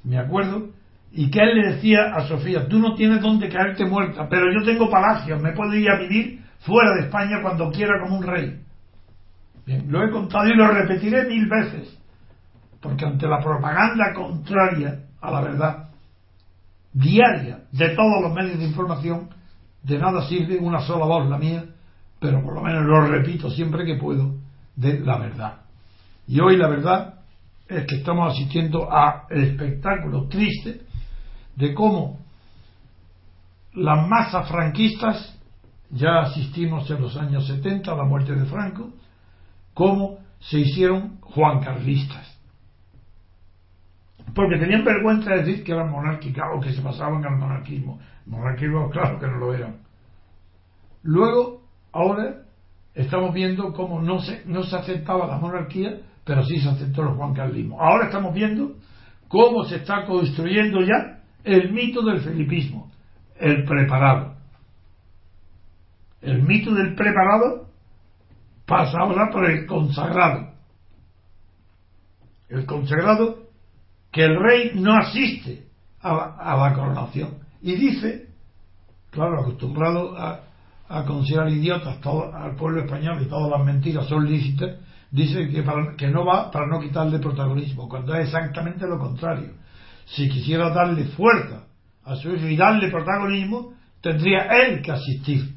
Me 0.03 0.17
acuerdo 0.17 0.71
y 1.13 1.31
que 1.31 1.39
él 1.39 1.55
le 1.55 1.75
decía 1.75 2.13
a 2.13 2.27
Sofía, 2.27 2.67
tú 2.67 2.77
no 2.79 2.95
tienes 2.95 3.21
dónde 3.21 3.47
caerte 3.47 3.85
muerta, 3.85 4.27
pero 4.27 4.47
yo 4.51 4.65
tengo 4.65 4.89
palacios, 4.89 5.41
me 5.41 5.53
puedo 5.53 5.73
ir 5.75 5.89
a 5.89 5.99
vivir 5.99 6.41
fuera 6.59 6.93
de 6.95 7.05
España 7.05 7.41
cuando 7.41 7.71
quiera 7.71 8.01
como 8.01 8.17
un 8.17 8.23
rey. 8.23 8.59
Bien, 9.65 9.89
lo 9.89 10.03
he 10.03 10.11
contado 10.11 10.47
y 10.47 10.57
lo 10.57 10.67
repetiré 10.67 11.23
mil 11.25 11.47
veces, 11.47 11.97
porque 12.81 13.05
ante 13.05 13.27
la 13.27 13.39
propaganda 13.39 14.11
contraria 14.13 15.03
a 15.21 15.31
la 15.31 15.41
verdad, 15.41 15.92
diaria, 16.93 17.63
de 17.71 17.89
todos 17.89 18.21
los 18.21 18.33
medios 18.33 18.59
de 18.59 18.65
información, 18.65 19.29
de 19.81 19.97
nada 19.97 20.27
sirve 20.27 20.57
una 20.59 20.81
sola 20.81 21.05
voz, 21.05 21.27
la 21.29 21.37
mía, 21.37 21.65
pero 22.19 22.41
por 22.41 22.55
lo 22.55 22.61
menos 22.61 22.85
lo 22.85 23.01
repito 23.01 23.49
siempre 23.49 23.85
que 23.85 23.95
puedo, 23.95 24.35
de 24.75 24.99
la 24.99 25.17
verdad. 25.17 25.61
Y 26.27 26.39
hoy 26.39 26.55
la 26.55 26.69
verdad 26.69 27.15
es 27.67 27.85
que 27.85 27.95
estamos 27.95 28.33
asistiendo 28.33 28.91
a 28.91 29.25
el 29.29 29.43
espectáculo 29.43 30.27
triste 30.27 30.81
de 31.55 31.73
cómo 31.73 32.19
las 33.73 34.07
masas 34.07 34.47
franquistas, 34.47 35.37
ya 35.89 36.21
asistimos 36.21 36.89
en 36.89 37.01
los 37.01 37.17
años 37.17 37.45
70 37.47 37.91
a 37.91 37.95
la 37.95 38.05
muerte 38.05 38.33
de 38.33 38.45
Franco, 38.45 38.91
cómo 39.73 40.19
se 40.39 40.59
hicieron 40.59 41.17
juancarlistas. 41.21 42.32
Porque 44.33 44.57
tenían 44.57 44.83
vergüenza 44.83 45.31
de 45.31 45.43
decir 45.43 45.63
que 45.63 45.73
eran 45.73 45.91
monárquicas 45.91 46.45
o 46.55 46.59
que 46.59 46.73
se 46.73 46.81
pasaban 46.81 47.23
al 47.25 47.37
monarquismo. 47.37 47.99
Monarquismo, 48.25 48.89
claro 48.89 49.19
que 49.19 49.27
no 49.27 49.37
lo 49.37 49.53
eran. 49.53 49.77
Luego, 51.03 51.61
ahora, 51.91 52.43
estamos 52.95 53.33
viendo 53.33 53.73
cómo 53.73 54.01
no 54.01 54.19
se, 54.19 54.43
no 54.45 54.63
se 54.63 54.75
aceptaba 54.75 55.27
la 55.27 55.37
monarquía, 55.37 55.99
pero 56.23 56.43
sí 56.43 56.59
se 56.59 56.69
aceptó 56.69 57.03
el 57.03 57.15
juancarlismo. 57.15 57.79
Ahora 57.79 58.05
estamos 58.05 58.33
viendo 58.33 58.75
cómo 59.27 59.65
se 59.65 59.77
está 59.77 60.05
construyendo 60.05 60.81
ya 60.81 61.21
el 61.43 61.71
mito 61.73 62.01
del 62.03 62.21
felipismo, 62.21 62.91
el 63.37 63.65
preparado. 63.65 64.35
El 66.21 66.41
mito 66.43 66.73
del 66.73 66.95
preparado 66.95 67.67
pasa 68.65 68.97
ahora 68.99 69.29
por 69.29 69.49
el 69.49 69.65
consagrado. 69.65 70.53
El 72.47 72.65
consagrado 72.65 73.42
que 74.13 74.23
el 74.23 74.39
rey 74.39 74.71
no 74.75 74.95
asiste 74.95 75.65
a 76.01 76.55
la, 76.55 76.73
coronación. 76.73 77.39
Y 77.61 77.75
dice, 77.75 78.29
claro, 79.09 79.41
acostumbrado 79.41 80.15
a, 80.17 80.41
considerar 81.05 81.49
idiotas 81.49 81.99
todo, 81.99 82.33
al 82.33 82.55
pueblo 82.55 82.85
español 82.85 83.21
y 83.21 83.25
todas 83.25 83.49
las 83.49 83.65
mentiras 83.65 84.07
son 84.07 84.29
lícitas, 84.29 84.77
dice 85.11 85.49
que, 85.49 85.65
que 85.97 86.07
no 86.07 86.25
va 86.25 86.51
para 86.51 86.67
no 86.67 86.79
quitarle 86.79 87.19
protagonismo, 87.19 87.89
cuando 87.89 88.15
es 88.15 88.27
exactamente 88.27 88.85
lo 88.87 88.99
contrario 88.99 89.63
si 90.05 90.29
quisiera 90.29 90.69
darle 90.69 91.05
fuerza 91.05 91.63
a 92.03 92.15
su 92.15 92.31
hijo 92.31 92.47
y 92.47 92.57
darle 92.57 92.89
protagonismo, 92.89 93.73
tendría 94.01 94.47
él 94.47 94.81
que 94.81 94.91
asistir. 94.91 95.55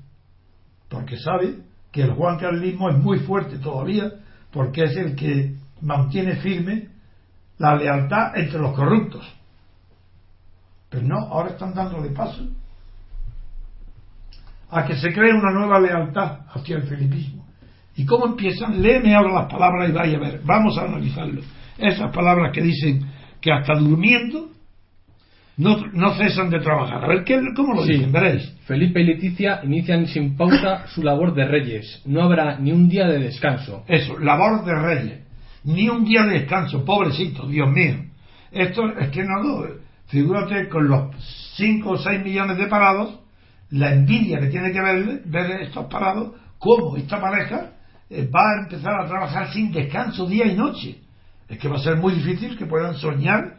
Porque 0.88 1.16
sabe 1.16 1.58
que 1.90 2.02
el 2.02 2.12
Juan 2.12 2.38
Carlismo 2.38 2.90
es 2.90 2.98
muy 2.98 3.20
fuerte 3.20 3.58
todavía, 3.58 4.12
porque 4.52 4.84
es 4.84 4.96
el 4.96 5.16
que 5.16 5.56
mantiene 5.80 6.36
firme 6.36 6.88
la 7.58 7.76
lealtad 7.76 8.36
entre 8.36 8.58
los 8.58 8.74
corruptos. 8.74 9.26
Pero 10.88 11.02
no, 11.02 11.18
ahora 11.18 11.50
están 11.50 11.74
dándole 11.74 12.10
paso 12.10 12.46
a 14.70 14.84
que 14.84 14.96
se 14.96 15.12
cree 15.12 15.32
una 15.32 15.52
nueva 15.52 15.80
lealtad 15.80 16.40
hacia 16.48 16.76
el 16.76 16.82
filipismo. 16.82 17.46
¿Y 17.96 18.04
cómo 18.04 18.26
empiezan? 18.26 18.82
Léeme 18.82 19.14
ahora 19.14 19.42
las 19.42 19.50
palabras 19.50 19.88
y 19.88 19.92
vaya 19.92 20.16
a 20.18 20.20
ver. 20.20 20.40
Vamos 20.44 20.76
a 20.76 20.82
analizarlo. 20.82 21.40
Esas 21.78 22.12
palabras 22.14 22.52
que 22.52 22.62
dicen 22.62 23.06
que 23.40 23.52
hasta 23.52 23.74
durmiendo 23.74 24.50
no, 25.56 25.78
no 25.92 26.14
cesan 26.14 26.50
de 26.50 26.60
trabajar. 26.60 27.02
A 27.02 27.08
ver, 27.08 27.24
¿qué, 27.24 27.40
¿cómo 27.54 27.74
lo 27.74 27.84
dicen? 27.84 28.12
Veréis. 28.12 28.54
Felipe 28.66 29.00
y 29.00 29.04
Leticia 29.04 29.60
inician 29.62 30.06
sin 30.06 30.36
pausa 30.36 30.86
su 30.88 31.02
labor 31.02 31.34
de 31.34 31.46
reyes. 31.46 32.02
No 32.04 32.22
habrá 32.22 32.58
ni 32.58 32.72
un 32.72 32.88
día 32.88 33.06
de 33.06 33.18
descanso. 33.18 33.84
Eso, 33.88 34.18
labor 34.18 34.64
de 34.64 34.74
reyes. 34.74 35.25
Ni 35.66 35.88
un 35.88 36.04
día 36.04 36.22
de 36.24 36.40
descanso. 36.40 36.84
Pobrecito, 36.84 37.46
Dios 37.46 37.70
mío. 37.70 38.04
Esto 38.50 38.88
es 38.98 39.10
que 39.10 39.22
no 39.22 39.86
Figúrate 40.06 40.68
con 40.68 40.88
los 40.88 41.14
5 41.56 41.90
o 41.90 41.98
6 41.98 42.22
millones 42.22 42.56
de 42.56 42.66
parados, 42.68 43.18
la 43.70 43.92
envidia 43.92 44.38
que 44.38 44.46
tiene 44.46 44.72
que 44.72 44.80
ver, 44.80 45.22
ver 45.24 45.62
estos 45.62 45.86
parados, 45.86 46.32
cómo 46.58 46.96
esta 46.96 47.20
pareja 47.20 47.72
eh, 48.08 48.28
va 48.32 48.40
a 48.40 48.62
empezar 48.62 48.94
a 49.00 49.08
trabajar 49.08 49.52
sin 49.52 49.72
descanso 49.72 50.26
día 50.26 50.46
y 50.46 50.54
noche 50.54 51.00
es 51.48 51.58
que 51.58 51.68
va 51.68 51.76
a 51.76 51.80
ser 51.80 51.96
muy 51.96 52.14
difícil 52.14 52.56
que 52.56 52.66
puedan 52.66 52.94
soñar 52.96 53.58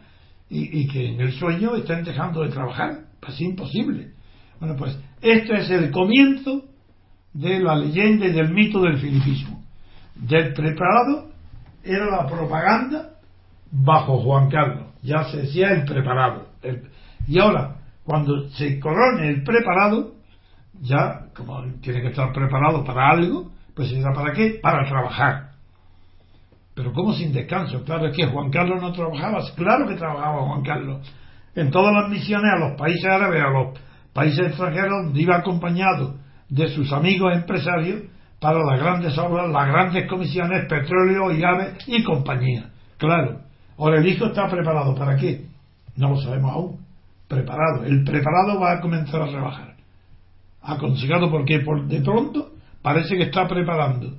y, 0.50 0.88
que 0.88 1.08
en 1.08 1.20
el 1.20 1.32
sueño 1.32 1.76
estén 1.76 2.04
dejando 2.04 2.42
de 2.42 2.48
trabajar. 2.48 3.00
Es 3.26 3.40
imposible. 3.40 4.12
Bueno, 4.58 4.76
pues 4.76 4.98
este 5.20 5.58
es 5.58 5.70
el 5.70 5.90
comienzo 5.90 6.64
de 7.34 7.60
la 7.60 7.76
leyenda 7.76 8.26
y 8.26 8.32
del 8.32 8.54
mito 8.54 8.80
del 8.80 8.98
filipismo. 8.98 9.62
Del 10.14 10.54
preparado 10.54 11.30
era 11.84 12.06
la 12.06 12.26
propaganda 12.26 13.10
bajo 13.70 14.18
Juan 14.22 14.50
Carlos. 14.50 14.86
Ya 15.02 15.24
se 15.24 15.38
decía 15.38 15.70
el 15.70 15.84
preparado. 15.84 16.48
y 17.26 17.38
ahora, 17.38 17.76
cuando 18.04 18.48
se 18.50 18.80
corone 18.80 19.28
el 19.28 19.42
preparado, 19.42 20.14
ya 20.80 21.26
como 21.34 21.62
tiene 21.80 22.00
que 22.00 22.08
estar 22.08 22.32
preparado 22.32 22.84
para 22.84 23.10
algo, 23.10 23.50
pues 23.74 23.90
será 23.90 24.12
para 24.12 24.32
qué? 24.32 24.58
Para 24.62 24.88
trabajar 24.88 25.50
Pero 26.74 26.92
¿cómo 26.92 27.12
sin 27.12 27.32
descanso? 27.32 27.84
Claro, 27.84 28.06
es 28.06 28.16
que 28.16 28.26
Juan 28.26 28.50
Carlos 28.50 28.80
no 28.80 28.92
trabajaba, 28.92 29.40
claro 29.56 29.88
que 29.88 29.96
trabajaba 29.96 30.46
Juan 30.46 30.62
Carlos. 30.62 31.12
En 31.54 31.70
todas 31.70 31.92
las 31.92 32.08
misiones 32.08 32.52
a 32.54 32.58
los 32.58 32.78
países 32.78 33.04
árabes, 33.04 33.42
a 33.42 33.50
los 33.50 33.78
países 34.12 34.46
extranjeros, 34.46 35.04
donde 35.04 35.20
iba 35.20 35.36
acompañado 35.36 36.16
de 36.48 36.68
sus 36.68 36.92
amigos 36.92 37.34
empresarios 37.34 38.02
para 38.40 38.64
las 38.64 38.78
grandes 38.78 39.18
obras, 39.18 39.50
las 39.50 39.68
grandes 39.68 40.08
comisiones, 40.08 40.66
petróleo 40.68 41.32
y 41.32 41.42
aves 41.42 41.74
y 41.86 42.02
compañía. 42.04 42.70
Claro. 42.96 43.40
Ahora 43.76 43.98
el 43.98 44.06
hijo 44.06 44.26
está 44.26 44.48
preparado 44.48 44.94
para 44.94 45.16
qué? 45.16 45.46
No 45.96 46.10
lo 46.10 46.16
sabemos 46.20 46.52
aún. 46.52 46.78
Preparado. 47.28 47.84
El 47.84 48.04
preparado 48.04 48.60
va 48.60 48.72
a 48.72 48.80
comenzar 48.80 49.22
a 49.22 49.28
trabajar. 49.28 49.74
Aconsejado 50.62 51.30
porque 51.30 51.60
por 51.60 51.86
de 51.86 52.00
pronto 52.00 52.52
parece 52.82 53.16
que 53.16 53.24
está 53.24 53.46
preparando 53.46 54.14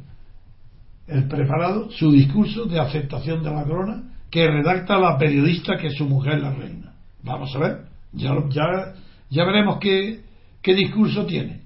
el 1.10 1.28
preparado 1.28 1.90
su 1.92 2.12
discurso 2.12 2.66
de 2.66 2.80
aceptación 2.80 3.44
de 3.44 3.52
la 3.52 3.64
corona 3.64 4.04
que 4.30 4.48
redacta 4.48 4.98
la 5.00 5.18
periodista 5.18 5.76
que 5.78 5.88
es 5.88 5.96
su 5.96 6.06
mujer 6.06 6.40
la 6.40 6.52
reina. 6.52 6.94
Vamos 7.24 7.54
a 7.56 7.60
ver, 7.60 7.78
ya, 8.14 8.32
ya, 8.50 8.94
ya 9.30 9.44
veremos 9.44 9.78
qué, 9.80 10.22
qué 10.62 10.76
discurso 10.76 11.26
tiene. 11.26 11.62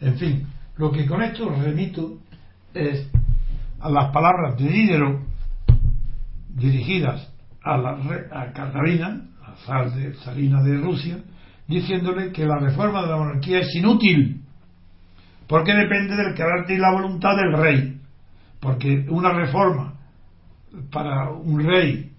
En 0.00 0.16
fin, 0.16 0.46
lo 0.78 0.92
que 0.92 1.06
con 1.06 1.22
esto 1.22 1.48
remito 1.48 2.18
es 2.74 3.08
a 3.80 3.90
las 3.90 4.10
palabras 4.12 4.56
de 4.58 4.68
Diderot 4.68 5.20
dirigidas 6.48 7.32
a, 7.62 7.76
la, 7.76 7.98
a 8.32 8.52
Catalina, 8.52 9.22
a 9.44 9.54
zar 9.66 9.92
de, 9.92 10.10
de 10.10 10.76
Rusia, 10.78 11.18
diciéndole 11.66 12.32
que 12.32 12.46
la 12.46 12.58
reforma 12.58 13.02
de 13.02 13.08
la 13.08 13.16
monarquía 13.16 13.60
es 13.60 13.74
inútil, 13.74 14.42
porque 15.46 15.72
depende 15.74 16.16
del 16.16 16.34
carácter 16.34 16.76
y 16.76 16.80
la 16.80 16.92
voluntad 16.92 17.36
del 17.36 17.52
rey 17.52 17.96
porque 18.60 19.06
una 19.08 19.32
reforma 19.32 19.94
para 20.90 21.30
un 21.30 21.64
rey 21.64 22.12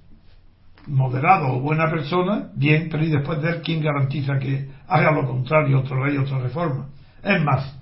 moderado 0.87 1.55
o 1.55 1.59
buena 1.59 1.89
persona, 1.89 2.49
bien, 2.55 2.87
pero 2.89 3.03
y 3.03 3.09
después 3.09 3.41
de 3.41 3.49
él, 3.49 3.61
¿quién 3.63 3.83
garantiza 3.83 4.39
que 4.39 4.69
haga 4.87 5.11
lo 5.11 5.27
contrario 5.27 5.79
otro 5.79 6.01
rey, 6.03 6.17
otra 6.17 6.39
reforma? 6.39 6.87
Es 7.21 7.43
más, 7.43 7.76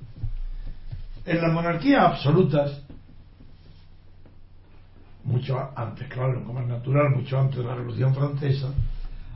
en 1.26 1.42
las 1.42 1.52
monarquías 1.52 2.04
absolutas, 2.04 2.84
mucho 5.24 5.58
antes, 5.76 6.08
claro, 6.08 6.44
como 6.46 6.62
es 6.62 6.68
natural, 6.68 7.16
mucho 7.16 7.40
antes 7.40 7.58
de 7.58 7.64
la 7.64 7.76
Revolución 7.76 8.14
Francesa, 8.14 8.72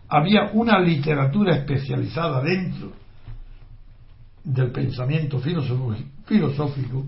había 0.08 0.52
una 0.54 0.80
literatura 0.80 1.56
especializada 1.56 2.42
dentro 2.42 2.92
del 4.44 4.72
pensamiento 4.72 5.40
filosófico 5.40 7.06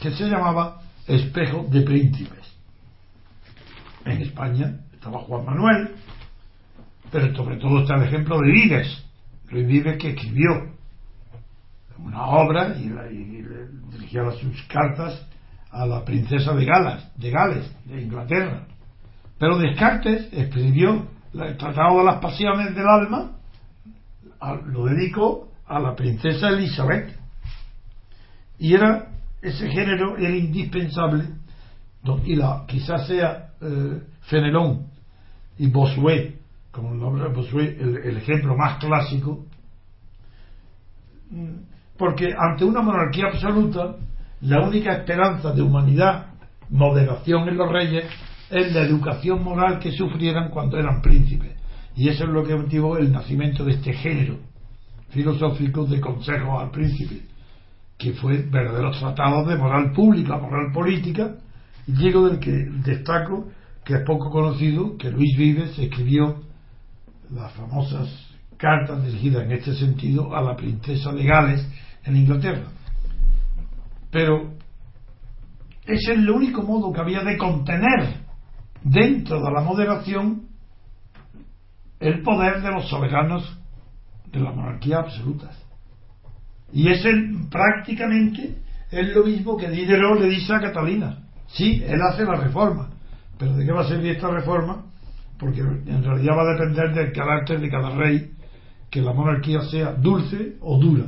que 0.00 0.10
se 0.12 0.28
llamaba 0.28 0.80
espejo 1.06 1.66
de 1.68 1.82
príncipes. 1.82 2.46
En 4.04 4.22
España 4.22 4.80
estaba 4.92 5.18
Juan 5.20 5.44
Manuel, 5.44 5.96
pero 7.10 7.34
sobre 7.34 7.56
todo 7.56 7.80
está 7.80 7.96
el 7.96 8.04
ejemplo 8.04 8.38
de 8.40 8.50
Vives, 8.50 9.04
Luis 9.50 9.66
Vives 9.66 9.98
que 9.98 10.10
escribió 10.10 10.76
una 11.98 12.26
obra 12.26 12.76
y, 12.78 13.35
dirigía 14.06 14.30
sus 14.32 14.62
cartas 14.64 15.26
a 15.70 15.86
la 15.86 16.04
princesa 16.04 16.54
de 16.54 16.64
Galas, 16.64 17.12
de 17.16 17.30
Gales, 17.30 17.76
de 17.84 18.02
Inglaterra. 18.02 18.66
Pero 19.38 19.58
Descartes 19.58 20.32
escribió 20.32 21.08
el 21.34 21.56
Tratado 21.56 21.98
de 21.98 22.04
las 22.04 22.20
Pasiones 22.20 22.74
del 22.74 22.86
Alma, 22.86 23.32
lo 24.66 24.84
dedicó 24.86 25.48
a 25.66 25.80
la 25.80 25.94
princesa 25.94 26.48
Elizabeth. 26.48 27.14
Y 28.58 28.74
era 28.74 29.08
ese 29.42 29.68
género 29.68 30.16
era 30.16 30.34
indispensable 30.34 31.24
y 32.24 32.36
la, 32.36 32.64
quizás 32.66 33.06
sea 33.06 33.50
eh, 33.60 34.00
Fenelón 34.22 34.86
y 35.58 35.66
Bossuet 35.68 36.36
como 36.70 36.92
el 36.92 37.00
nombre 37.00 37.24
de 37.24 37.34
Bossuet 37.34 37.78
el, 37.80 38.16
ejemplo 38.16 38.56
más 38.56 38.78
clásico 38.78 39.44
mm, 41.30 41.75
porque 41.98 42.34
ante 42.36 42.64
una 42.64 42.82
monarquía 42.82 43.26
absoluta 43.26 43.96
la 44.40 44.60
única 44.66 44.92
esperanza 44.92 45.52
de 45.52 45.62
humanidad 45.62 46.26
moderación 46.68 47.48
en 47.48 47.56
los 47.56 47.70
reyes 47.70 48.04
es 48.50 48.72
la 48.72 48.82
educación 48.82 49.42
moral 49.42 49.78
que 49.78 49.92
sufrieran 49.92 50.50
cuando 50.50 50.78
eran 50.78 51.00
príncipes. 51.00 51.52
Y 51.96 52.08
eso 52.08 52.24
es 52.24 52.30
lo 52.30 52.44
que 52.44 52.54
motivó 52.54 52.98
el 52.98 53.10
nacimiento 53.10 53.64
de 53.64 53.72
este 53.72 53.92
género 53.94 54.36
filosófico 55.08 55.86
de 55.86 56.00
consejos 56.00 56.60
al 56.60 56.70
príncipe 56.70 57.22
que 57.98 58.12
fue 58.12 58.42
verdaderos 58.42 58.98
tratados 58.98 59.48
de 59.48 59.56
moral 59.56 59.92
pública, 59.92 60.36
moral 60.36 60.72
política, 60.72 61.36
y 61.86 61.92
llego 61.92 62.28
del 62.28 62.38
que 62.38 62.50
destaco, 62.50 63.48
que 63.84 63.94
es 63.94 64.00
poco 64.04 64.30
conocido, 64.30 64.96
que 64.98 65.10
Luis 65.10 65.36
Vives 65.36 65.78
escribió 65.78 66.42
las 67.30 67.52
famosas 67.52 68.08
cartas 68.56 69.04
dirigidas 69.04 69.44
en 69.44 69.52
este 69.52 69.74
sentido 69.74 70.34
a 70.34 70.42
la 70.42 70.56
princesa 70.56 71.12
de 71.12 71.24
Gales 71.24 71.66
en 72.06 72.16
Inglaterra. 72.16 72.68
Pero 74.10 74.54
ese 75.84 76.12
es 76.12 76.18
el 76.18 76.30
único 76.30 76.62
modo 76.62 76.92
que 76.92 77.00
había 77.00 77.22
de 77.22 77.36
contener 77.36 78.14
dentro 78.82 79.42
de 79.42 79.50
la 79.52 79.60
moderación 79.60 80.46
el 82.00 82.22
poder 82.22 82.62
de 82.62 82.70
los 82.70 82.88
soberanos 82.88 83.58
de 84.32 84.40
la 84.40 84.52
monarquía 84.52 84.98
absolutas. 84.98 85.56
Y 86.72 86.88
es 86.88 87.04
prácticamente 87.50 88.56
es 88.90 89.14
lo 89.14 89.24
mismo 89.24 89.56
que 89.56 89.68
Diderot 89.68 90.20
le 90.20 90.28
dice 90.28 90.54
a 90.54 90.60
Catalina. 90.60 91.18
Sí, 91.48 91.82
él 91.86 92.00
hace 92.02 92.24
la 92.24 92.36
reforma, 92.36 92.90
pero 93.38 93.56
¿de 93.56 93.64
qué 93.64 93.72
va 93.72 93.82
a 93.82 93.88
servir 93.88 94.12
esta 94.12 94.30
reforma? 94.30 94.84
Porque 95.38 95.60
en 95.60 96.02
realidad 96.02 96.36
va 96.36 96.42
a 96.42 96.54
depender 96.54 96.94
del 96.94 97.12
carácter 97.12 97.60
de 97.60 97.70
cada 97.70 97.90
rey, 97.90 98.32
que 98.90 99.02
la 99.02 99.12
monarquía 99.12 99.62
sea 99.62 99.92
dulce 99.92 100.56
o 100.60 100.78
dura. 100.78 101.04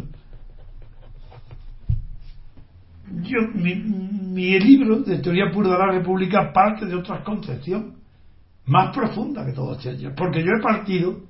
Yo, 3.23 3.39
mi, 3.55 3.75
mi 3.75 4.59
libro 4.59 5.01
de 5.01 5.19
teoría 5.19 5.51
pura 5.53 5.71
de 5.71 5.79
la 5.79 5.93
República 5.93 6.53
parte 6.53 6.87
de 6.87 6.95
otra 6.95 7.23
concepción 7.23 7.97
más 8.67 8.95
profunda 8.95 9.45
que 9.45 9.53
todas 9.53 9.85
ellas, 9.87 10.13
porque 10.17 10.41
yo 10.41 10.51
he 10.59 10.63
partido 10.63 11.21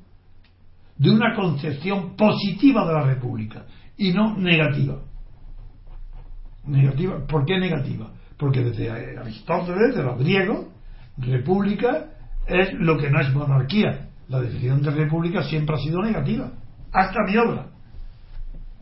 de 0.96 1.10
una 1.10 1.34
concepción 1.34 2.16
positiva 2.16 2.86
de 2.86 2.92
la 2.92 3.04
República 3.04 3.64
y 3.96 4.12
no 4.12 4.36
negativa. 4.36 5.00
Negativa, 6.66 7.26
¿por 7.26 7.44
qué 7.46 7.58
negativa? 7.58 8.10
Porque 8.36 8.62
desde 8.62 8.90
Aristóteles, 8.90 9.94
de 9.94 10.02
los 10.02 10.18
griegos, 10.18 10.66
república 11.16 12.10
es 12.46 12.72
lo 12.74 12.98
que 12.98 13.10
no 13.10 13.20
es 13.20 13.32
monarquía. 13.32 14.08
La 14.28 14.40
definición 14.40 14.82
de 14.82 14.90
república 14.90 15.42
siempre 15.44 15.76
ha 15.76 15.78
sido 15.78 16.02
negativa, 16.02 16.52
hasta 16.92 17.20
mi 17.26 17.36
obra. 17.36 17.66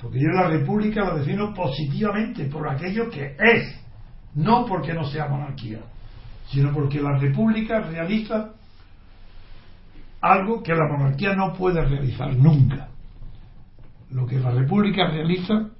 Porque 0.06 0.20
yo 0.20 0.28
la 0.28 0.46
república 0.46 1.02
la 1.02 1.16
defino 1.16 1.52
positivamente 1.52 2.44
por 2.44 2.68
aquello 2.68 3.10
que 3.10 3.34
es, 3.40 3.76
no 4.36 4.64
porque 4.64 4.94
no 4.94 5.02
sea 5.04 5.26
monarquía, 5.26 5.80
sino 6.46 6.72
porque 6.72 7.00
la 7.00 7.18
república 7.18 7.80
realiza 7.80 8.52
algo 10.20 10.62
que 10.62 10.76
la 10.76 10.86
monarquía 10.86 11.34
no 11.34 11.52
puede 11.54 11.84
realizar 11.84 12.36
nunca 12.36 12.86
lo 14.12 14.26
que 14.26 14.38
la 14.38 14.52
República 14.52 15.08
realiza. 15.08 15.70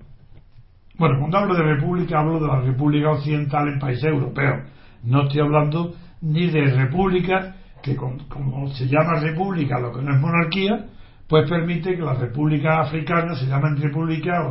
Bueno, 0.99 1.21
cuando 1.21 1.39
hablo 1.39 1.55
de 1.55 1.63
República, 1.63 2.19
hablo 2.19 2.41
de 2.41 2.49
la 2.49 2.61
República 2.63 3.11
Occidental 3.13 3.69
en 3.69 3.79
países 3.79 4.05
europeos. 4.07 4.69
No 5.05 5.23
estoy 5.23 5.41
hablando 5.41 5.95
ni 6.21 6.51
de 6.51 6.65
República, 6.75 7.55
que 7.81 7.95
como 7.95 8.67
se 8.71 8.89
llama 8.89 9.21
República, 9.21 9.79
lo 9.79 9.93
que 9.93 10.03
no 10.03 10.13
es 10.13 10.21
monarquía, 10.21 10.87
pues 11.29 11.49
permite 11.49 11.97
que 11.97 12.03
las 12.03 12.19
repúblicas 12.19 12.87
africanas 12.87 13.39
se 13.41 13.47
llamen 13.47 13.77
República. 13.77 14.51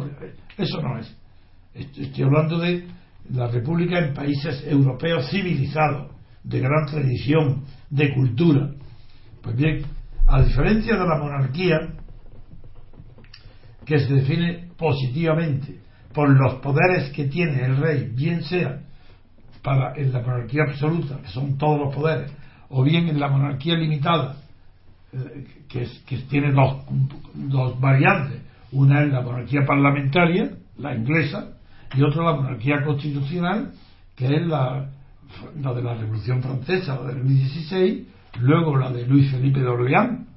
Eso 0.58 0.82
no 0.82 0.98
es. 0.98 1.16
Estoy 1.74 2.24
hablando 2.24 2.60
de 2.60 2.88
la 3.32 3.48
República 3.48 4.00
en 4.00 4.14
países 4.14 4.66
europeos 4.68 5.30
civilizados, 5.30 6.12
de 6.44 6.60
gran 6.60 6.86
tradición, 6.86 7.64
de 7.90 8.14
cultura. 8.14 8.72
Pues 9.42 9.56
bien, 9.56 9.86
a 10.28 10.42
diferencia 10.42 10.98
de 10.98 11.08
la 11.08 11.18
monarquía, 11.18 11.78
que 13.86 14.00
se 14.00 14.14
define 14.14 14.70
positivamente 14.78 15.80
por 16.14 16.30
los 16.30 16.56
poderes 16.56 17.12
que 17.12 17.26
tiene 17.26 17.64
el 17.66 17.78
rey, 17.78 18.10
bien 18.14 18.44
sea 18.44 18.82
para 19.62 19.96
en 19.96 20.14
la 20.14 20.22
monarquía 20.22 20.64
absoluta, 20.64 21.20
que 21.22 21.30
son 21.30 21.58
todos 21.58 21.80
los 21.80 21.96
poderes, 21.96 22.32
o 22.70 22.84
bien 22.84 23.08
en 23.08 23.20
la 23.20 23.28
monarquía 23.28 23.76
limitada, 23.76 24.38
que, 25.70 25.88
que 26.06 26.18
tiene 26.30 26.52
dos, 26.52 26.84
dos 27.34 27.80
variantes. 27.80 28.42
Una 28.72 29.04
es 29.04 29.12
la 29.12 29.22
monarquía 29.22 29.66
parlamentaria, 29.66 30.52
la 30.78 30.96
inglesa, 30.96 31.58
y 31.96 32.04
otra 32.04 32.24
la 32.24 32.36
monarquía 32.36 32.84
constitucional, 32.84 33.72
que 34.16 34.36
es 34.36 34.46
la, 34.46 34.90
la 35.62 35.74
de 35.74 35.84
la 35.84 35.94
Revolución 35.96 36.42
Francesa, 36.42 37.00
la 37.02 37.14
de 37.14 37.16
Luis 37.16 37.52
XVI, 37.52 38.08
luego 38.42 38.76
la 38.78 38.92
de 38.92 39.06
Luis 39.06 39.32
Felipe 39.32 39.60
de 39.60 39.68
Orleans. 39.68 40.28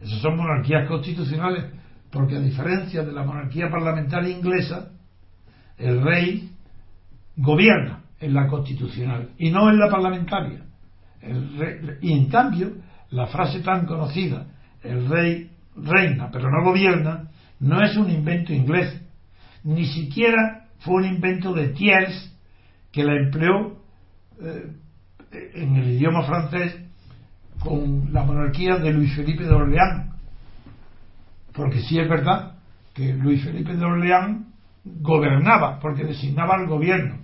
Esas 0.00 0.20
son 0.20 0.36
monarquías 0.36 0.88
constitucionales 0.88 1.64
porque 2.10 2.36
a 2.36 2.40
diferencia 2.40 3.02
de 3.02 3.12
la 3.12 3.24
monarquía 3.24 3.68
parlamentaria 3.70 4.30
inglesa, 4.30 4.90
el 5.76 6.02
rey 6.02 6.50
gobierna, 7.36 8.04
en 8.20 8.34
la 8.34 8.46
constitucional 8.46 9.30
y 9.38 9.50
no 9.50 9.68
en 9.68 9.78
la 9.78 9.90
parlamentaria. 9.90 10.62
y 12.00 12.12
en 12.12 12.28
cambio, 12.28 12.72
la 13.10 13.26
frase 13.26 13.60
tan 13.60 13.86
conocida, 13.86 14.46
el 14.82 15.08
rey 15.08 15.50
reina 15.76 16.30
pero 16.30 16.50
no 16.50 16.64
gobierna, 16.64 17.30
no 17.60 17.82
es 17.82 17.96
un 17.96 18.10
invento 18.10 18.52
inglés, 18.52 19.00
ni 19.64 19.86
siquiera 19.86 20.66
fue 20.80 20.94
un 20.96 21.04
invento 21.04 21.52
de 21.52 21.68
Thiers 21.68 22.32
que 22.92 23.04
la 23.04 23.14
empleó 23.14 23.78
eh, 24.40 24.72
en 25.54 25.76
el 25.76 25.90
idioma 25.90 26.22
francés 26.24 26.76
con 27.58 28.12
la 28.12 28.22
monarquía 28.22 28.76
de 28.76 28.92
Luis 28.92 29.14
Felipe 29.14 29.44
de 29.44 29.54
Orleans. 29.54 30.14
Porque 31.52 31.80
sí 31.80 31.98
es 31.98 32.08
verdad 32.08 32.58
que 32.94 33.12
Luis 33.12 33.42
Felipe 33.44 33.74
de 33.74 33.84
Orleans 33.84 34.46
gobernaba, 34.84 35.80
porque 35.80 36.04
designaba 36.04 36.54
al 36.54 36.66
gobierno. 36.66 37.18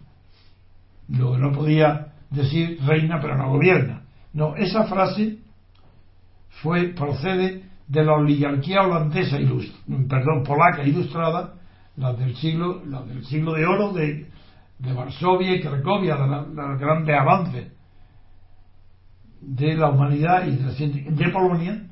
Luego 1.08 1.38
no 1.38 1.52
podía 1.52 2.12
decir 2.30 2.78
reina 2.84 3.20
pero 3.20 3.36
no 3.36 3.50
gobierna. 3.50 4.02
No, 4.32 4.56
esa 4.56 4.84
frase 4.84 5.38
fue, 6.62 6.88
procede 6.88 7.64
de 7.88 8.04
la 8.04 8.14
oligarquía 8.14 8.82
holandesa, 8.82 9.36
perdón, 10.08 10.44
polaca 10.44 10.84
ilustrada, 10.84 11.54
la 11.96 12.12
del 12.14 12.36
siglo, 12.36 12.82
la 12.86 13.02
del 13.02 13.24
siglo 13.24 13.52
de 13.54 13.66
oro 13.66 13.92
de, 13.92 14.26
Varsovia 14.78 15.54
y 15.54 15.60
Cracovia, 15.60 16.16
los 16.16 16.80
grandes 16.80 17.16
avances 17.16 17.72
de 19.40 19.74
la 19.74 19.90
humanidad 19.90 20.46
y 20.46 20.56
de, 20.56 21.10
de 21.10 21.28
Polonia, 21.30 21.82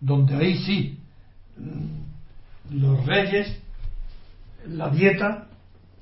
donde 0.00 0.34
ahí 0.34 0.56
sí 0.58 0.98
mm, 1.56 2.78
los 2.78 3.04
reyes, 3.04 3.62
la 4.66 4.88
dieta, 4.90 5.48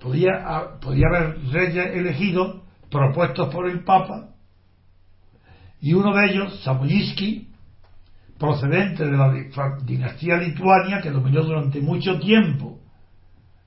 podía, 0.00 0.78
podía 0.80 1.06
haber 1.08 1.38
reyes 1.50 1.86
elegidos 1.94 2.62
propuestos 2.90 3.52
por 3.52 3.68
el 3.68 3.82
Papa, 3.82 4.28
y 5.80 5.94
uno 5.94 6.14
de 6.14 6.30
ellos, 6.30 6.62
Samoyski, 6.62 7.48
procedente 8.38 9.04
de 9.04 9.16
la 9.16 9.32
dinastía 9.84 10.36
lituania, 10.36 11.00
que 11.00 11.10
dominó 11.10 11.42
durante 11.42 11.80
mucho 11.80 12.18
tiempo 12.18 12.78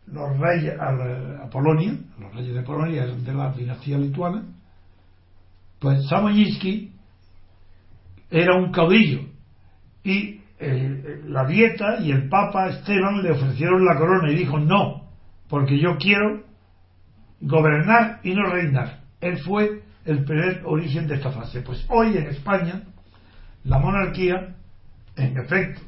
los 0.08 0.38
reyes 0.40 0.74
a, 0.80 1.50
Polonia, 1.50 1.94
los 2.20 2.34
reyes 2.34 2.56
de 2.56 2.62
Polonia 2.62 3.06
de 3.06 3.34
la 3.34 3.52
dinastía 3.52 3.98
lituana, 3.98 4.44
pues 5.80 6.08
Samoyski 6.08 6.92
era 8.30 8.56
un 8.56 8.72
caudillo 8.72 9.22
y 10.04 10.42
eh, 10.60 11.22
la 11.26 11.46
dieta 11.46 12.00
y 12.02 12.12
el 12.12 12.28
Papa 12.28 12.68
Esteban 12.68 13.24
le 13.24 13.32
ofrecieron 13.32 13.86
la 13.86 13.98
corona 13.98 14.32
y 14.32 14.36
dijo 14.36 14.60
no, 14.60 15.10
porque 15.48 15.80
yo 15.80 15.98
quiero 15.98 16.44
gobernar 17.42 18.20
y 18.24 18.34
no 18.34 18.44
reinar. 18.44 19.02
Él 19.22 19.38
fue 19.40 19.84
el 20.06 20.24
primer 20.26 20.62
origen 20.66 21.08
de 21.08 21.16
esta 21.16 21.32
fase. 21.32 21.62
Pues 21.62 21.86
hoy 21.90 22.18
en 22.18 22.28
España 22.28 22.84
la 23.64 23.80
monarquía, 23.80 24.56
en 25.20 25.38
efecto, 25.38 25.82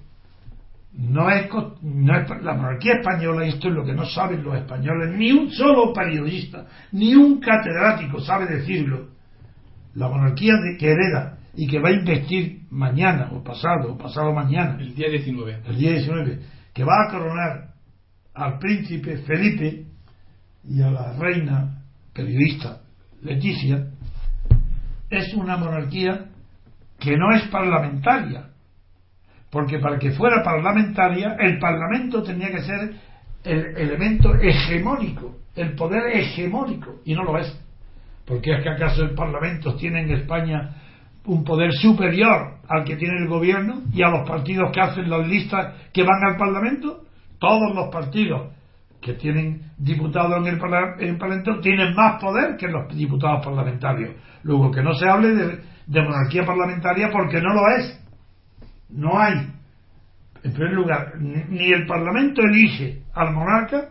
no 0.94 1.30
es, 1.30 1.48
no 1.82 2.18
es 2.20 2.44
la 2.44 2.54
monarquía 2.54 2.96
española, 2.96 3.46
y 3.46 3.50
esto 3.50 3.70
es 3.70 3.74
lo 3.74 3.86
que 3.86 3.94
no 3.94 4.06
saben 4.06 4.44
los 4.44 4.56
españoles, 4.56 5.16
ni 5.18 5.32
un 5.32 5.50
solo 5.52 5.94
periodista, 5.94 6.68
ni 6.92 7.16
un 7.16 7.40
catedrático 7.40 8.20
sabe 8.20 8.46
decirlo. 8.48 9.10
La 9.96 10.08
monarquía 10.08 10.54
de, 10.56 10.78
que 10.78 10.92
hereda 10.92 11.38
y 11.54 11.68
que 11.68 11.80
va 11.80 11.90
a 11.90 11.94
investir 11.94 12.62
mañana 12.70 13.30
o 13.32 13.44
pasado 13.44 13.94
o 13.94 13.98
pasado 13.98 14.34
mañana. 14.34 14.78
El 14.80 14.96
día 14.96 15.10
19. 15.10 15.64
El 15.68 15.78
día 15.78 15.92
19. 15.92 16.40
Que 16.74 16.84
va 16.84 17.06
a 17.06 17.12
coronar 17.12 17.74
al 18.34 18.58
príncipe 18.60 19.18
Felipe 19.18 19.86
y 20.64 20.82
a 20.82 20.92
la 20.92 21.14
reina 21.14 21.84
periodista 22.14 22.80
Leticia. 23.22 23.88
Es 25.10 25.34
una 25.34 25.58
monarquía 25.58 26.26
que 27.00 27.18
no 27.18 27.34
es 27.34 27.44
parlamentaria. 27.50 28.51
Porque 29.52 29.80
para 29.80 30.00
que 30.00 30.12
fuera 30.12 30.42
parlamentaria, 30.44 31.36
el 31.40 31.60
parlamento 31.60 32.24
tenía 32.24 32.50
que 32.50 32.62
ser 32.62 32.94
el 33.44 33.78
elemento 33.78 34.34
hegemónico, 34.36 35.36
el 35.56 35.76
poder 35.76 36.16
hegemónico, 36.16 37.02
y 37.06 37.14
no 37.14 37.24
lo 37.24 37.38
es. 37.38 37.60
Porque 38.26 38.54
es 38.54 38.64
que 38.64 38.70
acaso 38.70 39.04
el 39.04 39.14
parlamento 39.14 39.76
tiene 39.76 40.02
en 40.02 40.12
España 40.12 40.76
un 41.26 41.44
poder 41.44 41.72
superior 41.74 42.60
al 42.68 42.84
que 42.84 42.96
tiene 42.96 43.18
el 43.18 43.28
gobierno 43.28 43.82
y 43.94 44.02
a 44.02 44.10
los 44.10 44.28
partidos 44.28 44.72
que 44.72 44.82
hacen 44.82 45.10
las 45.10 45.28
listas 45.28 45.76
que 45.94 46.04
van 46.04 46.24
al 46.24 46.38
Parlamento. 46.38 47.02
Todos 47.40 47.76
los 47.76 47.90
partidos 47.90 48.52
que 49.02 49.14
tienen 49.14 49.72
diputados 49.78 50.38
en 50.38 50.54
el, 50.54 50.60
Parlamento 50.60 51.60
tienen 51.60 51.96
más 51.96 52.22
poder 52.22 52.56
que 52.56 52.68
los 52.68 52.96
diputados 52.96 53.44
parlamentarios. 53.44 54.12
Luego, 54.44 54.72
que 54.72 54.82
no 54.82 54.94
se 54.94 55.10
hable 55.10 55.34
de, 55.88 56.02
monarquía 56.02 56.46
parlamentaria 56.46 57.10
porque 57.12 57.42
no 57.42 57.54
lo 57.54 57.68
es. 57.78 58.01
No 58.92 59.18
hay. 59.20 59.48
En 60.44 60.54
primer 60.54 60.74
lugar, 60.74 61.14
ni, 61.20 61.72
el 61.72 61.86
Parlamento 61.86 62.42
elige 62.42 63.04
al 63.14 63.32
monarca, 63.34 63.90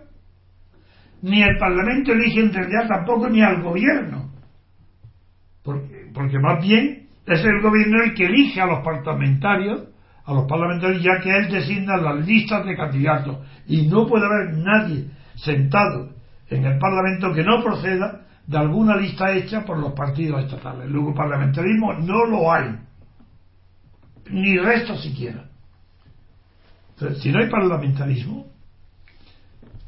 ni 1.22 1.42
el 1.42 1.56
Parlamento 1.58 2.12
elige 2.12 2.40
en 2.40 2.52
realidad 2.52 2.88
tampoco 2.88 3.28
ni 3.28 3.40
al 3.40 3.62
gobierno. 3.62 4.30
Porque, 5.62 6.10
porque 6.12 6.38
más 6.38 6.60
bien 6.62 7.06
es 7.26 7.44
el 7.44 7.60
gobierno 7.60 8.02
el 8.02 8.14
que 8.14 8.26
elige 8.26 8.60
a 8.60 8.66
los 8.66 8.84
parlamentarios, 8.84 9.88
a 10.24 10.34
los 10.34 10.46
parlamentarios, 10.46 11.02
ya 11.02 11.20
que 11.20 11.30
él 11.30 11.50
designa 11.50 11.96
las 11.96 12.26
listas 12.26 12.66
de 12.66 12.76
candidatos. 12.76 13.38
Y 13.66 13.86
no 13.86 14.06
puede 14.06 14.26
haber 14.26 14.58
nadie 14.58 15.10
sentado 15.36 16.10
en 16.48 16.64
el 16.64 16.78
Parlamento 16.78 17.32
que 17.32 17.44
no 17.44 17.62
proceda 17.62 18.22
de 18.46 18.58
alguna 18.58 18.96
lista 18.96 19.30
hecha 19.32 19.64
por 19.64 19.78
los 19.78 19.92
partidos 19.92 20.44
estatales. 20.44 20.88
Luego, 20.88 21.14
parlamentarismo 21.14 21.94
no 21.94 22.24
lo 22.26 22.52
hay, 22.52 22.76
ni 24.30 24.58
resto 24.58 24.96
siquiera. 24.96 25.44
Entonces, 26.94 27.22
si 27.22 27.32
no 27.32 27.40
hay 27.40 27.48
parlamentarismo, 27.48 28.46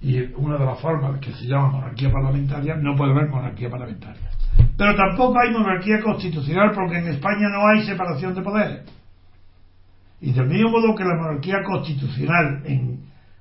y 0.01 0.19
una 0.35 0.59
de 0.59 0.67
las 0.67 0.81
formas 0.81 1.21
que 1.21 1.33
se 1.33 1.47
llama 1.47 1.69
monarquía 1.69 2.11
parlamentaria, 2.11 2.75
no 2.75 2.97
puede 2.97 3.13
haber 3.13 3.29
monarquía 3.29 3.71
parlamentaria. 3.71 4.31
Pero 4.77 4.97
tampoco 4.97 5.39
hay 5.39 5.53
monarquía 5.53 6.01
constitucional 6.01 6.73
porque 6.75 6.99
en 6.99 7.09
España 7.09 7.49
no 7.49 7.69
hay 7.69 7.87
separación 7.87 8.35
de 8.35 8.43
poderes. 8.43 8.81
Y 10.21 10.33
del 10.33 10.49
mismo 10.49 10.71
modo 10.71 10.95
que 10.95 11.05
la 11.05 11.15
monarquía 11.17 11.63
constitucional 11.65 12.63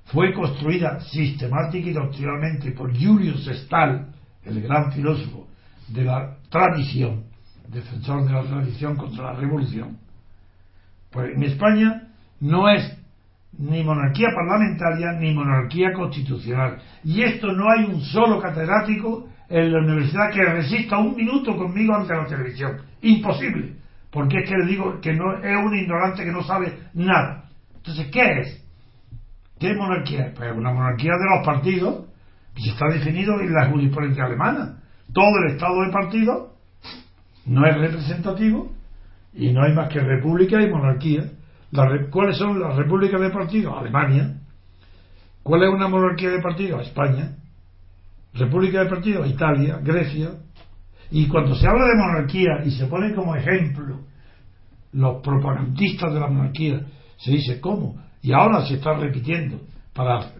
fue 0.06 0.32
construida 0.32 1.00
sistemática 1.00 1.88
y 1.88 1.92
doctrinalmente 1.92 2.72
por 2.72 2.92
Julius 2.92 3.46
Stahl, 3.46 4.08
el 4.44 4.62
gran 4.62 4.92
filósofo 4.92 5.48
de 5.88 6.04
la 6.04 6.36
tradición, 6.48 7.24
defensor 7.68 8.24
de 8.24 8.32
la 8.32 8.42
tradición 8.42 8.96
contra 8.96 9.32
la 9.32 9.40
revolución, 9.40 9.98
pues 11.12 11.34
en 11.34 11.42
España 11.44 12.08
no 12.40 12.68
es 12.68 12.98
ni 13.58 13.84
monarquía 13.84 14.28
parlamentaria 14.34 15.12
ni 15.12 15.32
monarquía 15.32 15.92
constitucional. 15.92 16.78
Y 17.04 17.22
esto 17.22 17.52
no 17.52 17.70
hay 17.70 17.84
un 17.84 18.00
solo 18.00 18.40
catedrático 18.40 19.28
en 19.48 19.72
la 19.72 19.80
universidad 19.80 20.32
que 20.32 20.42
resista 20.42 20.96
un 20.96 21.14
minuto 21.14 21.56
conmigo 21.56 21.94
ante 21.94 22.14
la 22.14 22.26
televisión. 22.26 22.80
Imposible. 23.02 23.76
Porque 24.10 24.38
es 24.38 24.48
que 24.48 24.56
le 24.56 24.66
digo 24.66 25.00
que 25.00 25.12
no 25.12 25.34
es 25.38 25.56
un 25.56 25.76
ignorante 25.76 26.24
que 26.24 26.32
no 26.32 26.42
sabe 26.42 26.78
nada. 26.94 27.44
Entonces, 27.76 28.08
¿qué 28.10 28.40
es? 28.40 28.64
¿Qué 29.58 29.74
monarquía 29.74 30.32
Pues 30.34 30.52
una 30.56 30.72
monarquía 30.72 31.12
de 31.12 31.36
los 31.36 31.46
partidos 31.46 32.06
que 32.54 32.70
está 32.70 32.86
definido 32.88 33.40
en 33.40 33.52
la 33.52 33.66
jurisprudencia 33.66 34.24
alemana. 34.24 34.78
Todo 35.12 35.38
el 35.44 35.52
estado 35.52 35.82
de 35.82 35.92
partido 35.92 36.54
no 37.46 37.66
es 37.66 37.76
representativo 37.76 38.72
y 39.34 39.52
no 39.52 39.62
hay 39.62 39.72
más 39.72 39.88
que 39.88 40.00
república 40.00 40.62
y 40.62 40.70
monarquía. 40.70 41.30
¿Cuáles 42.10 42.36
son 42.36 42.60
las 42.60 42.76
repúblicas 42.76 43.20
de 43.20 43.30
partido? 43.30 43.78
Alemania. 43.78 44.36
¿Cuál 45.42 45.62
es 45.64 45.70
una 45.70 45.88
monarquía 45.88 46.30
de 46.30 46.42
partido? 46.42 46.80
España. 46.80 47.36
República 48.34 48.84
de 48.84 48.90
Partido, 48.90 49.26
Italia, 49.26 49.78
Grecia. 49.82 50.30
Y 51.10 51.28
cuando 51.28 51.54
se 51.54 51.66
habla 51.66 51.84
de 51.84 51.96
monarquía 51.96 52.64
y 52.64 52.70
se 52.70 52.86
pone 52.86 53.14
como 53.14 53.36
ejemplo 53.36 54.00
los 54.92 55.22
propagandistas 55.22 56.12
de 56.12 56.20
la 56.20 56.28
monarquía, 56.28 56.80
se 57.18 57.30
dice 57.30 57.60
cómo. 57.60 57.96
Y 58.22 58.32
ahora 58.32 58.64
se 58.66 58.74
está 58.74 58.94
repitiendo 58.94 59.60
para 59.92 60.30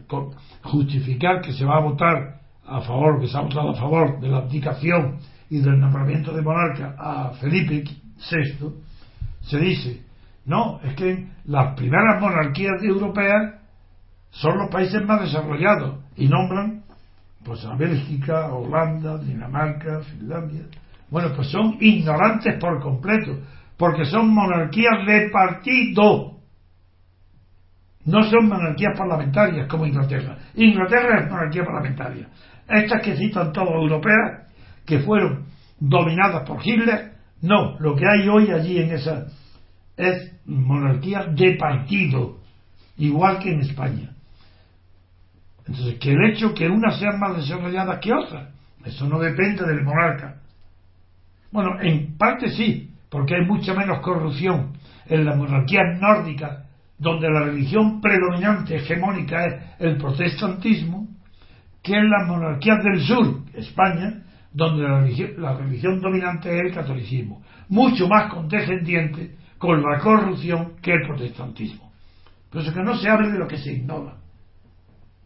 justificar 0.63 1.43
que 1.43 1.53
se 1.53 1.65
va 1.65 1.79
a 1.79 1.81
votar 1.81 2.41
a 2.65 2.81
favor, 2.81 3.21
que 3.21 3.29
se 3.29 3.37
ha 3.37 3.41
votado 3.41 3.71
a 3.71 3.75
favor 3.75 4.21
de 4.21 4.29
la 4.29 4.39
abdicación 4.39 5.19
y 5.51 5.59
del 5.59 5.79
nombramiento 5.79 6.33
de 6.33 6.43
monarca 6.43 6.95
a 6.99 7.33
Felipe 7.33 7.85
VI, 8.31 8.82
se 9.43 9.59
dice, 9.59 10.03
no, 10.45 10.81
es 10.83 10.95
que 10.95 11.27
las 11.45 11.75
primeras 11.75 12.21
monarquías 12.21 12.83
europeas 12.83 13.55
son 14.31 14.59
los 14.59 14.71
países 14.71 15.05
más 15.05 15.21
desarrollados 15.21 16.01
y 16.17 16.29
nombran 16.29 16.83
pues 17.45 17.65
a 17.65 17.75
Bélgica, 17.75 18.53
Holanda, 18.53 19.19
Dinamarca, 19.19 20.01
Finlandia. 20.01 20.63
Bueno, 21.11 21.31
pues 21.35 21.49
son 21.49 21.77
ignorantes 21.81 22.59
por 22.59 22.81
completo, 22.81 23.39
porque 23.77 24.05
son 24.05 24.33
monarquías 24.33 25.05
de 25.07 25.29
partido. 25.31 26.39
No 28.05 28.23
son 28.25 28.49
monarquías 28.49 28.97
parlamentarias 28.97 29.69
como 29.69 29.87
Inglaterra. 29.87 30.39
Inglaterra 30.55 31.21
es 31.21 31.31
monarquía 31.31 31.65
parlamentaria. 31.65 32.29
Estas 32.69 33.03
que 33.03 33.17
citan 33.17 33.53
todos 33.53 33.71
europeas, 33.71 34.49
que 34.87 35.01
fueron 35.01 35.47
dominadas 35.79 36.49
por 36.49 36.65
Hitler. 36.65 37.12
No, 37.43 37.77
lo 37.81 37.97
que 37.97 38.07
hay 38.07 38.29
hoy 38.29 38.51
allí 38.51 38.79
en 38.79 38.93
esa 38.93 39.27
es 39.97 40.33
monarquía 40.47 41.25
de 41.25 41.57
partido, 41.57 42.39
igual 42.97 43.41
que 43.41 43.53
en 43.53 43.61
España. 43.61 44.11
Entonces, 45.67 45.99
que 45.99 46.13
el 46.13 46.31
hecho 46.31 46.55
que 46.55 46.69
unas 46.69 46.99
sean 46.99 47.19
más 47.19 47.37
desarrolladas 47.37 47.99
que 47.99 48.13
otras, 48.13 48.49
eso 48.85 49.07
no 49.09 49.19
depende 49.19 49.65
del 49.67 49.83
monarca. 49.83 50.41
Bueno, 51.51 51.81
en 51.81 52.17
parte 52.17 52.51
sí, 52.51 52.91
porque 53.11 53.35
hay 53.35 53.45
mucha 53.45 53.75
menos 53.75 54.01
corrupción 54.01 54.73
en 55.07 55.25
las 55.25 55.37
monarquías 55.37 56.01
nórdicas, 56.01 56.65
donde 56.99 57.29
la 57.29 57.45
religión 57.45 58.01
predominante, 58.01 58.77
hegemónica, 58.77 59.45
es 59.45 59.63
el 59.81 59.97
protestantismo, 59.99 61.09
que 61.83 61.95
en 61.95 62.09
las 62.09 62.29
monarquías 62.29 62.79
del 62.85 63.01
sur, 63.01 63.43
España, 63.55 64.23
donde 64.53 64.83
la 64.83 65.01
religión, 65.01 65.31
la 65.39 65.55
religión 65.55 66.01
dominante 66.01 66.55
es 66.55 66.61
el 66.67 66.75
catolicismo, 66.75 67.43
mucho 67.69 68.09
más 68.09 68.31
condescendiente 68.31 69.37
con 69.59 69.83
la 69.83 69.99
corrupción 69.99 70.75
que 70.83 70.93
el 70.93 71.07
protestantismo. 71.07 71.93
Por 72.51 72.61
eso 72.61 72.75
que 72.75 72.83
no 72.83 72.97
se 72.97 73.09
hable 73.09 73.31
de 73.31 73.39
lo 73.39 73.49
que 73.49 73.57
se 73.57 73.73
ignora. 73.73 74.17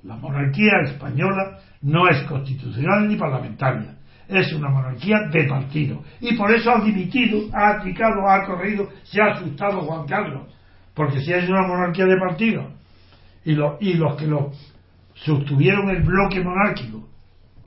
La 0.04 0.16
monarquía 0.16 0.72
española 0.84 1.58
no 1.82 2.08
es 2.08 2.22
constitucional 2.22 3.08
ni 3.08 3.16
parlamentaria, 3.16 3.96
es 4.28 4.52
una 4.52 4.68
monarquía 4.68 5.16
de 5.32 5.44
partido. 5.44 6.02
Y 6.20 6.36
por 6.36 6.52
eso 6.54 6.70
ha 6.70 6.84
dimitido, 6.84 7.48
ha 7.52 7.78
aplicado, 7.78 8.28
ha 8.28 8.44
corrido, 8.44 8.88
se 9.02 9.20
ha 9.20 9.32
asustado 9.32 9.80
Juan 9.82 10.06
Carlos. 10.06 10.48
Porque 10.94 11.20
si 11.20 11.32
es 11.32 11.48
una 11.48 11.66
monarquía 11.66 12.06
de 12.06 12.16
partido 12.16 12.70
y, 13.44 13.52
y 13.52 13.94
los 13.94 14.16
que 14.16 14.26
lo 14.26 14.52
sostuvieron 15.14 15.90
el 15.90 16.02
bloque 16.02 16.42
monárquico, 16.42 17.08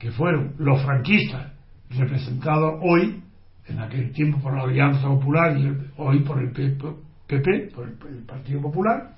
que 0.00 0.10
fueron 0.10 0.54
los 0.58 0.82
franquistas, 0.82 1.52
representados 1.90 2.80
hoy, 2.82 3.22
en 3.66 3.78
aquel 3.78 4.10
tiempo 4.12 4.40
por 4.40 4.56
la 4.56 4.62
Alianza 4.62 5.06
Popular 5.06 5.56
y 5.56 5.76
hoy 5.98 6.20
por 6.20 6.40
el 6.40 6.50
PP, 6.50 7.70
por 7.74 7.86
el 7.86 8.24
Partido 8.26 8.62
Popular, 8.62 9.10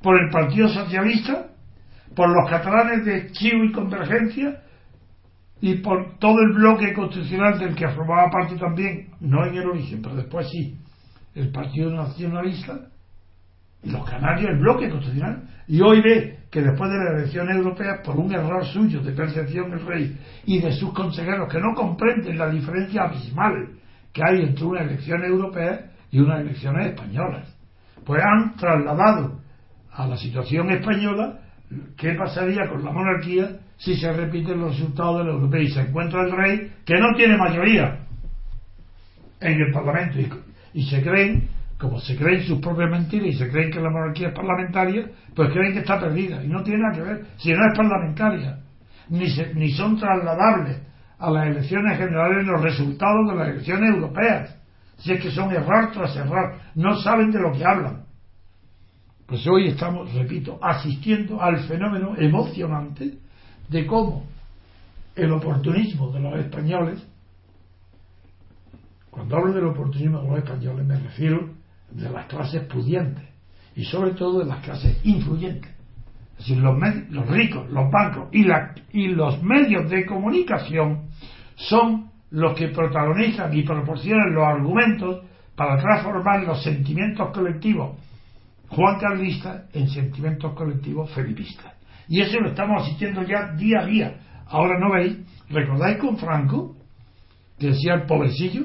por 0.00 0.16
el 0.18 0.30
Partido 0.30 0.68
Socialista, 0.68 1.48
por 2.14 2.28
los 2.28 2.48
catalanes 2.48 3.04
de 3.04 3.32
Chivo 3.32 3.64
y 3.64 3.72
Convergencia 3.72 4.62
y 5.60 5.74
por 5.76 6.18
todo 6.18 6.36
el 6.40 6.54
bloque 6.54 6.92
constitucional 6.92 7.58
del 7.58 7.74
que 7.74 7.88
formaba 7.88 8.30
parte 8.30 8.56
también, 8.56 9.08
no 9.20 9.44
en 9.44 9.56
el 9.56 9.66
origen, 9.66 10.02
pero 10.02 10.14
después 10.14 10.48
sí, 10.50 10.76
el 11.34 11.50
Partido 11.50 11.90
Nacionalista 11.90 12.78
y 13.82 13.90
los 13.90 14.08
canarios, 14.08 14.50
el 14.50 14.58
bloque 14.58 14.88
constitucional. 14.88 15.48
Y 15.66 15.80
hoy 15.80 16.00
ve 16.00 16.41
que 16.52 16.60
después 16.60 16.90
de 16.90 16.98
las 16.98 17.14
elecciones 17.14 17.56
europeas, 17.56 18.00
por 18.04 18.14
un 18.16 18.30
error 18.30 18.62
suyo 18.66 19.00
de 19.00 19.12
percepción 19.12 19.70
del 19.70 19.86
rey 19.86 20.18
y 20.44 20.60
de 20.60 20.70
sus 20.72 20.92
consejeros 20.92 21.50
que 21.50 21.58
no 21.58 21.74
comprenden 21.74 22.36
la 22.36 22.50
diferencia 22.50 23.04
abismal 23.04 23.70
que 24.12 24.20
hay 24.22 24.42
entre 24.42 24.66
una 24.66 24.82
elección 24.82 25.24
europea 25.24 25.90
y 26.10 26.20
unas 26.20 26.40
elecciones 26.40 26.88
españolas, 26.88 27.56
pues 28.04 28.22
han 28.22 28.54
trasladado 28.56 29.40
a 29.92 30.06
la 30.06 30.18
situación 30.18 30.70
española 30.70 31.40
qué 31.96 32.12
pasaría 32.12 32.68
con 32.68 32.84
la 32.84 32.92
monarquía 32.92 33.60
si 33.78 33.96
se 33.96 34.12
repiten 34.12 34.60
los 34.60 34.78
resultados 34.78 35.20
del 35.20 35.28
europeo 35.28 35.62
y 35.62 35.70
se 35.70 35.80
encuentra 35.80 36.20
el 36.22 36.32
rey 36.32 36.72
que 36.84 36.98
no 36.98 37.16
tiene 37.16 37.38
mayoría 37.38 38.00
en 39.40 39.58
el 39.58 39.72
Parlamento 39.72 40.18
y, 40.74 40.82
se 40.82 41.02
creen, 41.02 41.48
como 41.82 41.98
se 41.98 42.16
creen 42.16 42.44
sus 42.44 42.60
propias 42.60 42.88
mentiras 42.88 43.26
y 43.26 43.32
se 43.32 43.50
creen 43.50 43.72
que 43.72 43.80
la 43.80 43.90
monarquía 43.90 44.28
es 44.28 44.34
parlamentaria, 44.34 45.10
pues 45.34 45.50
creen 45.50 45.72
que 45.72 45.80
está 45.80 45.98
perdida 45.98 46.42
y 46.42 46.46
no 46.46 46.62
tiene 46.62 46.80
nada 46.80 46.94
que 46.94 47.02
ver, 47.02 47.26
si 47.38 47.52
no 47.52 47.58
es 47.58 47.76
parlamentaria, 47.76 48.60
ni, 49.08 49.26
ni 49.54 49.72
son 49.72 49.98
trasladables 49.98 50.80
a 51.18 51.28
las 51.28 51.48
elecciones 51.48 51.98
generales 51.98 52.46
los 52.46 52.62
resultados 52.62 53.28
de 53.28 53.34
las 53.34 53.48
elecciones 53.48 53.94
europeas, 53.96 54.56
si 54.98 55.12
es 55.12 55.20
que 55.20 55.32
son 55.32 55.50
error 55.50 55.90
tras 55.92 56.14
error, 56.14 56.54
no 56.76 56.94
saben 57.00 57.32
de 57.32 57.40
lo 57.40 57.50
que 57.50 57.64
hablan. 57.64 58.04
Pues 59.26 59.44
hoy 59.48 59.66
estamos, 59.66 60.14
repito, 60.14 60.60
asistiendo 60.62 61.42
al 61.42 61.58
fenómeno 61.64 62.14
emocionante 62.16 63.18
de 63.68 63.86
cómo 63.86 64.24
el 65.16 65.32
oportunismo 65.32 66.12
de 66.12 66.20
los 66.20 66.38
españoles, 66.38 67.04
cuando 69.10 69.36
hablo 69.36 69.52
del 69.52 69.64
oportunismo 69.64 70.22
de 70.22 70.28
los 70.28 70.38
españoles 70.38 70.86
me 70.86 70.96
refiero 70.96 71.61
de 71.94 72.10
las 72.10 72.26
clases 72.26 72.62
pudientes 72.64 73.24
y 73.74 73.84
sobre 73.84 74.12
todo 74.12 74.40
de 74.40 74.46
las 74.46 74.58
clases 74.64 74.98
influyentes. 75.04 75.70
Es 76.32 76.48
decir, 76.48 76.58
los, 76.58 76.78
los 77.10 77.28
ricos, 77.28 77.70
los 77.70 77.90
bancos 77.90 78.28
y, 78.32 78.44
la, 78.44 78.74
y 78.92 79.08
los 79.08 79.42
medios 79.42 79.88
de 79.90 80.04
comunicación 80.06 81.08
son 81.56 82.10
los 82.30 82.56
que 82.56 82.68
protagonizan 82.68 83.56
y 83.56 83.62
proporcionan 83.62 84.34
los 84.34 84.44
argumentos 84.44 85.24
para 85.54 85.80
transformar 85.80 86.42
los 86.44 86.62
sentimientos 86.62 87.30
colectivos 87.32 87.96
Juan 88.74 88.98
Carlista 88.98 89.66
en 89.74 89.88
sentimientos 89.88 90.54
colectivos 90.54 91.10
felipistas. 91.12 91.74
Y 92.08 92.20
eso 92.22 92.40
lo 92.40 92.48
estamos 92.48 92.82
asistiendo 92.82 93.22
ya 93.22 93.52
día 93.54 93.80
a 93.80 93.86
día. 93.86 94.16
Ahora 94.46 94.78
no 94.78 94.92
veis, 94.92 95.18
¿recordáis 95.50 95.98
con 95.98 96.16
Franco? 96.16 96.74
Que 97.58 97.68
decía 97.68 97.94
el 97.94 98.06
pobrecillo 98.06 98.64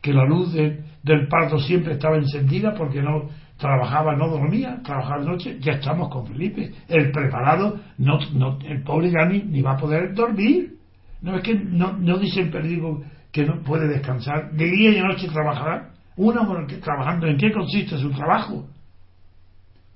que 0.00 0.12
la 0.12 0.24
luz 0.24 0.52
del 0.52 1.28
parto 1.28 1.58
siempre 1.58 1.94
estaba 1.94 2.16
encendida 2.16 2.74
porque 2.74 3.02
no 3.02 3.28
trabajaba, 3.58 4.14
no 4.16 4.28
dormía, 4.28 4.80
trabajaba 4.82 5.20
de 5.20 5.26
noche. 5.26 5.58
Ya 5.60 5.72
estamos 5.72 6.08
con 6.08 6.26
Felipe. 6.26 6.72
El 6.88 7.10
preparado, 7.10 7.80
no, 7.98 8.18
no 8.32 8.58
el 8.64 8.82
pobre 8.82 9.10
ya 9.10 9.26
ni, 9.26 9.60
va 9.60 9.72
a 9.72 9.76
poder 9.76 10.14
dormir. 10.14 10.76
No 11.20 11.36
es 11.36 11.42
que 11.42 11.54
no, 11.54 11.92
no 11.94 12.18
dice 12.18 12.40
el 12.40 12.50
perdido 12.50 13.02
que 13.32 13.44
no 13.44 13.60
puede 13.62 13.88
descansar. 13.88 14.52
De 14.52 14.64
día 14.64 14.90
y 14.90 14.94
de 14.94 15.02
noche 15.02 15.28
trabajará. 15.28 15.90
Una 16.16 16.40
trabajando. 16.80 17.26
¿En 17.26 17.36
qué 17.36 17.52
consiste 17.52 17.96
su 17.98 18.10
trabajo? 18.10 18.66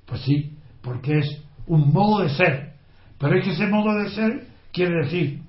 Pues 0.07 0.21
sí, 0.23 0.57
porque 0.83 1.19
es 1.19 1.45
un 1.67 1.93
modo 1.93 2.23
de 2.23 2.29
ser. 2.31 2.73
Pero 3.19 3.39
es 3.39 3.45
que 3.45 3.53
ese 3.53 3.67
modo 3.67 3.95
de 3.99 4.11
ser 4.11 4.47
quiere 4.73 5.05
decir 5.05 5.41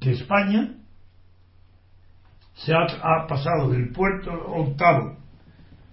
que 0.00 0.12
España 0.12 0.74
se 2.64 2.74
ha, 2.74 3.26
pasado 3.26 3.70
del 3.70 3.90
puerto 3.90 4.30
octavo 4.32 5.16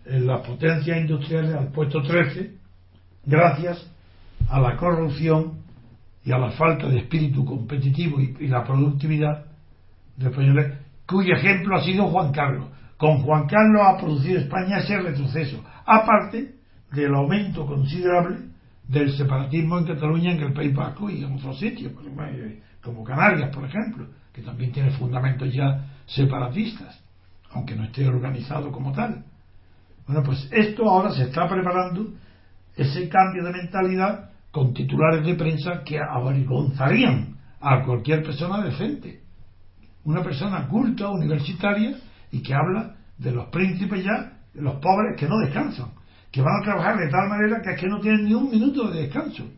en 0.05 0.28
las 0.28 0.45
potencias 0.45 0.97
industriales 0.97 1.55
al 1.55 1.72
puesto 1.72 2.01
13 2.01 2.51
gracias 3.26 3.89
a 4.49 4.59
la 4.59 4.76
corrupción 4.76 5.59
y 6.26 6.32
a 6.32 6.38
la 6.38 6.51
falta 6.51 6.88
de 6.88 6.99
espíritu 6.99 7.45
competitivo 7.45 8.20
y, 8.20 8.36
y 8.39 8.47
la 8.47 8.63
productividad 8.65 9.45
de 10.18 10.30
españoles, 10.30 10.74
cuyo 11.05 11.36
ejemplo 11.36 11.78
ha 11.78 11.84
sido 11.84 12.07
Juan 12.07 12.32
Carlos. 12.32 12.68
Con 12.97 13.22
Juan 13.22 13.47
Carlos 13.47 13.82
ha 13.86 13.97
producido 13.97 14.39
España 14.39 14.80
ese 14.80 14.99
retroceso. 14.99 15.63
Aparte 15.86 16.55
del 16.91 17.13
aumento 17.13 17.65
considerable 17.65 18.39
del 18.88 19.15
separatismo 19.15 19.78
en 19.78 19.86
Cataluña, 19.86 20.32
en 20.32 20.41
el 20.41 20.53
País 20.53 20.74
Vasco 20.74 21.09
y 21.09 21.24
en 21.24 21.36
otros 21.36 21.59
sitios, 21.59 21.93
como 22.82 23.03
Canarias, 23.03 23.55
por 23.55 23.65
ejemplo, 23.65 24.07
que 24.34 24.41
también 24.41 24.72
tiene 24.72 24.91
fundamentos 24.91 25.53
ya 25.53 25.96
separatistas, 26.08 26.99
aunque 27.51 27.76
no 27.76 27.84
esté 27.84 28.08
organizado 28.08 28.72
como 28.72 28.91
tal. 28.91 29.24
Bueno, 30.08 30.24
pues 30.24 30.47
esto 30.51 30.89
ahora 30.89 31.12
se 31.12 31.24
está 31.24 31.47
preparando, 31.47 32.14
ese 32.76 33.08
cambio 33.10 33.43
de 33.43 33.51
mentalidad, 33.51 34.32
con 34.51 34.74
titulares 34.74 35.26
de 35.26 35.36
prensa 35.36 35.84
que 35.84 35.99
avergonzarían 35.99 37.36
a 37.62 37.84
cualquier 37.84 38.24
persona 38.24 38.64
decente. 38.64 39.22
Una 40.05 40.24
persona 40.24 40.68
culta, 40.68 41.10
universitaria, 41.10 41.97
y 42.32 42.41
que 42.41 42.53
habla 42.53 42.95
de 43.18 43.32
los 43.32 43.47
príncipes 43.49 44.03
ya, 44.03 44.39
de 44.53 44.62
los 44.62 44.76
pobres 44.76 45.20
que 45.20 45.28
no 45.28 45.38
descansan 45.38 45.91
que 46.32 46.41
van 46.41 46.62
a 46.62 46.64
trabajar 46.64 46.97
de 46.97 47.10
tal 47.10 47.30
manera 47.30 47.62
que 47.62 47.72
es 47.72 47.80
que 47.80 47.88
no 47.88 47.99
tienen 47.99 48.26
ni 48.26 48.34
un 48.34 48.49
minuto 48.49 48.89
de 48.89 49.01
descanso. 49.01 49.49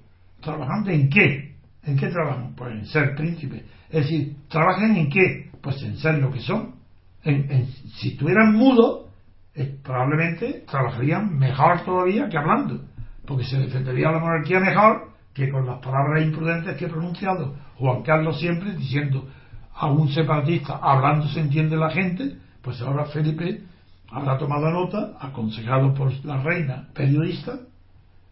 ¿Trabajando 0.42 0.92
en 0.92 1.10
qué? 1.10 1.56
¿En 1.84 1.98
qué 1.98 2.08
trabajan? 2.08 2.54
Pues 2.56 2.72
en 2.72 2.86
ser 2.86 3.16
príncipe. 3.16 3.66
Es 3.90 4.04
decir, 4.04 4.36
¿trabajan 4.48 4.96
en 4.96 5.10
qué? 5.10 5.49
Pues 5.62 5.82
en 5.84 5.98
ser 5.98 6.20
lo 6.20 6.32
que 6.32 6.40
son. 6.40 6.76
Si 7.24 8.10
estuvieran 8.10 8.56
mudos, 8.56 9.08
eh, 9.54 9.78
probablemente 9.84 10.64
trabajarían 10.70 11.38
mejor 11.38 11.82
todavía 11.84 12.30
que 12.30 12.38
hablando, 12.38 12.82
porque 13.26 13.44
se 13.44 13.58
defendería 13.58 14.12
la 14.12 14.20
monarquía 14.20 14.60
mejor 14.60 15.10
que 15.34 15.50
con 15.50 15.66
las 15.66 15.80
palabras 15.80 16.24
imprudentes 16.24 16.78
que 16.78 16.86
he 16.86 16.90
pronunciado 16.90 17.56
Juan 17.78 18.04
Carlos 18.04 18.40
siempre 18.40 18.74
diciendo 18.74 19.28
a 19.74 19.88
un 19.88 20.10
separatista 20.10 20.80
hablando 20.82 21.28
se 21.28 21.40
entiende 21.40 21.78
la 21.78 21.90
gente, 21.90 22.38
pues 22.62 22.82
ahora 22.82 23.06
Felipe 23.06 23.64
habrá 24.12 24.38
tomado 24.38 24.70
nota, 24.70 25.14
aconsejado 25.20 25.94
por 25.94 26.14
la 26.26 26.42
reina 26.42 26.90
periodista, 26.94 27.60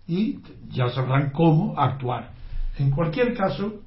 y 0.07 0.39
ya 0.69 0.89
sabrán 0.89 1.31
cómo 1.31 1.77
actuar. 1.79 2.31
En 2.77 2.91
cualquier 2.91 3.33
caso, 3.33 3.81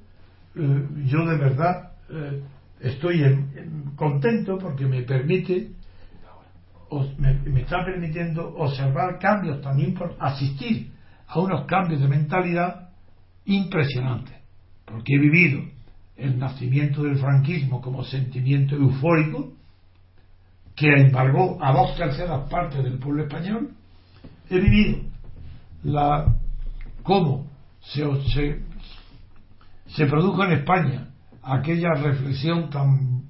eh, 0.55 0.89
yo 1.07 1.25
de 1.27 1.37
verdad 1.37 1.93
eh, 2.11 2.43
estoy 2.81 3.23
contento 3.97 4.59
porque 4.59 4.87
me 4.87 5.03
permite, 5.03 5.71
me, 7.19 7.61
está 7.61 7.85
permitiendo 7.85 8.55
observar 8.57 9.19
cambios 9.19 9.61
también 9.61 9.95
por 9.95 10.17
asistir 10.19 10.93
a 11.27 11.39
unos 11.39 11.67
cambios 11.67 12.01
de 12.01 12.09
mentalidad 12.09 12.91
impresionantes, 13.45 14.35
porque 14.85 15.15
he 15.15 15.19
vivido 15.19 15.63
el 16.17 16.39
nacimiento 16.39 17.03
del 17.03 17.17
franquismo 17.17 17.81
como 17.81 18.05
sentimiento 18.05 18.75
eufórico 18.75 19.53
que 20.75 20.89
embargó 20.89 21.63
a 21.63 21.73
dos 21.73 21.97
terceras 21.97 22.49
partes 22.49 22.83
del 22.83 22.99
pueblo 22.99 23.25
español, 23.25 23.71
he 24.49 24.59
vivido 24.59 24.99
la 25.83 26.37
cómo 27.03 27.47
se, 27.81 28.05
se, 28.33 28.63
se 29.87 30.07
produjo 30.07 30.45
en 30.45 30.53
España 30.53 31.10
aquella 31.43 31.95
reflexión 31.95 32.71
tan 32.71 33.23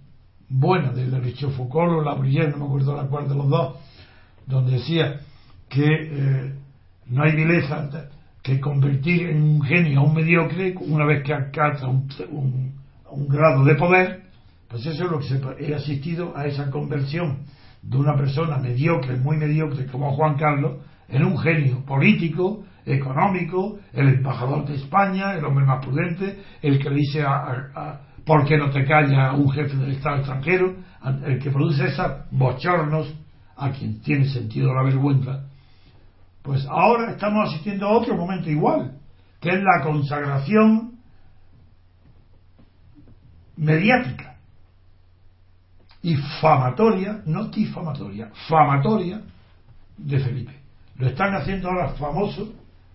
buena 0.49 0.93
del 0.93 1.11
derecho 1.11 1.51
Foucault 1.51 1.93
o 1.93 2.03
la 2.03 2.15
Bruyère, 2.15 2.51
no 2.51 2.59
me 2.59 2.65
acuerdo 2.67 2.97
la 2.97 3.07
cual 3.07 3.29
de 3.29 3.35
los 3.35 3.49
dos, 3.49 3.77
donde 4.47 4.73
decía 4.73 5.21
que 5.69 5.87
eh, 5.87 6.55
no 7.07 7.23
hay 7.23 7.37
vileza 7.37 7.89
que 8.43 8.59
convertir 8.59 9.29
en 9.29 9.43
un 9.43 9.63
genio 9.63 10.01
a 10.01 10.03
un 10.05 10.15
mediocre 10.15 10.75
una 10.81 11.05
vez 11.05 11.23
que 11.23 11.33
alcanza 11.33 11.87
un, 11.87 12.09
un, 13.11 13.29
grado 13.29 13.65
de 13.65 13.75
poder, 13.77 14.23
pues 14.69 14.85
eso 14.87 15.05
es 15.05 15.11
lo 15.11 15.19
que 15.19 15.27
se, 15.27 15.41
he 15.61 15.75
asistido 15.75 16.37
a 16.37 16.47
esa 16.47 16.71
conversión 16.71 17.45
de 17.83 17.97
una 17.97 18.17
persona 18.17 18.59
mediocre, 18.59 19.17
muy 19.17 19.37
mediocre 19.37 19.87
como 19.87 20.15
Juan 20.17 20.37
Carlos, 20.37 20.79
en 21.09 21.25
un 21.25 21.39
genio 21.39 21.85
político, 21.85 22.65
económico, 22.93 23.79
el 23.93 24.09
embajador 24.09 24.67
de 24.67 24.75
España, 24.77 25.35
el 25.35 25.45
hombre 25.45 25.65
más 25.65 25.85
prudente, 25.85 26.43
el 26.63 26.79
que 26.79 26.91
le 26.91 26.97
dice 26.97 27.23
a, 27.23 27.71
a, 27.75 28.01
¿por 28.25 28.45
qué 28.45 28.57
no 28.57 28.71
te 28.71 28.85
calla 28.85 29.33
un 29.33 29.51
jefe 29.51 29.77
del 29.77 29.93
Estado 29.93 30.17
extranjero? 30.17 30.77
El 31.25 31.39
que 31.39 31.51
produce 31.51 31.87
esos 31.87 32.13
bochornos 32.31 33.15
a 33.57 33.71
quien 33.71 34.01
tiene 34.01 34.27
sentido 34.27 34.75
la 34.75 34.83
vergüenza. 34.83 35.45
Pues 36.43 36.67
ahora 36.67 37.13
estamos 37.13 37.49
asistiendo 37.49 37.87
a 37.87 37.93
otro 37.93 38.17
momento 38.17 38.49
igual, 38.49 38.99
que 39.41 39.51
es 39.51 39.63
la 39.63 39.83
consagración 39.83 40.99
mediática 43.57 44.37
y 46.03 46.17
famatoria, 46.41 47.23
no 47.27 47.47
difamatoria, 47.49 48.31
famatoria 48.49 49.21
de 49.99 50.19
Felipe. 50.19 50.53
Lo 50.97 51.09
están 51.09 51.35
haciendo 51.35 51.69
ahora 51.69 51.91
famoso 51.91 52.53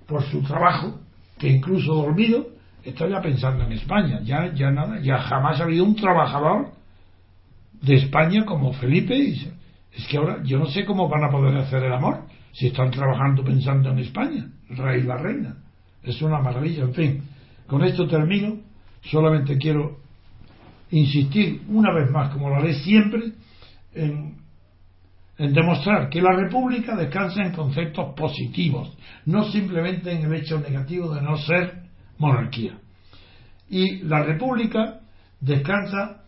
por 0.07 0.23
su 0.23 0.41
trabajo, 0.43 0.99
que 1.37 1.49
incluso 1.49 1.93
dormido 1.93 2.47
está 2.83 3.07
ya 3.07 3.21
pensando 3.21 3.63
en 3.63 3.73
España. 3.73 4.21
Ya, 4.23 4.53
ya 4.53 4.71
nada, 4.71 4.99
ya 5.01 5.19
jamás 5.19 5.59
ha 5.59 5.63
habido 5.63 5.83
un 5.83 5.95
trabajador 5.95 6.71
de 7.81 7.95
España 7.95 8.45
como 8.45 8.73
Felipe. 8.73 9.15
Y 9.15 9.51
es 9.93 10.07
que 10.07 10.17
ahora 10.17 10.41
yo 10.43 10.59
no 10.59 10.67
sé 10.67 10.85
cómo 10.85 11.09
van 11.09 11.23
a 11.23 11.29
poder 11.29 11.55
hacer 11.57 11.83
el 11.83 11.93
amor 11.93 12.23
si 12.51 12.67
están 12.67 12.91
trabajando 12.91 13.43
pensando 13.43 13.89
en 13.89 13.99
España, 13.99 14.47
el 14.69 14.77
rey 14.77 15.01
y 15.01 15.03
la 15.03 15.17
reina. 15.17 15.57
Es 16.03 16.21
una 16.21 16.39
maravilla, 16.39 16.83
en 16.83 16.93
fin. 16.93 17.23
Con 17.67 17.83
esto 17.83 18.07
termino. 18.07 18.57
Solamente 19.01 19.57
quiero 19.57 19.99
insistir 20.89 21.61
una 21.67 21.93
vez 21.93 22.09
más, 22.09 22.31
como 22.31 22.49
lo 22.49 22.55
haré 22.55 22.73
siempre, 22.73 23.33
en 23.93 24.35
en 25.37 25.53
demostrar 25.53 26.09
que 26.09 26.21
la 26.21 26.35
República 26.35 26.95
descansa 26.95 27.43
en 27.43 27.51
conceptos 27.51 28.15
positivos, 28.15 28.97
no 29.25 29.43
simplemente 29.45 30.11
en 30.11 30.23
el 30.23 30.33
hecho 30.33 30.59
negativo 30.59 31.13
de 31.13 31.21
no 31.21 31.37
ser 31.37 31.83
monarquía. 32.17 32.79
Y 33.69 33.99
la 34.03 34.23
República 34.23 35.01
descansa 35.41 36.23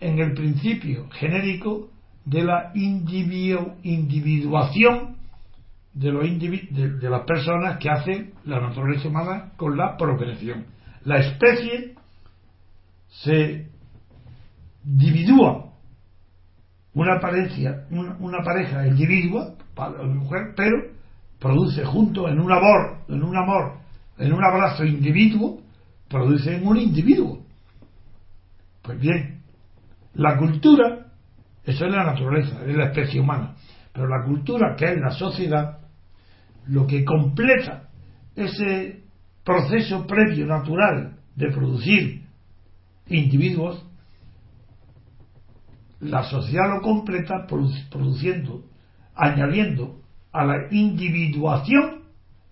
en 0.00 0.18
el 0.18 0.34
principio 0.34 1.08
genérico 1.10 1.90
de 2.24 2.44
la 2.44 2.72
individuación 2.74 5.16
de, 5.94 6.10
los 6.10 6.24
de 6.24 7.10
las 7.10 7.24
personas 7.24 7.78
que 7.78 7.90
hacen 7.90 8.32
la 8.44 8.60
naturaleza 8.60 9.08
humana 9.08 9.52
con 9.56 9.76
la 9.76 9.96
procreación. 9.96 10.66
La 11.04 11.18
especie 11.18 11.94
se 13.08 13.68
dividúa 14.82 15.71
una 16.94 17.18
pareja, 17.20 17.86
una, 17.90 18.44
pareja 18.44 18.86
individua, 18.86 19.54
mujer, 20.04 20.52
pero 20.56 20.76
produce 21.38 21.84
junto 21.84 22.28
en 22.28 22.38
un 22.38 22.52
amor, 22.52 22.98
en 23.08 23.22
un 23.22 23.36
amor, 23.36 23.78
en 24.18 24.32
un 24.32 24.44
abrazo 24.44 24.84
individuo, 24.84 25.60
produce 26.08 26.56
en 26.56 26.66
un 26.66 26.76
individuo. 26.76 27.42
Pues 28.82 29.00
bien, 29.00 29.42
la 30.14 30.36
cultura, 30.36 31.06
eso 31.64 31.86
es 31.86 31.92
la 31.92 32.04
naturaleza, 32.04 32.64
es 32.66 32.76
la 32.76 32.86
especie 32.86 33.20
humana, 33.20 33.54
pero 33.92 34.06
la 34.06 34.24
cultura, 34.24 34.76
que 34.76 34.92
es 34.92 34.98
la 34.98 35.10
sociedad, 35.10 35.78
lo 36.66 36.86
que 36.86 37.04
completa 37.04 37.88
ese 38.36 39.02
proceso 39.44 40.06
previo 40.06 40.46
natural 40.46 41.16
de 41.34 41.50
producir 41.50 42.22
individuos 43.08 43.84
la 46.02 46.24
sociedad 46.24 46.68
lo 46.68 46.80
completa 46.82 47.46
produciendo, 47.46 48.64
añadiendo 49.14 50.00
a 50.32 50.44
la 50.44 50.56
individuación 50.70 52.02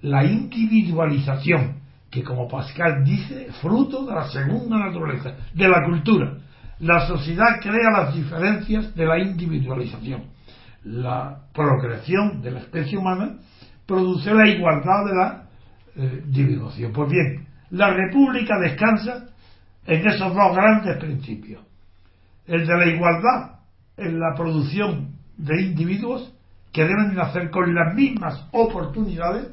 la 0.02 0.24
individualización, 0.24 1.80
que 2.10 2.22
como 2.22 2.48
Pascal 2.48 3.04
dice, 3.04 3.48
fruto 3.60 4.06
de 4.06 4.14
la 4.14 4.28
segunda 4.28 4.78
naturaleza, 4.78 5.34
de 5.52 5.68
la 5.68 5.84
cultura. 5.84 6.38
La 6.78 7.06
sociedad 7.06 7.60
crea 7.60 7.90
las 7.92 8.14
diferencias 8.14 8.94
de 8.94 9.04
la 9.04 9.18
individualización. 9.18 10.24
La 10.84 11.42
procreación 11.52 12.40
de 12.40 12.52
la 12.52 12.60
especie 12.60 12.96
humana 12.96 13.36
produce 13.84 14.32
la 14.32 14.48
igualdad 14.48 15.04
de 15.04 15.14
la 15.14 15.44
eh, 15.96 16.22
individuación. 16.24 16.92
Pues 16.92 17.10
bien, 17.10 17.46
la 17.70 17.92
república 17.92 18.58
descansa 18.58 19.26
en 19.86 20.06
esos 20.06 20.34
dos 20.34 20.56
grandes 20.56 20.96
principios 20.98 21.69
el 22.50 22.66
de 22.66 22.76
la 22.76 22.86
igualdad 22.86 23.60
en 23.96 24.18
la 24.18 24.34
producción 24.34 25.14
de 25.36 25.62
individuos 25.62 26.34
que 26.72 26.82
deben 26.82 27.14
nacer 27.14 27.48
con 27.50 27.72
las 27.72 27.94
mismas 27.94 28.44
oportunidades, 28.50 29.48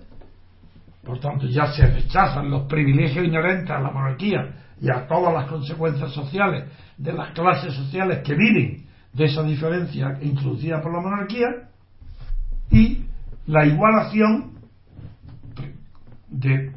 por 1.03 1.19
tanto 1.19 1.45
ya 1.47 1.67
se 1.67 1.85
rechazan 1.85 2.49
los 2.49 2.63
privilegios 2.63 3.25
inherentes 3.25 3.69
a 3.69 3.79
la 3.79 3.91
monarquía 3.91 4.55
y 4.81 4.89
a 4.89 5.07
todas 5.07 5.31
las 5.31 5.45
consecuencias 5.45 6.11
sociales 6.11 6.65
de 6.97 7.13
las 7.13 7.31
clases 7.33 7.73
sociales 7.75 8.23
que 8.25 8.33
viven 8.33 8.87
de 9.13 9.25
esa 9.25 9.43
diferencia 9.43 10.17
introducida 10.21 10.81
por 10.81 10.91
la 10.91 11.01
monarquía 11.01 11.47
y 12.71 13.05
la 13.45 13.65
igualación 13.65 14.53
de 16.29 16.71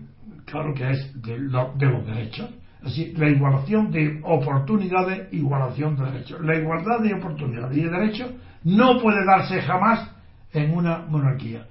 claro 0.45 0.75
que 0.75 0.91
es 0.91 1.23
de, 1.23 1.39
los 1.39 2.07
derechos 2.07 2.51
Así, 2.85 3.13
la 3.17 3.29
igualación 3.29 3.91
de 3.91 4.21
oportunidades, 4.25 5.33
igualación 5.33 5.97
de 5.97 6.11
derechos. 6.11 6.41
La 6.41 6.57
igualdad 6.57 7.01
de 7.01 7.15
oportunidades 7.15 7.77
y 7.77 7.83
de 7.83 7.91
derechos 7.91 8.31
no 8.65 8.99
puede 9.01 9.25
darse 9.27 9.61
jamás 9.61 10.11
en 10.53 10.75
una 10.75 10.99
monarquía. 10.99 11.67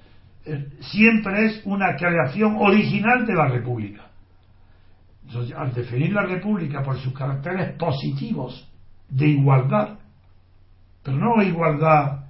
Eh, 0.46 0.68
siempre 0.82 1.46
es 1.46 1.62
una 1.66 1.96
creación 1.96 2.58
original 2.60 3.26
de 3.26 3.34
la 3.34 3.48
República. 3.48 4.04
Entonces, 5.26 5.56
al 5.56 5.74
definir 5.74 6.14
la 6.14 6.24
República 6.24 6.82
por 6.84 6.98
sus 6.98 7.14
caracteres 7.14 7.76
positivos 7.78 8.68
de 9.10 9.28
igualdad, 9.28 10.00
pero 11.04 11.18
no 11.18 11.42
igualdad 11.42 12.26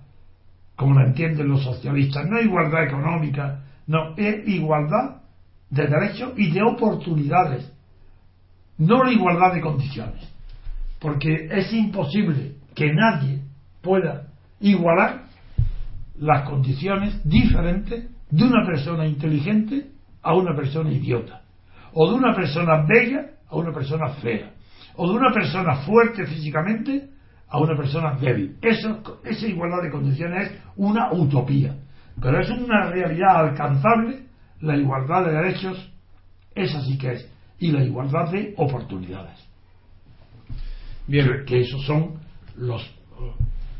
como 0.75 0.95
la 0.95 1.07
entienden 1.07 1.49
los 1.49 1.63
socialistas, 1.63 2.25
no 2.27 2.39
igualdad 2.39 2.83
económica, 2.85 3.63
no, 3.87 4.15
es 4.15 4.47
igualdad 4.47 5.21
de 5.69 5.87
derechos 5.87 6.31
y 6.37 6.51
de 6.51 6.61
oportunidades 6.61 7.69
no 8.79 9.03
la 9.03 9.11
igualdad 9.11 9.53
de 9.53 9.61
condiciones, 9.61 10.27
porque 10.99 11.47
es 11.51 11.71
imposible 11.73 12.55
que 12.73 12.91
nadie 12.93 13.41
pueda 13.81 14.27
igualar 14.59 15.25
las 16.17 16.49
condiciones 16.49 17.21
diferentes 17.23 18.09
de 18.29 18.43
una 18.43 18.65
persona 18.65 19.05
inteligente 19.05 19.91
a 20.21 20.33
una 20.33 20.55
persona 20.55 20.91
idiota, 20.91 21.41
o 21.93 22.09
de 22.09 22.15
una 22.15 22.33
persona 22.33 22.85
bella 22.87 23.25
a 23.49 23.55
una 23.55 23.73
persona 23.73 24.09
fea, 24.21 24.53
o 24.95 25.09
de 25.09 25.17
una 25.17 25.33
persona 25.33 25.75
fuerte 25.77 26.25
físicamente 26.25 27.09
a 27.49 27.59
una 27.59 27.75
persona 27.75 28.15
débil. 28.15 28.57
Esa 28.61 29.47
igualdad 29.47 29.83
de 29.83 29.91
condiciones 29.91 30.51
es 30.51 30.57
una 30.77 31.11
utopía, 31.11 31.75
pero 32.21 32.39
es 32.39 32.49
una 32.49 32.89
realidad 32.91 33.47
alcanzable, 33.47 34.23
la 34.61 34.77
igualdad 34.77 35.25
de 35.25 35.31
derechos, 35.31 35.91
esa 36.53 36.81
sí 36.81 36.97
que 36.97 37.13
es 37.13 37.38
y 37.59 37.71
la 37.71 37.83
igualdad 37.83 38.31
de 38.31 38.53
oportunidades. 38.57 39.37
Bien. 41.07 41.43
Que, 41.45 41.61
esos 41.61 41.83
son 41.85 42.19
los 42.55 42.81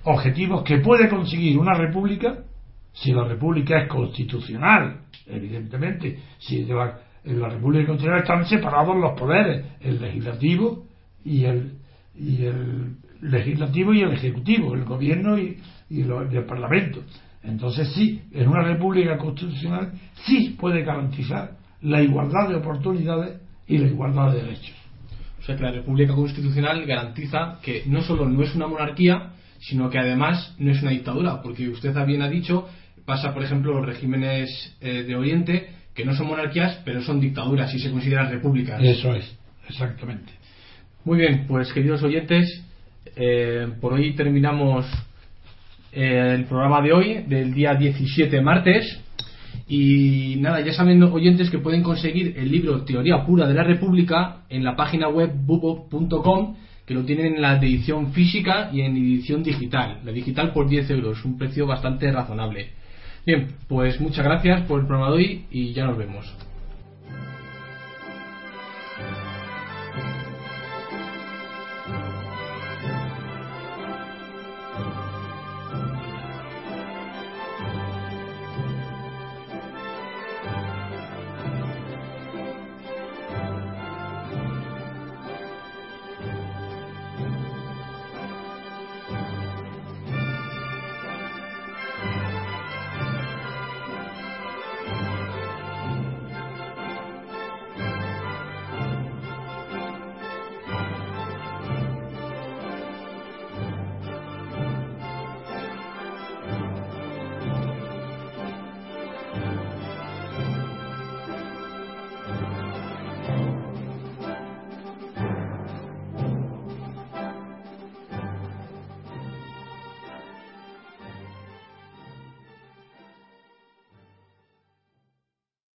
objetivos 0.03 0.63
que 0.63 0.79
puede 0.79 1.09
conseguir 1.09 1.57
una 1.57 1.73
república 1.73 2.43
si 2.91 3.11
la 3.11 3.23
república 3.23 3.83
es 3.83 3.87
constitucional, 3.87 5.01
evidentemente, 5.27 6.19
si 6.39 6.65
la, 6.65 6.99
en 7.23 7.39
la 7.39 7.49
república 7.49 7.87
constitucional 7.87 8.21
están 8.21 8.45
separados 8.45 8.97
los 8.97 9.17
poderes, 9.17 9.65
el 9.79 10.01
legislativo 10.01 10.85
y 11.23 11.45
el, 11.45 11.77
y 12.15 12.43
el 12.45 12.97
legislativo 13.21 13.93
y 13.93 14.01
el 14.01 14.11
ejecutivo, 14.11 14.73
el 14.73 14.85
gobierno 14.85 15.37
y, 15.37 15.59
y, 15.89 15.99
y 15.99 16.01
el 16.01 16.45
parlamento. 16.45 17.01
Entonces 17.43 17.93
sí, 17.93 18.21
en 18.31 18.49
una 18.49 18.63
república 18.63 19.17
constitucional 19.17 19.93
sí 20.25 20.57
puede 20.59 20.83
garantizar 20.83 21.51
la 21.81 22.01
igualdad 22.01 22.49
de 22.49 22.55
oportunidades 22.55 23.39
y 23.69 23.77
la 23.77 23.87
igualdad 23.87 24.33
de 24.33 24.41
derechos. 24.41 24.75
sea 25.45 25.55
que 25.55 25.63
la 25.63 25.71
República 25.71 26.13
Constitucional 26.13 26.85
garantiza 26.85 27.59
que 27.61 27.83
no 27.85 28.01
solo 28.01 28.27
no 28.27 28.43
es 28.43 28.53
una 28.55 28.67
monarquía, 28.67 29.33
sino 29.59 29.89
que 29.89 29.99
además 29.99 30.55
no 30.57 30.71
es 30.71 30.81
una 30.81 30.91
dictadura, 30.91 31.41
porque 31.41 31.69
usted 31.69 31.93
bien 32.05 32.21
ha 32.21 32.29
dicho, 32.29 32.67
pasa 33.05 33.33
por 33.33 33.43
ejemplo 33.43 33.73
los 33.73 33.85
regímenes 33.85 34.75
eh, 34.81 35.03
de 35.03 35.15
Oriente, 35.15 35.69
que 35.93 36.03
no 36.03 36.15
son 36.15 36.27
monarquías, 36.27 36.81
pero 36.83 37.01
son 37.01 37.19
dictaduras 37.19 37.73
y 37.73 37.79
se 37.79 37.91
consideran 37.91 38.31
repúblicas. 38.31 38.81
Eso 38.81 39.13
es, 39.13 39.37
exactamente. 39.69 40.33
Muy 41.05 41.19
bien, 41.19 41.45
pues 41.47 41.71
queridos 41.71 42.01
oyentes, 42.03 42.63
eh, 43.15 43.67
por 43.79 43.93
hoy 43.93 44.15
terminamos 44.15 44.85
eh, 45.91 46.35
el 46.35 46.45
programa 46.45 46.81
de 46.81 46.93
hoy, 46.93 47.23
del 47.27 47.53
día 47.53 47.75
17 47.75 48.41
martes. 48.41 48.99
Y 49.67 50.37
nada, 50.39 50.61
ya 50.61 50.73
saben 50.73 51.01
oyentes 51.03 51.49
que 51.49 51.59
pueden 51.59 51.83
conseguir 51.83 52.35
el 52.37 52.51
libro 52.51 52.83
Teoría 52.83 53.25
Pura 53.25 53.47
de 53.47 53.53
la 53.53 53.63
República 53.63 54.43
en 54.49 54.63
la 54.63 54.75
página 54.75 55.09
web 55.09 55.31
bubo.com, 55.45 56.55
que 56.85 56.93
lo 56.93 57.05
tienen 57.05 57.35
en 57.35 57.41
la 57.41 57.57
edición 57.57 58.11
física 58.13 58.69
y 58.73 58.81
en 58.81 58.97
edición 58.97 59.43
digital. 59.43 59.99
La 60.03 60.11
digital 60.11 60.53
por 60.53 60.67
10 60.67 60.89
euros, 60.89 61.23
un 61.23 61.37
precio 61.37 61.67
bastante 61.67 62.11
razonable. 62.11 62.69
Bien, 63.25 63.47
pues 63.67 64.01
muchas 64.01 64.25
gracias 64.25 64.61
por 64.61 64.79
el 64.79 64.87
programa 64.87 65.11
de 65.11 65.17
hoy 65.17 65.45
y 65.51 65.73
ya 65.73 65.85
nos 65.85 65.97
vemos. 65.97 66.48